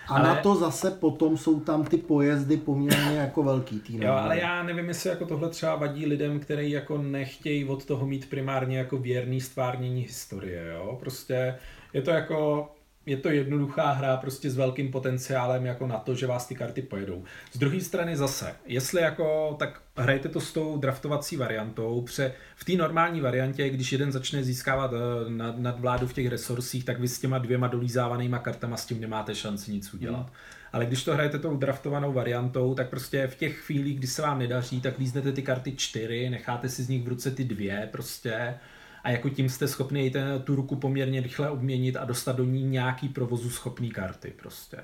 A 0.08 0.16
ale... 0.16 0.28
na 0.28 0.36
to 0.36 0.56
zase 0.56 0.92
potom 0.92 1.38
jsou 1.38 1.60
tam 1.60 1.84
ty 1.84 1.98
pojezdy 1.98 2.58
poměrně 2.58 3.18
jako 3.18 3.44
velký 3.44 3.80
tým. 3.80 4.02
Jo, 4.02 4.12
ale 4.12 4.40
já 4.40 4.64
nevím, 4.64 4.88
jestli 4.88 5.10
jako 5.10 5.26
tohle 5.26 5.50
třeba 5.50 5.76
vadí 5.76 6.06
lidem, 6.06 6.40
kteří 6.40 6.72
jako 6.72 6.98
nechtějí 6.98 7.66
od 7.66 7.86
toho 7.86 8.06
mít 8.06 8.30
primárně 8.30 8.78
jako 8.78 8.98
věrný 8.98 9.42
stvárnění 9.42 10.02
historie, 10.02 10.74
jo. 10.74 10.98
Prostě 11.00 11.56
je 11.94 12.02
to 12.02 12.12
jako 12.12 12.70
je 13.06 13.18
to 13.18 13.30
jednoduchá 13.30 13.92
hra 13.92 14.18
prostě 14.18 14.50
s 14.50 14.58
velkým 14.58 14.92
potenciálem 14.92 15.66
jako 15.66 15.88
na 15.88 15.98
to, 15.98 16.16
že 16.16 16.28
vás 16.28 16.48
ty 16.48 16.56
karty 16.56 16.82
pojedou. 16.82 17.24
Z 17.52 17.58
druhé 17.58 17.82
strany 17.82 18.18
zase, 18.18 18.56
jestli 18.66 19.02
jako, 19.02 19.56
tak 19.60 19.82
hrajte 19.98 20.30
to 20.30 20.42
s 20.42 20.54
tou 20.54 20.78
draftovací 20.78 21.38
variantou, 21.38 22.02
pře, 22.02 22.34
v 22.56 22.66
té 22.66 22.74
normální 22.74 23.22
variantě, 23.22 23.70
když 23.70 23.92
jeden 23.92 24.12
začne 24.12 24.44
získávat 24.44 24.92
eh, 24.94 25.30
nad, 25.30 25.60
nadvládu 25.60 26.08
v 26.08 26.14
těch 26.14 26.28
resursích, 26.28 26.86
tak 26.86 27.00
vy 27.00 27.08
s 27.08 27.20
těma 27.20 27.38
dvěma 27.38 27.68
dolízávanýma 27.68 28.40
kartama 28.40 28.78
s 28.78 28.86
tím 28.86 29.02
nemáte 29.02 29.36
šanci 29.36 29.72
nic 29.72 29.94
udělat. 29.94 30.26
Hmm. 30.26 30.36
Ale 30.74 30.86
když 30.86 31.04
to 31.04 31.14
hrajete 31.14 31.40
tou 31.40 31.58
draftovanou 31.58 32.14
variantou, 32.14 32.74
tak 32.74 32.90
prostě 32.90 33.28
v 33.28 33.36
těch 33.36 33.58
chvílích, 33.58 33.98
kdy 33.98 34.08
se 34.08 34.22
vám 34.22 34.40
nedaří, 34.40 34.82
tak 34.82 34.98
líznete 34.98 35.32
ty 35.32 35.42
karty 35.42 35.76
čtyři, 35.76 36.30
necháte 36.30 36.70
si 36.70 36.84
z 36.84 36.90
nich 36.90 37.04
v 37.04 37.08
ruce 37.08 37.32
ty 37.32 37.44
dvě 37.44 37.90
prostě 37.92 38.56
a 39.04 39.10
jako 39.10 39.30
tím 39.30 39.50
jste 39.50 39.68
schopni 39.68 40.10
ten, 40.10 40.42
tu 40.44 40.56
ruku 40.56 40.76
poměrně 40.76 41.22
rychle 41.22 41.50
obměnit 41.50 41.96
a 41.96 42.06
dostat 42.06 42.36
do 42.36 42.44
ní 42.44 42.64
nějaký 42.64 43.10
provozu 43.10 43.50
schopný 43.50 43.92
karty 43.92 44.34
prostě. 44.42 44.78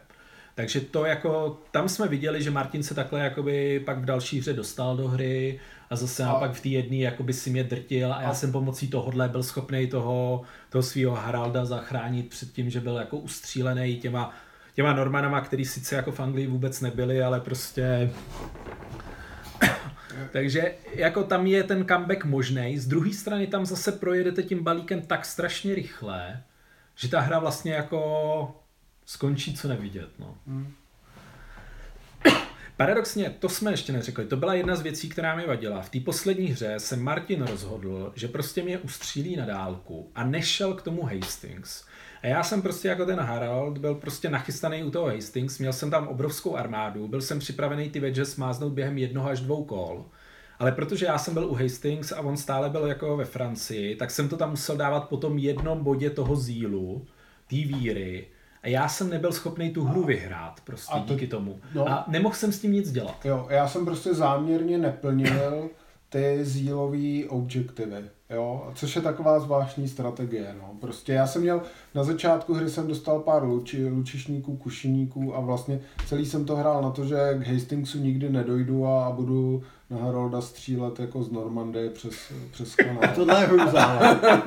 Takže 0.55 0.81
to 0.81 1.05
jako, 1.05 1.61
tam 1.71 1.89
jsme 1.89 2.07
viděli, 2.07 2.43
že 2.43 2.51
Martin 2.51 2.83
se 2.83 2.95
takhle 2.95 3.19
jakoby 3.19 3.79
pak 3.85 3.97
v 3.97 4.05
další 4.05 4.39
hře 4.39 4.53
dostal 4.53 4.97
do 4.97 5.07
hry 5.07 5.59
a 5.89 5.95
zase 5.95 6.23
a... 6.23 6.33
pak 6.33 6.51
v 6.51 6.61
té 6.61 6.69
jedné 6.69 6.97
jakoby 6.97 7.33
si 7.33 7.49
mě 7.49 7.63
drtil 7.63 8.13
a 8.13 8.21
já 8.21 8.29
a... 8.29 8.33
jsem 8.33 8.51
pomocí 8.51 8.87
tohohle 8.87 9.29
byl 9.29 9.43
schopný 9.43 9.87
toho, 9.87 10.41
toho 10.69 10.83
svého 10.83 11.15
Haralda 11.15 11.65
zachránit 11.65 12.29
před 12.29 12.51
tím, 12.51 12.69
že 12.69 12.79
byl 12.79 12.97
jako 12.97 13.17
ustřílený 13.17 13.97
těma, 13.97 14.33
těma 14.73 14.93
Normanama, 14.93 15.41
který 15.41 15.65
sice 15.65 15.95
jako 15.95 16.11
v 16.11 16.19
Anglii 16.19 16.47
vůbec 16.47 16.81
nebyli, 16.81 17.23
ale 17.23 17.39
prostě 17.39 18.11
takže 20.31 20.75
jako 20.93 21.23
tam 21.23 21.47
je 21.47 21.63
ten 21.63 21.85
comeback 21.85 22.25
možný. 22.25 22.77
Z 22.77 22.87
druhé 22.87 23.13
strany 23.13 23.47
tam 23.47 23.65
zase 23.65 23.91
projedete 23.91 24.43
tím 24.43 24.63
balíkem 24.63 25.01
tak 25.01 25.25
strašně 25.25 25.75
rychle, 25.75 26.43
že 26.95 27.07
ta 27.09 27.19
hra 27.19 27.39
vlastně 27.39 27.73
jako 27.73 28.55
skončí 29.05 29.55
co 29.55 29.67
nevidět. 29.67 30.09
No. 30.19 30.37
Hmm. 30.47 30.73
Paradoxně, 32.79 33.35
to 33.39 33.49
jsme 33.49 33.71
ještě 33.71 33.93
neřekli, 33.93 34.25
to 34.25 34.37
byla 34.37 34.53
jedna 34.53 34.75
z 34.75 34.81
věcí, 34.81 35.09
která 35.09 35.35
mi 35.35 35.47
vadila. 35.47 35.81
V 35.81 35.89
té 35.89 35.99
poslední 35.99 36.47
hře 36.47 36.75
se 36.77 36.95
Martin 36.95 37.43
rozhodl, 37.43 38.13
že 38.15 38.27
prostě 38.27 38.63
mě 38.63 38.77
ustřílí 38.77 39.35
na 39.35 39.45
dálku 39.45 40.11
a 40.15 40.23
nešel 40.23 40.73
k 40.73 40.81
tomu 40.81 41.03
Hastings. 41.03 41.85
A 42.23 42.27
já 42.27 42.43
jsem 42.43 42.61
prostě 42.61 42.87
jako 42.87 43.05
ten 43.05 43.19
Harald 43.19 43.77
byl 43.77 43.95
prostě 43.95 44.29
nachystaný 44.29 44.83
u 44.83 44.91
toho 44.91 45.07
Hastings, 45.07 45.59
měl 45.59 45.73
jsem 45.73 45.91
tam 45.91 46.07
obrovskou 46.07 46.55
armádu, 46.55 47.07
byl 47.07 47.21
jsem 47.21 47.39
připravený 47.39 47.89
ty 47.89 47.99
vedže 47.99 48.25
smáznout 48.25 48.73
během 48.73 48.97
jednoho 48.97 49.29
až 49.29 49.39
dvou 49.39 49.63
kol. 49.63 50.05
Ale 50.59 50.71
protože 50.71 51.05
já 51.05 51.17
jsem 51.17 51.33
byl 51.33 51.45
u 51.45 51.53
Hastings 51.53 52.11
a 52.11 52.21
on 52.21 52.37
stále 52.37 52.69
byl 52.69 52.85
jako 52.85 53.17
ve 53.17 53.25
Francii, 53.25 53.95
tak 53.95 54.11
jsem 54.11 54.29
to 54.29 54.37
tam 54.37 54.49
musel 54.49 54.77
dávat 54.77 55.09
po 55.09 55.17
tom 55.17 55.37
jednom 55.37 55.83
bodě 55.83 56.09
toho 56.09 56.35
zílu, 56.35 57.05
té 57.47 57.55
víry. 57.55 58.27
A 58.63 58.67
já 58.67 58.87
jsem 58.87 59.09
nebyl 59.09 59.31
schopný 59.31 59.69
tu 59.69 59.83
hru 59.83 60.03
vyhrát 60.03 60.61
prostě 60.63 60.93
a 60.93 60.99
to, 60.99 61.13
díky 61.13 61.27
tomu. 61.27 61.59
No, 61.73 61.89
a 61.89 62.05
nemohl 62.07 62.35
jsem 62.35 62.51
s 62.51 62.59
tím 62.59 62.71
nic 62.71 62.91
dělat. 62.91 63.25
Jo, 63.25 63.47
já 63.49 63.67
jsem 63.67 63.85
prostě 63.85 64.13
záměrně 64.13 64.77
neplnil 64.77 65.69
ty 66.09 66.45
zílové 66.45 67.27
objektivy. 67.29 68.09
Jo, 68.33 68.71
což 68.75 68.95
je 68.95 69.01
taková 69.01 69.39
zvláštní 69.39 69.87
strategie. 69.87 70.55
No. 70.57 70.71
Prostě 70.81 71.13
já 71.13 71.27
jsem 71.27 71.41
měl, 71.41 71.61
na 71.95 72.03
začátku 72.03 72.53
hry 72.53 72.69
jsem 72.69 72.87
dostal 72.87 73.19
pár 73.19 73.43
luči, 73.43 73.87
lučišníků, 73.87 74.57
kušiníků 74.57 75.35
a 75.35 75.39
vlastně 75.39 75.79
celý 76.05 76.25
jsem 76.25 76.45
to 76.45 76.55
hrál 76.55 76.81
na 76.81 76.89
to, 76.89 77.05
že 77.05 77.17
k 77.33 77.47
Hastingsu 77.47 77.97
nikdy 77.97 78.29
nedojdu 78.29 78.85
a, 78.85 79.05
a 79.05 79.11
budu 79.11 79.63
na 79.89 79.97
Harolda 79.97 80.41
střílet 80.41 80.99
jako 80.99 81.23
z 81.23 81.31
Normandie 81.31 81.89
přes, 81.89 82.33
přes 82.51 82.75
kanál. 82.75 83.01
tohle 83.15 83.41
je 83.41 83.47
hrůza, 83.47 83.83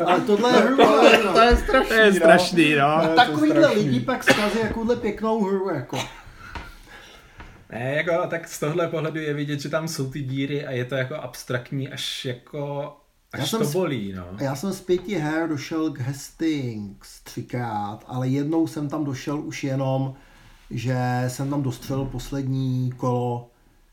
ale 0.06 0.20
tohle 0.20 0.50
je 0.50 0.60
hrůza. 0.60 1.32
to, 1.32 1.40
je 1.40 1.56
strašný, 1.56 1.88
to 1.88 1.94
je 1.94 2.12
strašný, 2.12 2.74
no. 2.74 3.02
no. 3.08 3.14
Takovýhle 3.16 3.72
lidi 3.72 4.00
pak 4.00 4.24
zkazí 4.24 4.58
jakouhle 4.62 4.96
pěknou 4.96 5.44
hru, 5.44 5.70
jako. 5.74 5.98
Ne, 7.72 7.94
jako, 7.94 8.26
tak 8.30 8.48
z 8.48 8.60
tohle 8.60 8.88
pohledu 8.88 9.20
je 9.20 9.34
vidět, 9.34 9.60
že 9.60 9.68
tam 9.68 9.88
jsou 9.88 10.10
ty 10.10 10.22
díry 10.22 10.66
a 10.66 10.70
je 10.70 10.84
to 10.84 10.94
jako 10.94 11.14
abstraktní 11.14 11.88
až 11.88 12.24
jako 12.24 12.92
Až 13.32 13.52
já 13.52 13.58
to 13.58 13.64
bolí, 13.64 14.12
no. 14.12 14.26
Já 14.40 14.56
jsem 14.56 14.72
z 14.72 14.80
pěti 14.80 15.14
her 15.14 15.48
došel 15.48 15.90
k 15.90 16.00
Hastings 16.00 17.20
třikrát, 17.22 18.04
ale 18.06 18.28
jednou 18.28 18.66
jsem 18.66 18.88
tam 18.88 19.04
došel 19.04 19.40
už 19.40 19.64
jenom, 19.64 20.14
že 20.70 21.24
jsem 21.28 21.50
tam 21.50 21.62
dostřelil 21.62 22.04
poslední 22.04 22.92
kolo, 22.96 23.50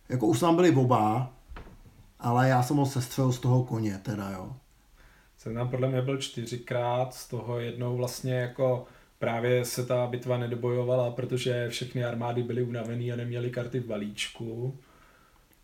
jako 0.10 0.28
už 0.28 0.40
tam 0.40 0.56
byli 0.56 0.72
oba, 0.72 1.34
ale 2.20 2.50
já 2.50 2.64
jsem 2.64 2.78
ho 2.78 2.86
sestřelil 2.86 3.32
z 3.32 3.40
toho 3.40 3.64
koně 3.64 4.00
teda, 4.04 4.32
jo. 4.32 4.56
Jsem 5.38 5.56
tam 5.56 5.70
podle 5.70 5.88
mě 5.88 6.02
byl 6.02 6.18
čtyřikrát, 6.18 7.14
z 7.14 7.28
toho 7.28 7.60
jednou 7.60 7.98
vlastně 7.98 8.34
jako 8.34 8.86
právě 9.20 9.66
se 9.66 9.86
ta 9.86 10.08
bitva 10.08 10.38
nedobojovala, 10.38 11.12
protože 11.12 11.70
všechny 11.70 12.06
armády 12.06 12.44
byly 12.44 12.64
unavený 12.64 13.12
a 13.12 13.16
neměly 13.16 13.50
karty 13.50 13.80
v 13.80 13.86
balíčku. 13.86 14.78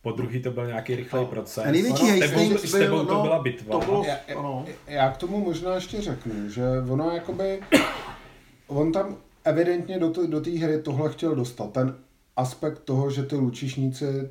Po 0.05 0.11
druhý 0.11 0.41
to 0.41 0.51
byl 0.51 0.67
nějaký 0.67 0.95
rychlej 0.95 1.23
no. 1.23 1.29
proces. 1.29 1.65
A 1.65 1.71
největší 1.71 2.11
no, 2.11 2.19
tebou, 2.19 2.57
s 2.57 2.71
tebou 2.71 2.97
no, 2.97 3.05
to 3.05 3.21
byla 3.21 3.39
bitva. 3.39 3.79
To 3.79 3.85
bylo, 3.85 4.03
já, 4.03 4.17
já, 4.27 4.65
já 4.87 5.11
k 5.11 5.17
tomu 5.17 5.45
možná 5.45 5.75
ještě 5.75 6.01
řeknu, 6.01 6.49
že 6.49 6.63
ono 6.89 7.11
jakoby, 7.11 7.61
on 8.67 8.91
tam 8.91 9.17
evidentně 9.43 9.99
do, 9.99 10.13
do 10.27 10.41
té 10.41 10.49
hry 10.49 10.81
tohle 10.81 11.09
chtěl 11.09 11.35
dostat. 11.35 11.71
Ten 11.71 11.95
aspekt 12.35 12.79
toho, 12.79 13.11
že 13.11 13.23
ty 13.23 13.35
lučišníci 13.35 14.29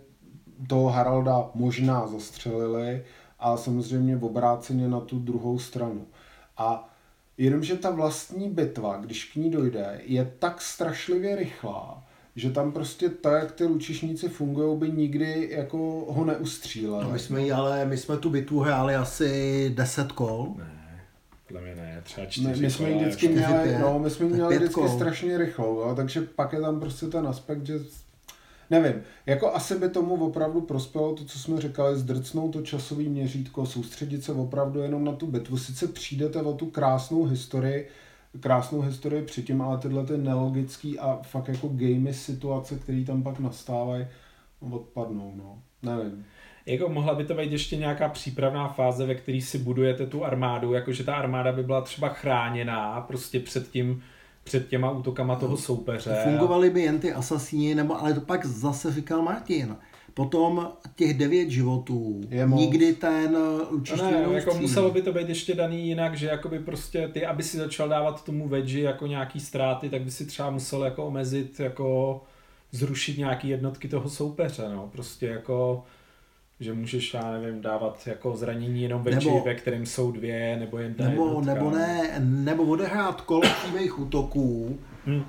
toho 0.69 0.89
Haralda 0.89 1.51
možná 1.55 2.07
zastřelili 2.07 3.05
a 3.39 3.57
samozřejmě 3.57 4.17
obráceně 4.17 4.89
na 4.89 5.01
tu 5.01 5.19
druhou 5.19 5.59
stranu. 5.59 6.07
A 6.57 6.95
jenomže 7.39 7.77
ta 7.77 7.91
vlastní 7.91 8.51
bitva, 8.51 8.97
když 8.97 9.25
k 9.25 9.37
ní 9.37 9.51
dojde, 9.51 10.01
je 10.05 10.33
tak 10.39 10.63
strašlivě 10.63 11.37
rychlá, 11.37 12.04
že 12.37 12.51
tam 12.51 12.73
prostě 12.73 13.09
to, 13.09 13.29
jak 13.29 13.53
ty 13.53 13.65
lučišníci 13.65 14.29
fungují, 14.29 14.79
by 14.79 14.91
nikdy 14.91 15.49
jako 15.53 16.07
ho 16.09 16.25
neustříleli. 16.25 17.05
No 17.05 17.11
my 17.11 17.19
jsme 17.19 17.41
jí, 17.43 17.53
ale 17.53 17.85
my 17.85 17.97
jsme 17.97 18.17
tu 18.17 18.31
bitvu 18.31 18.61
hráli 18.61 18.95
asi 18.95 19.71
10 19.75 20.13
kol. 20.13 20.55
Ne. 20.59 20.75
Podle 21.47 21.63
mě 21.63 21.75
ne, 21.75 22.01
třeba 22.05 22.27
čtyři 22.27 22.49
my, 22.49 22.57
my 22.57 22.71
jsme 22.71 22.91
ji 22.91 22.99
vždycky 22.99 23.29
měli, 23.29 23.79
no, 23.81 23.99
my 23.99 24.11
jsme 24.11 24.27
měli 24.27 24.57
vždycky 24.57 24.75
kol. 24.75 24.89
strašně 24.89 25.39
rychlou, 25.39 25.81
jo, 25.81 25.93
takže 25.97 26.21
pak 26.21 26.53
je 26.53 26.61
tam 26.61 26.81
prostě 26.81 27.07
ten 27.07 27.27
aspekt, 27.27 27.67
že 27.67 27.81
nevím, 28.71 29.03
jako 29.27 29.55
asi 29.55 29.79
by 29.79 29.89
tomu 29.89 30.27
opravdu 30.27 30.61
prospělo 30.61 31.15
to, 31.15 31.25
co 31.25 31.39
jsme 31.39 31.61
říkali, 31.61 31.99
zdrcnout 31.99 32.53
to 32.53 32.63
časový 32.63 33.09
měřítko, 33.09 33.67
soustředit 33.67 34.25
se 34.25 34.33
opravdu 34.33 34.81
jenom 34.81 35.05
na 35.05 35.13
tu 35.13 35.27
bitvu. 35.27 35.59
Sice 35.59 35.89
přijdete 35.89 36.43
o 36.43 36.53
tu 36.53 36.67
krásnou 36.67 37.25
historii, 37.25 37.89
krásnou 38.41 38.81
historii 38.81 39.23
předtím, 39.23 39.63
ale 39.63 39.79
tyhle 39.79 40.07
ty 40.07 40.19
nelogický 40.19 40.99
a 40.99 41.19
fakt 41.23 41.49
jako 41.49 41.69
gamey 41.69 42.15
situace, 42.15 42.79
které 42.79 43.05
tam 43.05 43.23
pak 43.23 43.39
nastávají, 43.39 44.07
odpadnou, 44.71 45.33
no. 45.37 45.59
Nevím. 45.83 46.25
Jako 46.67 46.89
mohla 46.89 47.15
by 47.15 47.25
to 47.25 47.35
být 47.35 47.53
ještě 47.53 47.77
nějaká 47.77 48.09
přípravná 48.09 48.69
fáze, 48.69 49.07
ve 49.07 49.15
které 49.15 49.41
si 49.41 49.59
budujete 49.59 50.07
tu 50.07 50.25
armádu, 50.25 50.73
jakože 50.73 51.05
ta 51.05 51.15
armáda 51.15 51.53
by 51.53 51.63
byla 51.63 51.81
třeba 51.81 52.09
chráněná 52.09 53.01
prostě 53.01 53.41
před 53.41 53.71
tím, 53.71 54.03
před 54.45 54.69
těma 54.69 54.91
útokama 54.91 55.37
toho 55.37 55.57
soupeře. 55.57 56.21
Fungovaly 56.25 56.71
by 56.71 56.83
jen 56.83 57.01
ty 57.01 57.13
asasíni, 57.13 57.75
nebo 57.75 58.01
ale 58.01 58.15
to 58.15 58.21
pak 58.21 58.47
zase 58.47 58.93
říkal 58.93 59.23
Martin. 59.23 59.77
Potom 60.15 60.69
těch 60.97 61.15
devět 61.19 61.51
životů, 61.51 62.21
Je 62.31 62.47
moc. 62.47 62.61
nikdy 62.61 62.93
ten 62.95 63.37
lučišť 63.71 64.03
No 64.03 64.11
ne, 64.11 64.27
jako 64.33 64.55
muselo 64.55 64.91
by 64.91 65.03
to 65.03 65.13
být 65.13 65.29
ještě 65.29 65.55
daný 65.55 65.89
jinak, 65.89 66.17
že 66.17 66.27
jakoby 66.27 66.59
prostě 66.59 67.09
ty, 67.09 67.27
aby 67.27 67.43
si 67.43 67.57
začal 67.57 67.89
dávat 67.89 68.25
tomu 68.25 68.49
vedži 68.49 68.81
jako 68.81 69.07
nějaký 69.07 69.41
ztráty, 69.41 69.89
tak 69.91 70.03
by 70.03 70.11
si 70.11 70.27
třeba 70.27 70.51
musel 70.51 70.85
jako 70.85 71.07
omezit, 71.07 71.61
jako 71.61 72.21
zrušit 72.73 73.19
nějaký 73.19 73.49
jednotky 73.49 73.89
toho 73.89 74.09
soupeře, 74.11 74.69
no, 74.69 74.89
prostě 74.93 75.27
jako 75.27 75.85
že 76.61 76.73
můžeš, 76.75 77.15
já 77.15 77.31
nevím, 77.31 77.61
dávat 77.63 78.07
jako 78.07 78.37
zranění 78.37 78.83
jenom 78.83 79.05
Nebo- 79.05 79.41
ve 79.45 79.55
kterém 79.55 79.87
jsou 79.87 80.13
dvě, 80.13 80.57
nebo 80.61 80.79
jen 80.79 80.95
ta 80.95 81.05
nebo, 81.09 81.27
jednotka. 81.27 81.55
nebo 81.55 81.71
ne, 81.71 82.15
nebo 82.21 82.63
odehrát 82.65 83.21
kolo 83.21 83.41
přímých 83.41 83.99
útoků 83.99 84.79
Hm. 85.07 85.23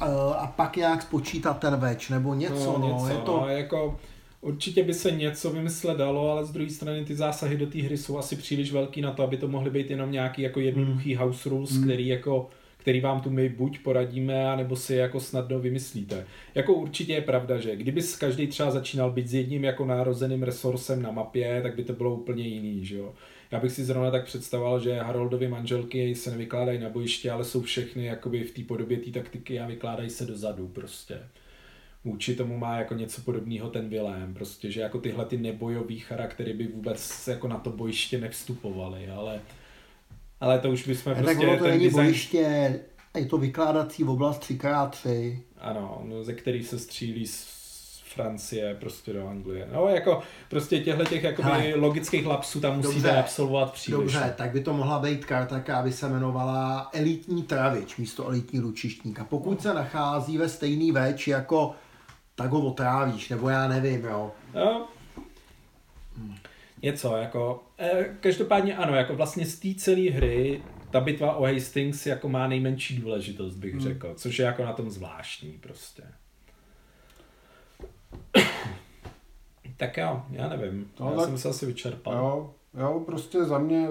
a, 0.00 0.06
a 0.32 0.46
pak 0.46 0.76
nějak 0.76 1.02
spočítat 1.02 1.58
ten 1.58 1.76
več, 1.76 2.08
nebo 2.08 2.34
něco, 2.34 2.78
no, 2.78 2.88
něco, 2.88 3.08
je 3.08 3.14
to... 3.24 3.40
no, 3.40 3.48
jako 3.48 3.98
určitě 4.40 4.82
by 4.82 4.94
se 4.94 5.10
něco 5.10 5.50
vymyslet 5.50 5.98
dalo, 5.98 6.30
ale 6.30 6.44
z 6.44 6.50
druhé 6.50 6.70
strany 6.70 7.04
ty 7.04 7.16
zásahy 7.16 7.56
do 7.56 7.66
té 7.66 7.82
hry 7.82 7.96
jsou 7.96 8.18
asi 8.18 8.36
příliš 8.36 8.72
velký 8.72 9.00
na 9.00 9.12
to, 9.12 9.22
aby 9.22 9.36
to 9.36 9.48
mohly 9.48 9.70
být 9.70 9.90
jenom 9.90 10.12
nějaký 10.12 10.42
jako 10.42 10.60
jednoduchý 10.60 11.14
house 11.14 11.48
rules, 11.48 11.70
Hmm. 11.70 11.84
který 11.84 12.08
jako 12.08 12.48
který 12.76 13.00
vám 13.00 13.20
tu 13.20 13.30
my 13.30 13.48
buď 13.48 13.78
poradíme, 13.78 14.56
nebo 14.56 14.76
si 14.76 14.94
jako 14.94 15.20
snadno 15.20 15.58
vymyslíte. 15.58 16.26
Jako 16.54 16.74
určitě 16.74 17.12
je 17.12 17.20
pravda, 17.20 17.58
že 17.58 17.76
kdyby 17.76 18.00
každý 18.18 18.46
třeba 18.46 18.70
začínal 18.70 19.10
být 19.10 19.28
s 19.28 19.34
jedním 19.34 19.64
jako 19.64 19.84
nározeným 19.84 20.42
resourcem 20.42 21.02
na 21.02 21.10
mapě, 21.10 21.60
tak 21.62 21.76
by 21.76 21.84
to 21.84 21.92
bylo 21.92 22.14
úplně 22.14 22.46
jiný, 22.46 22.84
že 22.84 22.96
jo. 22.96 23.12
Já 23.50 23.60
bych 23.60 23.72
si 23.72 23.84
zrovna 23.84 24.10
tak 24.10 24.24
představoval, 24.24 24.80
že 24.80 24.98
Haroldovy 24.98 25.48
manželky 25.48 26.14
se 26.14 26.30
nevykládají 26.30 26.78
na 26.78 26.88
bojiště, 26.88 27.30
ale 27.30 27.44
jsou 27.44 27.62
všechny 27.62 28.06
jakoby 28.06 28.44
v 28.44 28.50
té 28.54 28.62
podobě 28.62 28.96
té 28.96 29.10
taktiky 29.10 29.60
a 29.60 29.66
vykládají 29.66 30.10
se 30.10 30.26
dozadu 30.26 30.68
prostě 30.68 31.18
vůči 32.04 32.34
tomu 32.34 32.58
má 32.58 32.76
jako 32.76 32.94
něco 32.94 33.22
podobného 33.22 33.68
ten 33.68 33.88
Vilém, 33.88 34.34
prostě, 34.34 34.70
že 34.70 34.80
jako 34.80 34.98
tyhle 34.98 35.24
ty 35.24 35.38
nebojový 35.38 35.98
charaktery 35.98 36.52
by 36.52 36.66
vůbec 36.66 37.28
jako 37.28 37.48
na 37.48 37.58
to 37.58 37.70
bojiště 37.70 38.20
nevstupovaly, 38.20 39.10
ale 39.10 39.40
ale 40.40 40.58
to 40.58 40.70
už 40.70 40.86
bychom 40.86 41.14
tak 41.14 41.24
prostě 41.24 41.46
ono 41.46 41.58
to 41.58 41.68
není 41.68 41.84
design, 41.84 42.04
bojiště, 42.04 42.80
je 43.16 43.26
to 43.26 43.38
vykládací 43.38 44.04
oblast 44.04 44.42
3x3. 44.42 45.36
ano, 45.58 46.02
no, 46.04 46.24
ze 46.24 46.32
který 46.34 46.64
se 46.64 46.78
střílí 46.78 47.26
z 47.26 47.60
Francie 48.14 48.74
prostě 48.80 49.12
do 49.12 49.28
Anglie. 49.28 49.68
No 49.72 49.88
jako 49.88 50.22
prostě 50.48 50.80
těchto 50.80 51.04
těch 51.04 51.22
jakoby 51.22 51.48
Hele. 51.48 51.74
logických 51.74 52.26
lapsů 52.26 52.60
tam 52.60 52.76
musíte 52.76 52.92
Dobře. 52.94 53.10
absolvovat 53.10 53.72
příliš. 53.72 54.00
Dobře, 54.00 54.34
tak 54.36 54.52
by 54.52 54.60
to 54.60 54.72
mohla 54.72 54.98
být 54.98 55.24
karta, 55.24 55.60
která 55.60 55.82
by 55.82 55.92
se 55.92 56.06
jmenovala 56.06 56.90
elitní 56.94 57.42
travič 57.42 57.96
místo 57.96 58.26
elitní 58.26 58.60
lučištník. 58.60 59.20
A 59.20 59.24
pokud 59.24 59.62
se 59.62 59.74
nachází 59.74 60.38
ve 60.38 60.48
stejný 60.48 60.92
več 60.92 61.28
jako 61.28 61.74
tak 62.42 62.50
ho 62.50 62.60
otrávíš, 62.60 63.28
nebo 63.28 63.48
já 63.48 63.68
nevím, 63.68 64.04
jo. 64.04 64.32
No, 64.54 64.88
něco 66.82 67.16
jako, 67.16 67.62
eh, 67.78 68.16
každopádně 68.20 68.76
ano, 68.76 68.94
jako 68.94 69.16
vlastně 69.16 69.46
z 69.46 69.58
té 69.58 69.68
celé 69.74 70.10
hry 70.10 70.62
ta 70.90 71.00
bitva 71.00 71.36
o 71.36 71.44
Hastings 71.44 72.06
jako 72.06 72.28
má 72.28 72.46
nejmenší 72.46 72.98
důležitost, 72.98 73.54
bych 73.54 73.72
hmm. 73.72 73.82
řekl, 73.82 74.14
což 74.14 74.38
je 74.38 74.44
jako 74.44 74.64
na 74.64 74.72
tom 74.72 74.90
zvláštní 74.90 75.52
prostě. 75.52 76.02
tak 79.76 79.96
jo, 79.96 80.22
já 80.30 80.48
nevím, 80.48 80.90
No, 81.00 81.10
já 81.10 81.16
tak- 81.16 81.24
jsem 81.26 81.38
se 81.38 81.48
asi 81.48 81.66
vyčerpal. 81.66 82.14
Jo, 82.14 82.54
jo, 82.78 83.02
prostě 83.06 83.44
za 83.44 83.58
mě 83.58 83.88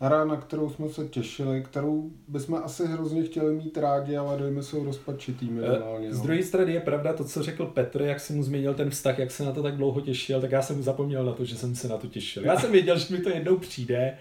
hra, 0.00 0.24
na 0.24 0.36
kterou 0.36 0.70
jsme 0.70 0.88
se 0.88 1.08
těšili, 1.08 1.62
kterou 1.62 2.10
bychom 2.28 2.60
asi 2.64 2.86
hrozně 2.86 3.22
chtěli 3.22 3.54
mít 3.54 3.78
rádi, 3.78 4.16
ale 4.16 4.38
dojmy 4.38 4.62
jsou 4.62 4.84
rozpačitý 4.84 5.50
minimálně. 5.50 6.08
Eh, 6.08 6.14
Z 6.14 6.16
no. 6.18 6.22
druhé 6.22 6.42
strany 6.42 6.72
je 6.72 6.80
pravda 6.80 7.12
to, 7.12 7.24
co 7.24 7.42
řekl 7.42 7.66
Petr, 7.66 8.02
jak 8.02 8.20
si 8.20 8.32
mu 8.32 8.42
změnil 8.42 8.74
ten 8.74 8.90
vztah, 8.90 9.18
jak 9.18 9.30
se 9.30 9.44
na 9.44 9.52
to 9.52 9.62
tak 9.62 9.76
dlouho 9.76 10.00
těšil, 10.00 10.40
tak 10.40 10.50
já 10.52 10.62
jsem 10.62 10.82
zapomněl 10.82 11.24
na 11.24 11.32
to, 11.32 11.44
že 11.44 11.56
jsem 11.56 11.74
se 11.74 11.88
na 11.88 11.96
to 11.96 12.06
těšil. 12.06 12.44
Já 12.44 12.56
jsem 12.60 12.72
věděl, 12.72 12.98
že 12.98 13.16
mi 13.16 13.20
to 13.22 13.28
jednou 13.28 13.56
přijde. 13.56 14.16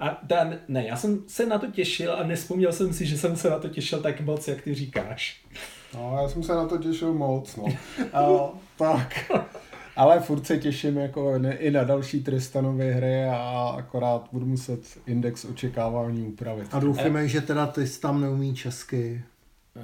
A 0.00 0.22
ta, 0.28 0.50
ne, 0.68 0.86
já 0.86 0.96
jsem 0.96 1.22
se 1.26 1.46
na 1.46 1.58
to 1.58 1.66
těšil 1.66 2.12
a 2.12 2.22
nespomněl 2.22 2.72
jsem 2.72 2.92
si, 2.92 3.06
že 3.06 3.18
jsem 3.18 3.36
se 3.36 3.50
na 3.50 3.58
to 3.58 3.68
těšil 3.68 4.00
tak 4.00 4.20
moc, 4.20 4.48
jak 4.48 4.62
ty 4.62 4.74
říkáš. 4.74 5.44
No, 5.94 6.18
já 6.22 6.28
jsem 6.28 6.42
se 6.42 6.54
na 6.54 6.66
to 6.66 6.78
těšil 6.78 7.12
moc, 7.14 7.56
no. 7.56 7.64
A, 8.12 8.48
tak. 8.78 9.30
Ale 9.96 10.20
furt 10.20 10.46
se 10.46 10.58
těším 10.58 10.96
jako 10.96 11.38
ne, 11.38 11.56
i 11.56 11.70
na 11.70 11.84
další 11.84 12.22
Tristanovy 12.22 12.92
hry 12.92 13.24
a 13.24 13.74
akorát 13.78 14.28
budu 14.32 14.46
muset 14.46 14.80
index 15.06 15.44
očekávání 15.44 16.26
upravit. 16.26 16.68
A 16.72 16.80
doufíme, 16.80 17.28
že 17.28 17.40
teda 17.40 17.72
tam 18.00 18.20
neumí 18.20 18.54
česky, 18.54 19.22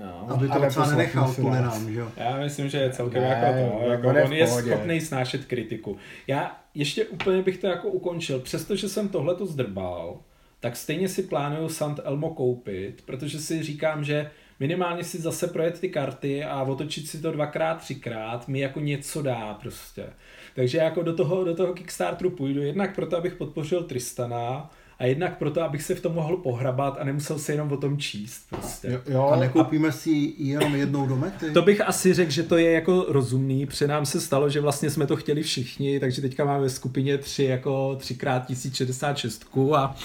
No. 0.01 0.27
aby 0.31 0.49
to 0.49 0.53
třeba 0.53 0.67
poslechnu 0.67 0.91
nenechal 0.97 1.35
kvůli 1.35 1.61
nám, 1.61 1.93
že 1.93 1.99
jo. 1.99 2.09
Já 2.17 2.37
myslím, 2.37 2.69
že 2.69 2.79
je 2.79 2.91
celkem 2.91 3.23
Ne, 3.23 3.29
jako 3.29 3.79
to. 3.81 3.91
Jako 3.91 4.09
on 4.09 4.17
on 4.25 4.33
je 4.33 4.47
schopný 4.47 5.01
snášet 5.01 5.45
kritiku. 5.45 5.97
Já 6.27 6.61
ještě 6.75 7.05
úplně 7.05 7.43
bych 7.43 7.59
to 7.59 7.67
jako 7.67 7.89
ukončil. 7.89 8.41
Přestože 8.41 8.89
jsem 8.89 9.09
tohleto 9.09 9.47
zdrbal, 9.47 10.19
tak 10.61 10.77
stejně 10.77 11.09
si 11.09 11.23
plánuju 11.23 11.69
Sant 11.69 12.01
Elmo 12.05 12.31
koupit, 12.31 13.03
protože 13.07 13.39
si 13.41 13.63
říkám, 13.63 14.05
že 14.05 14.31
minimálně 14.61 15.05
si 15.05 15.19
zase 15.19 15.47
projet 15.47 15.81
ty 15.81 15.89
karty 15.89 16.45
a 16.45 16.63
otočit 16.63 17.09
si 17.09 17.19
to 17.19 17.33
dvakrát, 17.33 17.75
třikrát 17.75 18.49
mi 18.49 18.61
jako 18.61 18.81
něco 18.81 19.23
dá 19.23 19.55
prostě. 19.55 20.07
Takže 20.55 20.79
jako 20.79 21.03
do 21.03 21.17
toho, 21.17 21.45
do 21.45 21.55
toho 21.55 21.73
Kickstarteru 21.73 22.31
půjdu, 22.31 22.63
jednak 22.63 22.95
proto, 22.95 23.17
abych 23.17 23.35
podpořil 23.35 23.83
Tristana, 23.83 24.71
a 25.01 25.07
jednak 25.07 25.39
proto, 25.39 25.63
abych 25.63 25.83
se 25.83 25.95
v 25.95 26.01
tom 26.01 26.15
mohl 26.15 26.37
pohrabat 26.37 26.97
a 27.01 27.05
nemusel 27.05 27.39
se 27.39 27.53
jenom 27.53 27.73
o 27.73 27.77
tom 27.77 27.99
číst 27.99 28.47
prostě. 28.51 28.89
Jo, 28.89 29.01
jo, 29.07 29.29
A 29.29 29.37
nekoupíme 29.37 29.93
si 29.93 30.11
ji 30.11 30.35
jenom 30.39 30.75
jednou 30.75 31.07
do 31.07 31.17
mety? 31.17 31.51
To 31.51 31.63
bych 31.63 31.81
asi 31.81 32.15
řekl, 32.15 32.31
že 32.31 32.43
to 32.43 32.57
je 32.57 32.73
jako 32.73 33.05
rozumný, 33.09 33.67
protože 33.67 33.87
nám 33.87 34.07
se 34.07 34.21
stalo, 34.21 34.51
že 34.51 34.61
vlastně 34.61 34.91
jsme 34.91 35.07
to 35.07 35.17
chtěli 35.17 35.43
všichni, 35.43 36.01
takže 36.01 36.23
teďka 36.23 36.45
máme 36.45 36.61
ve 36.61 36.71
skupině 36.71 37.19
tři 37.19 37.45
jako 37.45 37.97
3x1066 38.01 39.75
a 39.75 39.97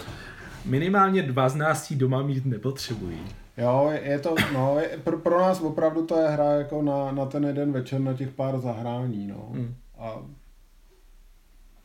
minimálně 0.66 1.24
dva 1.24 1.50
z 1.50 1.56
nás 1.56 1.92
ji 1.92 1.98
doma 1.98 2.22
mít 2.22 2.46
nepotřebují. 2.46 3.20
Jo, 3.58 3.90
je 3.94 4.02
je 4.02 4.20
to, 4.20 4.36
no, 4.54 4.80
je, 4.80 5.00
pro, 5.04 5.18
pro 5.18 5.40
nás 5.40 5.62
opravdu 5.62 6.06
to 6.06 6.20
je 6.20 6.28
hra 6.28 6.52
jako 6.52 6.82
na, 6.82 7.12
na 7.12 7.26
ten 7.26 7.44
jeden 7.46 7.72
večer, 7.72 8.02
na 8.02 8.14
těch 8.14 8.30
pár 8.30 8.60
zahrání, 8.60 9.28
no. 9.28 9.50
Hmm. 9.52 9.76
A 9.98 10.26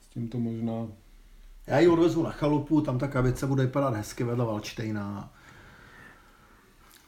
s 0.01 0.07
tím 0.07 0.29
to 0.29 0.39
možná... 0.39 0.87
Já 1.67 1.79
ji 1.79 1.89
odvezu 1.89 2.23
na 2.23 2.31
chalupu, 2.31 2.81
tam 2.81 2.99
ta 2.99 3.09
krabice 3.09 3.47
bude 3.47 3.63
vypadat 3.63 3.95
hezky 3.95 4.25
vedle 4.25 4.45
Valčtejna. 4.45 5.33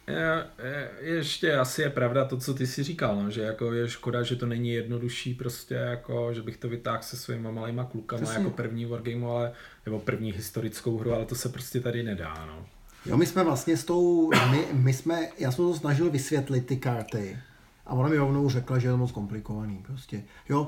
Je, 0.08 0.46
je, 0.64 0.90
ještě 1.00 1.56
asi 1.56 1.82
je 1.82 1.90
pravda 1.90 2.24
to, 2.24 2.36
co 2.36 2.54
ty 2.54 2.66
si 2.66 2.82
říkal, 2.82 3.22
no, 3.22 3.30
že 3.30 3.42
jako 3.42 3.72
je 3.72 3.88
škoda, 3.88 4.22
že 4.22 4.36
to 4.36 4.46
není 4.46 4.72
jednodušší 4.72 5.34
prostě, 5.34 5.74
jako, 5.74 6.34
že 6.34 6.42
bych 6.42 6.56
to 6.56 6.68
vytáhl 6.68 7.02
se 7.02 7.16
svýma 7.16 7.50
malýma 7.50 7.84
klukama 7.84 8.22
Přesně. 8.22 8.38
jako 8.38 8.50
první 8.50 8.86
wargame, 8.86 9.26
ale, 9.26 9.52
nebo 9.86 9.98
první 9.98 10.32
historickou 10.32 10.98
hru, 10.98 11.14
ale 11.14 11.26
to 11.26 11.34
se 11.34 11.48
prostě 11.48 11.80
tady 11.80 12.02
nedá, 12.02 12.46
no. 12.46 12.66
Jo, 13.06 13.16
my 13.16 13.26
jsme 13.26 13.44
vlastně 13.44 13.76
s 13.76 13.84
tou, 13.84 14.30
my, 14.50 14.64
my 14.72 14.92
jsme, 14.92 15.28
já 15.38 15.52
jsem 15.52 15.64
to 15.64 15.74
snažil 15.74 16.10
vysvětlit 16.10 16.66
ty 16.66 16.76
karty 16.76 17.38
a 17.86 17.94
ona 17.94 18.08
mi 18.08 18.16
rovnou 18.16 18.48
řekla, 18.48 18.78
že 18.78 18.88
je 18.88 18.92
to 18.92 18.98
moc 18.98 19.12
komplikovaný 19.12 19.82
prostě. 19.86 20.22
Jo, 20.48 20.66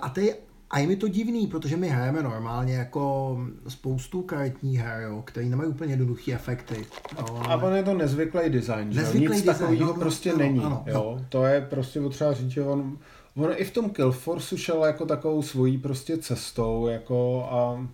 a 0.00 0.08
ty, 0.08 0.34
a 0.70 0.78
je 0.78 0.86
mi 0.86 0.96
to 0.96 1.08
divný, 1.08 1.46
protože 1.46 1.76
my 1.76 1.88
hrajeme 1.88 2.22
normálně 2.22 2.74
jako 2.74 3.36
spoustu 3.68 4.22
karetních 4.22 4.78
her, 4.78 5.02
jo, 5.02 5.22
který 5.26 5.48
nemají 5.48 5.70
úplně 5.70 5.92
jednoduché 5.92 6.32
efekty. 6.32 6.86
Jo, 7.18 7.42
A 7.48 7.56
on 7.56 7.74
je 7.74 7.82
to 7.82 7.94
nezvyklý 7.94 8.50
design, 8.50 8.92
že 8.92 9.00
jo? 9.00 9.04
Nezvyklý 9.04 9.36
Nic 9.36 9.44
design, 9.44 9.58
takového 9.58 9.86
no, 9.86 9.92
no, 9.92 10.00
prostě 10.00 10.30
ano, 10.30 10.38
není, 10.38 10.60
ano, 10.60 10.84
jo? 10.86 11.20
To 11.28 11.44
je 11.44 11.60
prostě 11.60 12.00
potřeba 12.00 12.32
říct, 12.32 12.50
že 12.50 12.62
on, 12.62 12.98
on 13.36 13.50
i 13.56 13.64
v 13.64 13.70
tom 13.70 13.90
Killforceu 13.90 14.56
šel 14.56 14.84
jako 14.84 15.06
takovou 15.06 15.42
svojí 15.42 15.78
prostě 15.78 16.18
cestou, 16.18 16.86
jako 16.86 17.48
a 17.50 17.88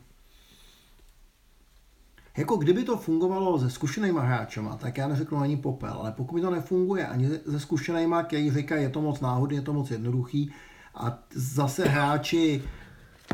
Jako 2.41 2.57
kdyby 2.57 2.85
to 2.85 2.97
fungovalo 2.97 3.59
se 3.59 3.71
zkušenýma 3.71 4.21
hráčema, 4.21 4.77
tak 4.77 4.99
já 4.99 5.09
neřeknu 5.09 5.39
ani 5.39 5.57
popel, 5.57 5.93
ale 6.01 6.13
pokud 6.13 6.35
mi 6.35 6.41
to 6.41 6.51
nefunguje 6.51 7.07
ani 7.07 7.29
se 7.29 7.61
zkušenýma, 7.61 8.23
kteří 8.23 8.51
říkají, 8.51 8.83
je 8.83 8.89
to 8.89 9.01
moc 9.01 9.21
náhodný, 9.21 9.57
je 9.57 9.63
to 9.63 9.73
moc 9.73 9.91
jednoduchý 9.91 10.53
a 10.95 11.19
zase 11.35 11.89
hráči 11.89 12.63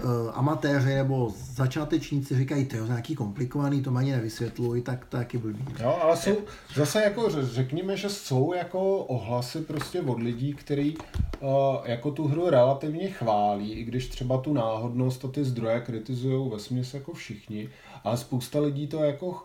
uh, 0.04 0.10
amatéři 0.34 0.94
nebo 0.94 1.32
začátečníci 1.36 2.36
říkají, 2.36 2.64
to 2.64 2.76
je 2.76 2.82
nějaký 2.82 3.14
komplikovaný, 3.14 3.82
to 3.82 3.96
ani 3.96 4.12
nevysvětluj, 4.12 4.82
tak 4.82 5.04
to 5.04 5.16
taky 5.16 5.38
blbý. 5.38 5.64
Jo, 5.80 5.98
ale 6.02 6.16
jsou, 6.16 6.36
zase 6.74 7.02
jako 7.02 7.28
řekněme, 7.30 7.96
že 7.96 8.08
jsou 8.08 8.52
jako 8.52 8.98
ohlasy 8.98 9.60
prostě 9.60 10.00
od 10.00 10.18
lidí, 10.22 10.54
kteří 10.54 10.96
uh, 11.40 11.48
jako 11.84 12.10
tu 12.10 12.28
hru 12.28 12.50
relativně 12.50 13.08
chválí, 13.08 13.72
i 13.72 13.84
když 13.84 14.08
třeba 14.08 14.38
tu 14.38 14.52
náhodnost 14.52 15.24
a 15.24 15.28
ty 15.28 15.44
zdroje 15.44 15.80
kritizují 15.80 16.50
ve 16.50 16.58
smyslu 16.58 16.98
jako 16.98 17.12
všichni, 17.12 17.68
ale 18.06 18.16
spousta 18.16 18.60
lidí 18.60 18.86
to 18.86 19.04
jako 19.04 19.42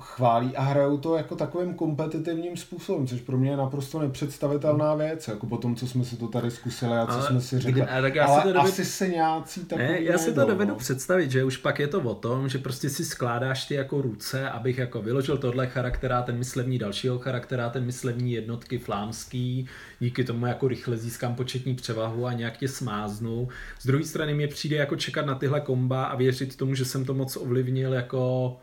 chválí 0.00 0.56
a 0.56 0.62
hrajou 0.62 0.98
to 0.98 1.16
jako 1.16 1.36
takovým 1.36 1.74
kompetitivním 1.74 2.56
způsobem, 2.56 3.06
což 3.06 3.20
pro 3.20 3.38
mě 3.38 3.50
je 3.50 3.56
naprosto 3.56 4.00
nepředstavitelná 4.00 4.94
věc, 4.94 5.28
jako 5.28 5.46
po 5.46 5.56
tom, 5.56 5.76
co 5.76 5.86
jsme 5.86 6.04
si 6.04 6.16
to 6.16 6.28
tady 6.28 6.50
zkusili 6.50 6.92
a 6.92 7.06
co 7.06 7.12
ale, 7.12 7.26
jsme 7.26 7.40
si 7.40 7.58
řekli. 7.58 7.72
Kdy, 7.72 7.90
tak 8.02 8.14
já 8.14 8.26
ale 8.26 8.40
si 8.40 8.46
to 8.46 8.52
dovedu, 8.52 8.72
asi 8.72 8.84
se 8.84 9.08
nějací 9.08 9.64
takový 9.64 9.88
ne, 9.88 10.02
já 10.02 10.18
si 10.18 10.32
to 10.32 10.44
dovedu 10.44 10.70
no. 10.70 10.76
představit, 10.76 11.30
že 11.30 11.44
už 11.44 11.56
pak 11.56 11.78
je 11.78 11.88
to 11.88 12.00
o 12.00 12.14
tom, 12.14 12.48
že 12.48 12.58
prostě 12.58 12.90
si 12.90 13.04
skládáš 13.04 13.64
ty 13.64 13.74
jako 13.74 14.02
ruce, 14.02 14.50
abych 14.50 14.78
jako 14.78 15.02
vyložil 15.02 15.38
tohle 15.38 15.66
charaktera, 15.66 16.22
ten 16.22 16.38
myslevní 16.38 16.78
dalšího 16.78 17.18
charaktera, 17.18 17.70
ten 17.70 17.84
myslevní 17.84 18.32
jednotky 18.32 18.78
flámský, 18.78 19.66
díky 20.00 20.24
tomu 20.24 20.46
jako 20.46 20.68
rychle 20.68 20.96
získám 20.96 21.34
početní 21.34 21.74
převahu 21.74 22.26
a 22.26 22.32
nějak 22.32 22.56
tě 22.56 22.68
smáznu. 22.68 23.48
Z 23.80 23.86
druhé 23.86 24.04
strany 24.04 24.34
mě 24.34 24.48
přijde 24.48 24.76
jako 24.76 24.96
čekat 24.96 25.26
na 25.26 25.34
tyhle 25.34 25.60
komba 25.60 26.04
a 26.04 26.16
věřit 26.16 26.56
tomu, 26.56 26.74
že 26.74 26.84
jsem 26.84 27.04
to 27.04 27.14
moc 27.14 27.36
ovlivnil 27.36 27.94
jako 27.94 28.56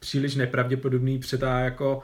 příliš 0.00 0.34
nepravděpodobný 0.34 1.18
přetá 1.18 1.58
jako 1.58 2.02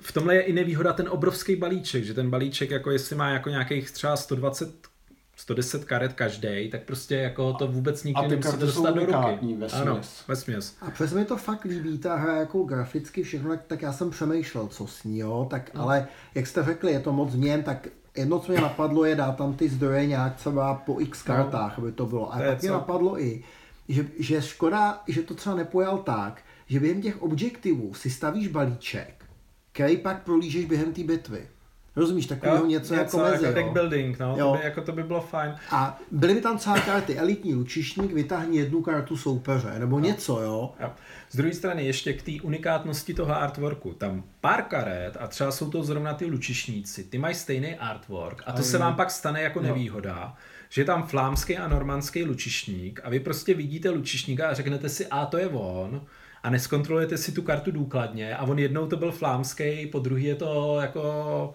v 0.00 0.12
tomhle 0.12 0.34
je 0.34 0.40
i 0.40 0.52
nevýhoda 0.52 0.92
ten 0.92 1.08
obrovský 1.08 1.56
balíček, 1.56 2.04
že 2.04 2.14
ten 2.14 2.30
balíček 2.30 2.70
jako 2.70 2.90
jestli 2.90 3.16
má 3.16 3.30
jako 3.30 3.48
nějakých 3.48 3.90
třeba 3.90 4.16
120 4.16 4.92
110 5.36 5.84
karet 5.84 6.12
každý, 6.12 6.70
tak 6.70 6.82
prostě 6.82 7.16
jako 7.16 7.52
to 7.52 7.66
vůbec 7.66 8.04
nikdy 8.04 8.28
nemusíte 8.28 8.56
dostat 8.56 8.90
do 8.94 9.06
ruky. 9.06 9.54
Ve 9.56 9.66
ano, 9.66 10.00
ve 10.28 10.36
směs. 10.36 10.76
A 10.80 10.90
přes 10.90 11.12
mi 11.12 11.24
to 11.24 11.36
fakt 11.36 11.64
líbí, 11.64 11.98
ta 11.98 12.16
hra 12.16 12.36
jako 12.36 12.62
graficky 12.62 13.22
všechno, 13.22 13.56
tak 13.66 13.82
já 13.82 13.92
jsem 13.92 14.10
přemýšlel, 14.10 14.66
co 14.66 14.86
s 14.86 15.04
ní, 15.04 15.18
jo, 15.18 15.46
tak 15.50 15.74
no. 15.74 15.82
ale 15.82 16.08
jak 16.34 16.46
jste 16.46 16.64
řekli, 16.64 16.92
je 16.92 17.00
to 17.00 17.12
moc 17.12 17.30
změn, 17.30 17.62
tak 17.62 17.88
jedno, 18.16 18.38
co 18.38 18.52
mě 18.52 18.60
napadlo, 18.60 19.04
je 19.04 19.14
dát 19.14 19.36
tam 19.36 19.54
ty 19.54 19.68
zdroje 19.68 20.06
nějak 20.06 20.36
třeba 20.36 20.74
po 20.74 21.00
x 21.00 21.26
no. 21.26 21.34
kartách, 21.34 21.78
no. 21.78 21.84
aby 21.84 21.92
to 21.92 22.06
bylo. 22.06 22.34
A 22.34 22.38
to 22.38 22.44
tak 22.44 22.62
mě 22.62 22.70
napadlo 22.70 23.20
i, 23.20 23.44
že, 23.88 24.06
že 24.18 24.42
škoda, 24.42 25.02
že 25.08 25.22
to 25.22 25.34
třeba 25.34 25.56
nepojal 25.56 25.98
tak, 25.98 26.42
že 26.72 26.80
během 26.80 27.02
těch 27.02 27.22
objektivů 27.22 27.94
si 27.94 28.10
stavíš 28.10 28.48
balíček, 28.48 29.24
který 29.72 29.96
pak 29.96 30.22
prolížeš 30.22 30.64
během 30.64 30.92
té 30.92 31.04
bitvy. 31.04 31.48
Rozumíš, 31.96 32.26
takového 32.26 32.66
něco, 32.66 32.94
něco 32.94 33.20
jako 33.20 33.30
mezi. 33.30 33.44
Jako 33.44 33.54
deck 33.54 33.72
building, 33.72 34.18
no, 34.18 34.36
jo. 34.38 34.52
To, 34.52 34.58
by, 34.58 34.64
jako 34.64 34.80
to 34.80 34.92
by 34.92 35.02
bylo 35.02 35.20
fajn. 35.20 35.54
A 35.70 36.00
byly 36.10 36.34
by 36.34 36.40
tam 36.40 36.58
třeba 36.58 36.80
karty, 36.80 37.18
elitní 37.18 37.54
lučišník, 37.54 38.12
vytáhni 38.12 38.58
jednu 38.58 38.82
kartu 38.82 39.16
soupeře, 39.16 39.78
nebo 39.78 40.00
no. 40.00 40.06
něco, 40.06 40.40
jo. 40.40 40.72
jo. 40.80 40.90
Z 41.30 41.36
druhé 41.36 41.54
strany 41.54 41.86
ještě 41.86 42.12
k 42.12 42.22
té 42.22 42.32
unikátnosti 42.42 43.14
toho 43.14 43.36
artworku. 43.36 43.92
Tam 43.92 44.24
pár 44.40 44.62
karet 44.62 45.16
a 45.20 45.26
třeba 45.26 45.52
jsou 45.52 45.70
to 45.70 45.82
zrovna 45.82 46.14
ty 46.14 46.26
lučišníci, 46.26 47.04
ty 47.04 47.18
mají 47.18 47.34
stejný 47.34 47.74
artwork 47.74 48.42
a 48.46 48.52
to 48.52 48.58
a 48.58 48.62
se 48.62 48.78
vám 48.78 48.96
pak 48.96 49.10
stane 49.10 49.42
jako 49.42 49.60
no. 49.60 49.68
nevýhoda, 49.68 50.36
že 50.68 50.80
je 50.80 50.84
tam 50.84 51.06
flámský 51.06 51.58
a 51.58 51.68
normandský 51.68 52.24
lučišník 52.24 53.00
a 53.04 53.10
vy 53.10 53.20
prostě 53.20 53.54
vidíte 53.54 53.90
lučišníka 53.90 54.48
a 54.48 54.54
řeknete 54.54 54.88
si, 54.88 55.06
a 55.06 55.26
to 55.26 55.38
je 55.38 55.48
on, 55.48 56.06
a 56.42 56.50
neskontrolujete 56.50 57.18
si 57.18 57.32
tu 57.32 57.42
kartu 57.42 57.70
důkladně 57.70 58.36
a 58.36 58.44
on 58.44 58.58
jednou 58.58 58.86
to 58.86 58.96
byl 58.96 59.12
flámský, 59.12 59.86
po 59.86 59.98
druhý 59.98 60.24
je 60.24 60.34
to 60.34 60.78
jako 60.80 61.54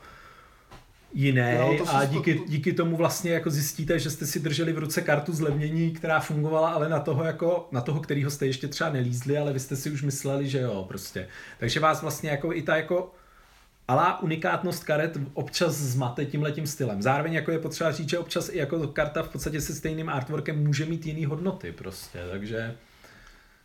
jiný 1.14 1.58
no, 1.58 1.96
a 1.96 2.06
díky, 2.06 2.36
to... 2.36 2.44
díky 2.48 2.74
tomu 2.74 2.98
vlastně 2.98 3.32
jako 3.32 3.50
zjistíte, 3.50 4.00
že 4.00 4.10
jste 4.10 4.26
si 4.26 4.40
drželi 4.40 4.74
v 4.74 4.78
ruce 4.78 5.02
kartu 5.02 5.34
zlevnění, 5.34 5.92
která 5.92 6.20
fungovala 6.20 6.70
ale 6.70 6.90
na 6.90 7.00
toho, 7.00 7.24
jako, 7.24 7.68
na 7.72 7.82
toho, 7.82 8.00
kterýho 8.00 8.32
jste 8.32 8.46
ještě 8.46 8.68
třeba 8.68 8.90
nelízli, 8.90 9.38
ale 9.38 9.54
vy 9.54 9.60
jste 9.60 9.76
si 9.76 9.92
už 9.92 10.04
mysleli, 10.04 10.50
že 10.50 10.60
jo, 10.60 10.86
prostě. 10.88 11.28
Takže 11.60 11.80
vás 11.80 12.02
vlastně 12.02 12.30
jako 12.30 12.54
i 12.54 12.62
ta 12.62 12.76
jako 12.76 13.14
alá 13.88 14.22
unikátnost 14.22 14.84
karet 14.84 15.18
občas 15.34 15.76
zmate 15.76 16.26
tímhletím 16.26 16.68
stylem. 16.68 17.02
Zároveň 17.02 17.34
jako 17.34 17.52
je 17.52 17.60
potřeba 17.60 17.92
říct, 17.92 18.10
že 18.10 18.20
občas 18.20 18.50
i 18.50 18.58
jako 18.58 18.88
karta 18.88 19.24
v 19.24 19.30
podstatě 19.30 19.62
se 19.62 19.76
stejným 19.76 20.10
artworkem 20.10 20.64
může 20.64 20.86
mít 20.86 21.06
jiný 21.06 21.26
hodnoty 21.26 21.72
prostě, 21.72 22.20
takže... 22.32 22.76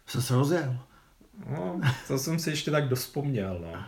Co 0.06 0.22
se 0.22 0.34
rozjel? 0.34 0.78
No, 1.51 1.80
to 2.09 2.18
jsem 2.18 2.39
si 2.39 2.51
ještě 2.51 2.70
tak 2.70 2.89
dospomněl, 2.89 3.59
no. 3.62 3.85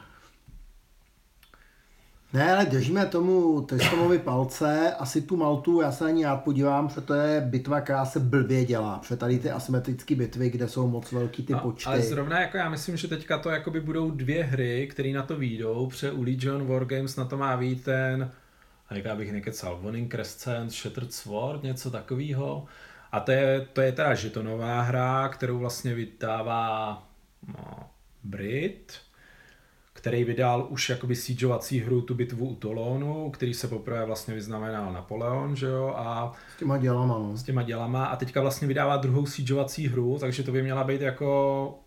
Ne, 2.32 2.52
ale 2.52 2.66
držíme 2.66 3.06
tomu 3.06 3.60
Tristomovi 3.60 4.18
palce, 4.18 4.94
asi 4.98 5.22
tu 5.22 5.36
Maltu, 5.36 5.80
já 5.80 5.92
se 5.92 6.04
na 6.04 6.10
ní 6.10 6.24
rád 6.24 6.36
podívám, 6.36 6.88
protože 6.88 7.00
to 7.00 7.14
je 7.14 7.40
bitva, 7.40 7.80
která 7.80 8.04
se 8.04 8.20
blbě 8.20 8.64
dělá, 8.64 8.98
protože 8.98 9.16
tady 9.16 9.38
ty 9.38 9.50
asymetrické 9.50 10.14
bitvy, 10.14 10.50
kde 10.50 10.68
jsou 10.68 10.88
moc 10.88 11.12
velký 11.12 11.42
ty 11.42 11.52
no, 11.52 11.58
počty. 11.58 11.86
Ale 11.86 12.00
zrovna 12.00 12.40
jako 12.40 12.56
já 12.56 12.68
myslím, 12.68 12.96
že 12.96 13.08
teďka 13.08 13.38
to 13.38 13.50
jakoby 13.50 13.80
budou 13.80 14.10
dvě 14.10 14.44
hry, 14.44 14.88
které 14.90 15.12
na 15.12 15.22
to 15.22 15.36
výjdou, 15.36 15.86
pře 15.86 16.12
u 16.12 16.22
Legion 16.22 16.66
Wargames 16.66 17.16
na 17.16 17.24
to 17.24 17.36
má 17.36 17.56
vít 17.56 17.84
ten, 17.84 18.30
a 18.88 18.94
jak 18.94 19.16
bych 19.16 19.32
nekecal, 19.32 19.80
Warning 19.82 20.12
Crescent, 20.14 20.72
Shattered 20.72 21.12
Sword, 21.12 21.62
něco 21.62 21.90
takového. 21.90 22.64
A 23.12 23.20
to 23.20 23.32
je, 23.32 23.66
to 23.72 23.80
je 23.80 23.92
teda 23.92 24.14
žetonová 24.14 24.82
hra, 24.82 25.28
kterou 25.28 25.58
vlastně 25.58 25.94
vydává 25.94 27.02
Brit, 28.24 28.92
který 29.92 30.24
vydal 30.24 30.66
už 30.70 30.88
jakoby 30.88 31.16
siegeovací 31.16 31.80
hru 31.80 32.02
tu 32.02 32.14
bitvu 32.14 32.48
u 32.48 32.54
Tolonu, 32.54 33.30
který 33.30 33.54
se 33.54 33.68
poprvé 33.68 34.06
vlastně 34.06 34.34
vyznamenal 34.34 34.92
Napoleon, 34.92 35.56
že 35.56 35.66
jo, 35.66 35.94
a 35.96 36.32
s 36.54 36.58
těma 36.58 36.78
dělama, 36.78 37.18
no. 37.18 37.36
S 37.36 37.42
těma 37.42 37.62
dělama 37.62 38.06
a 38.06 38.16
teďka 38.16 38.40
vlastně 38.40 38.68
vydává 38.68 38.96
druhou 38.96 39.26
siegeovací 39.26 39.88
hru, 39.88 40.18
takže 40.20 40.42
to 40.42 40.52
by 40.52 40.62
měla 40.62 40.84
být 40.84 41.00
jako 41.00 41.78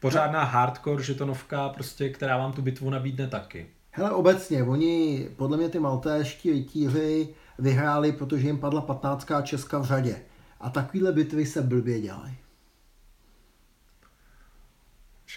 pořádná 0.00 0.44
hardcore 0.44 1.02
žetonovka, 1.02 1.68
prostě, 1.68 2.08
která 2.08 2.38
vám 2.38 2.52
tu 2.52 2.62
bitvu 2.62 2.90
nabídne 2.90 3.28
taky. 3.28 3.66
Hele, 3.90 4.10
obecně, 4.10 4.62
oni, 4.62 5.28
podle 5.36 5.56
mě 5.56 5.68
ty 5.68 5.78
maltéští 5.78 6.50
rytíři 6.50 7.28
vyhráli, 7.58 8.12
protože 8.12 8.46
jim 8.46 8.58
padla 8.58 8.80
15. 8.80 9.26
Česka 9.42 9.78
v 9.78 9.84
řadě. 9.84 10.16
A 10.60 10.70
takovýhle 10.70 11.12
bitvy 11.12 11.46
se 11.46 11.62
blbě 11.62 12.00
dělají. 12.00 12.43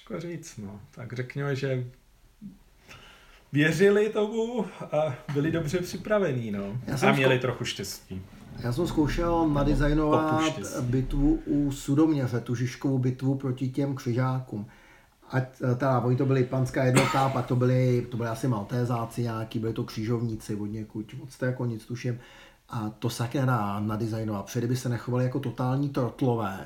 Těžko 0.07 0.19
říct, 0.27 0.57
no. 0.57 0.79
Tak 0.91 1.13
řekněme, 1.13 1.55
že 1.55 1.85
věřili 3.53 4.09
tomu 4.09 4.65
a 4.81 5.15
byli 5.33 5.51
dobře 5.51 5.77
připravení, 5.77 6.51
no. 6.51 6.79
a 7.07 7.11
měli 7.11 7.35
zko... 7.35 7.41
trochu 7.41 7.65
štěstí. 7.65 8.21
Já 8.59 8.73
jsem 8.73 8.87
zkoušel 8.87 9.49
nadizajnovat 9.49 10.59
bitvu 10.81 11.39
u 11.45 11.71
Sudoměře, 11.71 12.39
tu 12.39 12.55
Žižkovou 12.55 12.99
bitvu 12.99 13.35
proti 13.35 13.69
těm 13.69 13.95
křižákům. 13.95 14.65
A 15.31 15.39
teda, 15.41 15.99
oni 15.99 16.15
to 16.15 16.25
byli 16.25 16.43
panská 16.43 16.83
jednota, 16.83 17.29
pak 17.29 17.45
to 17.45 17.55
byli, 17.55 18.07
to 18.11 18.17
byli 18.17 18.29
asi 18.29 18.47
maltézáci 18.47 19.21
nějaký, 19.21 19.59
byli 19.59 19.73
to 19.73 19.83
křižovníci 19.83 20.55
od 20.55 20.65
někud, 20.65 21.13
moc 21.19 21.37
to 21.37 21.45
jako 21.45 21.65
nic 21.65 21.85
tuším. 21.85 22.19
A 22.69 22.89
to 22.89 23.09
se 23.09 23.29
nedá 23.33 23.79
nadizajnovat, 23.79 24.45
protože 24.45 24.67
by 24.67 24.75
se 24.75 24.89
nechovali 24.89 25.23
jako 25.23 25.39
totální 25.39 25.89
trotlové, 25.89 26.65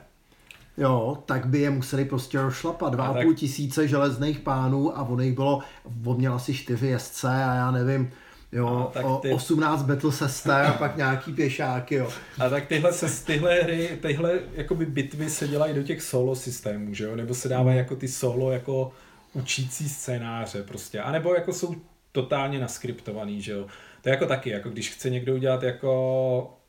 jo, 0.81 1.17
tak 1.25 1.45
by 1.45 1.59
je 1.59 1.69
museli 1.69 2.05
prostě 2.05 2.41
rozšlapat. 2.41 2.93
Dva 2.93 3.05
a 3.05 3.13
půl 3.13 3.31
tak... 3.31 3.37
tisíce 3.37 3.87
železných 3.87 4.39
pánů 4.39 4.97
a 4.97 5.01
ono 5.01 5.23
jich 5.23 5.33
bylo, 5.33 5.59
on 6.05 6.17
měl 6.17 6.33
asi 6.33 6.53
čtyři 6.53 6.87
jezdce 6.87 7.27
a 7.27 7.53
já 7.53 7.71
nevím, 7.71 8.11
Jo, 8.53 8.91
a 8.95 9.17
ty... 9.21 9.33
18 9.33 9.83
battle 9.83 10.11
sester 10.11 10.65
a 10.65 10.71
pak 10.73 10.97
nějaký 10.97 11.33
pěšáky, 11.33 11.95
jo. 11.95 12.09
A 12.39 12.49
tak 12.49 12.67
tyhle, 12.67 12.93
se, 12.93 13.25
tyhle 13.25 13.61
hry, 13.61 13.97
tyhle 14.01 14.39
jakoby 14.53 14.85
bitvy 14.85 15.29
se 15.29 15.47
dělají 15.47 15.73
do 15.73 15.83
těch 15.83 16.01
solo 16.01 16.35
systémů, 16.35 16.93
že 16.93 17.03
jo? 17.03 17.15
Nebo 17.15 17.33
se 17.33 17.49
dávají 17.49 17.77
jako 17.77 17.95
ty 17.95 18.07
solo 18.07 18.51
jako 18.51 18.91
učící 19.33 19.89
scénáře 19.89 20.63
prostě. 20.63 20.99
A 21.01 21.11
nebo 21.11 21.33
jako 21.33 21.53
jsou 21.53 21.75
totálně 22.11 22.59
naskriptovaný, 22.59 23.41
že 23.41 23.51
jo. 23.51 23.67
To 24.01 24.09
je 24.09 24.11
jako 24.11 24.25
taky, 24.25 24.49
jako 24.49 24.69
když 24.69 24.89
chce 24.89 25.09
někdo 25.09 25.35
udělat 25.35 25.63
jako 25.63 26.60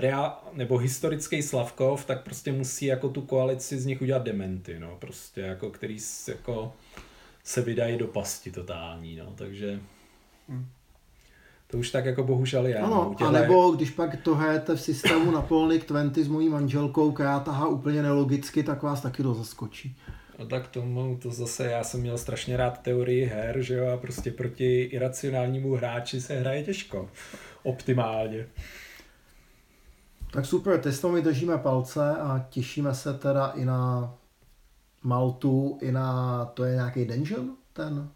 reál, 0.00 0.38
nebo 0.52 0.78
historický 0.78 1.42
Slavkov, 1.42 2.04
tak 2.04 2.24
prostě 2.24 2.52
musí 2.52 2.86
jako 2.86 3.08
tu 3.08 3.22
koalici 3.22 3.78
z 3.78 3.86
nich 3.86 4.02
udělat 4.02 4.22
dementy, 4.22 4.78
no, 4.78 4.96
prostě 4.98 5.40
jako, 5.40 5.70
který 5.70 5.98
jako 6.28 6.72
se 7.44 7.62
vydají 7.62 7.98
do 7.98 8.06
pasti 8.06 8.50
totální, 8.50 9.16
no, 9.16 9.32
takže 9.36 9.80
hm. 10.48 10.66
to 11.66 11.78
už 11.78 11.90
tak 11.90 12.04
jako 12.04 12.24
bohužel 12.24 12.66
je. 12.66 12.78
Ano, 12.78 12.94
no, 12.94 13.14
těhle... 13.18 13.38
anebo 13.38 13.70
když 13.70 13.90
pak 13.90 14.22
to 14.22 14.34
hrajete 14.34 14.76
v 14.76 14.80
systému 14.80 15.30
na 15.30 15.42
Polnik 15.42 15.88
20 15.88 16.24
s 16.24 16.28
mojí 16.28 16.48
manželkou, 16.48 17.12
která 17.12 17.40
tahá 17.40 17.66
úplně 17.66 18.02
nelogicky, 18.02 18.62
tak 18.62 18.82
vás 18.82 19.00
taky 19.00 19.22
to 19.22 19.34
zaskočí. 19.34 19.96
No 20.38 20.46
tak 20.46 20.68
tomu 20.68 21.16
to 21.22 21.30
zase, 21.30 21.66
já 21.66 21.84
jsem 21.84 22.00
měl 22.00 22.18
strašně 22.18 22.56
rád 22.56 22.82
teorii 22.82 23.24
her, 23.24 23.62
že 23.62 23.74
jo, 23.74 23.88
a 23.88 23.96
prostě 23.96 24.30
proti 24.30 24.82
iracionálnímu 24.82 25.74
hráči 25.74 26.20
se 26.20 26.40
hraje 26.40 26.62
těžko, 26.62 27.10
optimálně. 27.62 28.46
Tak 30.36 30.46
super, 30.46 30.80
testovi 30.80 31.22
držíme 31.22 31.58
palce 31.58 32.16
a 32.16 32.46
těšíme 32.48 32.94
se 32.94 33.14
teda 33.14 33.46
i 33.46 33.64
na 33.64 34.14
Maltu, 35.02 35.78
i 35.80 35.92
na, 35.92 36.44
to 36.44 36.64
je 36.64 36.74
nějaký 36.74 37.04
dungeon, 37.04 37.56
ten 37.72 38.08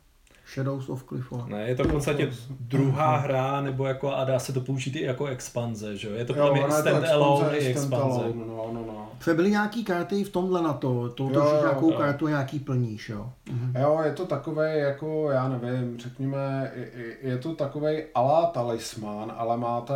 Shadows 0.54 0.88
of 0.88 1.04
Clifford. 1.04 1.48
Ne, 1.48 1.62
je 1.68 1.74
to 1.74 1.84
v 1.84 1.88
podstatě 1.92 2.30
druhá 2.60 3.16
hra, 3.16 3.60
nebo 3.60 3.86
jako, 3.86 4.14
a 4.14 4.24
dá 4.24 4.38
se 4.38 4.52
to 4.52 4.60
použít 4.60 4.96
i 4.96 5.02
jako 5.04 5.26
expanze, 5.26 5.96
že 5.96 6.08
jo? 6.08 6.14
Je 6.14 6.24
to 6.24 6.34
podle 6.34 6.52
mě 6.52 6.60
je 6.60 6.66
to 6.66 6.72
stand-alone 6.72 7.52
i 7.52 7.66
expanze, 7.66 7.86
standalone, 7.86 8.46
No, 8.46 8.70
no, 8.72 8.84
no. 8.86 9.08
Protože 9.18 9.34
byly 9.34 9.50
nějaký 9.50 9.84
karty 9.84 10.24
v 10.24 10.28
tomhle 10.32 10.62
na 10.62 10.72
to, 10.72 11.08
to 11.08 11.22
Jo, 11.24 11.30
to 11.30 11.38
jo, 11.40 11.58
nějakou 11.62 11.90
jo. 11.92 11.98
kartu 11.98 12.28
nějaký 12.28 12.58
plníš, 12.58 13.08
jo. 13.08 13.30
Mhm. 13.52 13.74
Jo, 13.82 14.00
je 14.04 14.12
to 14.12 14.26
takové 14.26 14.78
jako, 14.78 15.30
já 15.30 15.48
nevím, 15.48 15.98
řekněme, 15.98 16.72
je- 16.76 17.16
je 17.22 17.38
to 17.38 17.54
takový 17.54 18.02
alá 18.14 18.46
talisman, 18.46 19.32
ale 19.36 19.56
máte 19.56 19.94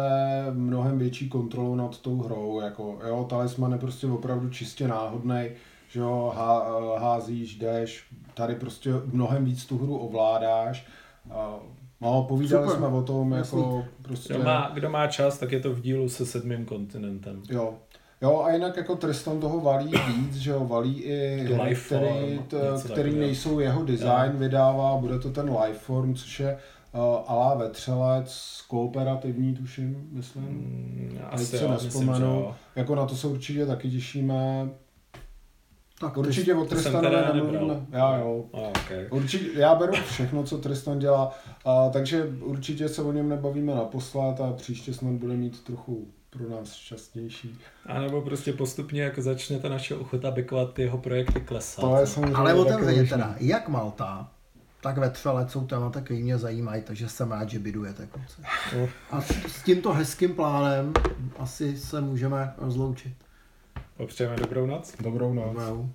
mnohem 0.53 0.99
větší 0.99 1.29
kontrolu 1.29 1.75
nad 1.75 1.99
tou 1.99 2.23
hrou, 2.23 2.61
jako, 2.61 2.99
jo, 3.09 3.27
talisman 3.31 3.73
je 3.73 3.79
prostě 3.79 4.07
opravdu 4.07 4.51
čistě 4.51 4.89
náhodný, 4.89 5.45
že 5.89 6.01
jo, 6.01 6.33
há, 6.37 6.63
házíš, 6.99 7.55
jdeš, 7.55 8.05
tady 8.35 8.55
prostě 8.55 8.91
mnohem 9.13 9.45
víc 9.45 9.65
tu 9.67 9.79
hru 9.79 9.97
ovládáš, 9.99 10.87
no, 12.01 12.23
povídali 12.29 12.65
Super. 12.67 12.79
jsme 12.79 12.87
o 12.97 13.03
tom, 13.03 13.33
Jasný. 13.33 13.59
jako, 13.59 13.85
prostě, 14.03 14.35
Kdo 14.35 14.43
má, 14.45 14.71
kdo 14.75 14.91
má 14.91 15.07
čas, 15.07 15.39
tak 15.39 15.53
je 15.53 15.61
to 15.61 15.73
v 15.75 15.81
dílu 15.81 16.09
se 16.09 16.27
sedmým 16.27 16.65
kontinentem. 16.65 17.43
jo, 17.51 17.75
Jo, 18.23 18.43
a 18.43 18.53
jinak 18.53 18.77
jako 18.77 18.97
Tristan 18.97 19.41
toho 19.41 19.61
valí 19.61 19.93
víc, 20.17 20.35
že 20.37 20.51
jo, 20.51 20.65
valí 20.65 21.01
i 21.03 21.41
hry, 21.45 21.63
Lifeform, 21.63 22.05
který, 22.05 22.39
t, 22.39 22.57
který 22.79 22.89
takového. 22.95 23.19
nejsou 23.21 23.59
jeho 23.59 23.85
design, 23.85 24.33
vydává, 24.33 24.97
bude 24.97 25.19
to 25.19 25.31
ten 25.31 25.57
Lifeform, 25.57 26.15
což 26.15 26.41
je 26.41 26.59
uh, 26.93 27.01
alá 27.27 27.55
vetřelec, 27.55 28.61
kooperativní 28.69 29.55
tuším, 29.55 30.09
myslím. 30.13 30.45
Mm, 30.45 31.19
Asi 31.31 31.45
se 31.47 31.65
jo, 31.65 31.69
myslím, 31.71 31.91
že 31.91 31.97
nespomenu. 32.07 32.27
jo. 32.27 32.55
Jako 32.77 32.95
na 32.95 33.07
to 33.07 33.17
se 33.17 33.27
určitě 33.27 33.67
taky 33.67 33.91
těšíme. 33.91 34.69
Tak 36.05 36.17
Určitě 36.17 36.55
o 36.55 36.65
teda 36.65 37.33
nemluvíme. 37.33 37.61
nebral. 37.61 37.83
Já 37.93 38.17
jo. 38.19 38.45
A, 38.53 38.59
okay. 38.59 39.07
Určitě, 39.11 39.61
já 39.61 39.75
beru 39.75 39.93
všechno, 39.93 40.43
co 40.43 40.59
Tristan 40.59 40.99
dělá, 40.99 41.35
a, 41.65 41.89
takže 41.89 42.25
určitě 42.41 42.89
se 42.89 43.03
o 43.03 43.13
něm 43.13 43.29
nebavíme 43.29 43.75
naposled 43.75 44.41
a 44.41 44.53
příště 44.53 44.95
snad 44.95 45.13
bude 45.13 45.35
mít 45.35 45.65
trochu 45.65 46.07
pro 46.31 46.49
nás 46.49 46.73
šťastnější. 46.73 47.59
A 47.87 48.01
nebo 48.01 48.23
prostě 48.23 48.53
postupně, 48.53 49.03
jak 49.03 49.19
začne 49.19 49.59
ta 49.59 49.69
naše 49.69 49.95
ochota 49.97 50.31
bykovat, 50.31 50.75
ty 50.75 50.83
jeho 50.83 50.99
projekty 50.99 51.41
klesat. 51.41 51.85
To 51.85 51.97
je 51.97 52.07
samozřejmě 52.07 52.35
Ale 52.37 52.55
otevřeně 52.55 53.05
teda, 53.05 53.35
jak 53.41 53.69
Malta, 53.69 54.31
tak 54.81 54.99
Vetřelec 54.99 55.51
jsou 55.51 55.67
témata, 55.67 56.01
který 56.01 56.23
mě 56.23 56.39
zajímají, 56.39 56.83
takže 56.83 57.09
jsem 57.09 57.33
rád, 57.33 57.51
že 57.51 57.59
bydujete 57.59 58.07
konce. 58.07 58.43
A 59.11 59.21
s 59.21 59.31
s 59.31 59.63
tímto 59.63 59.93
hezkým 59.93 60.35
plánem 60.35 60.93
asi 61.39 61.77
se 61.77 62.01
můžeme 62.01 62.55
rozloučit. 62.59 63.15
Popřejeme 63.97 64.37
dobrou 64.37 64.67
noc. 64.67 64.95
Dobrou 65.01 65.33
noc. 65.35 65.55
Dobrou. 65.55 65.89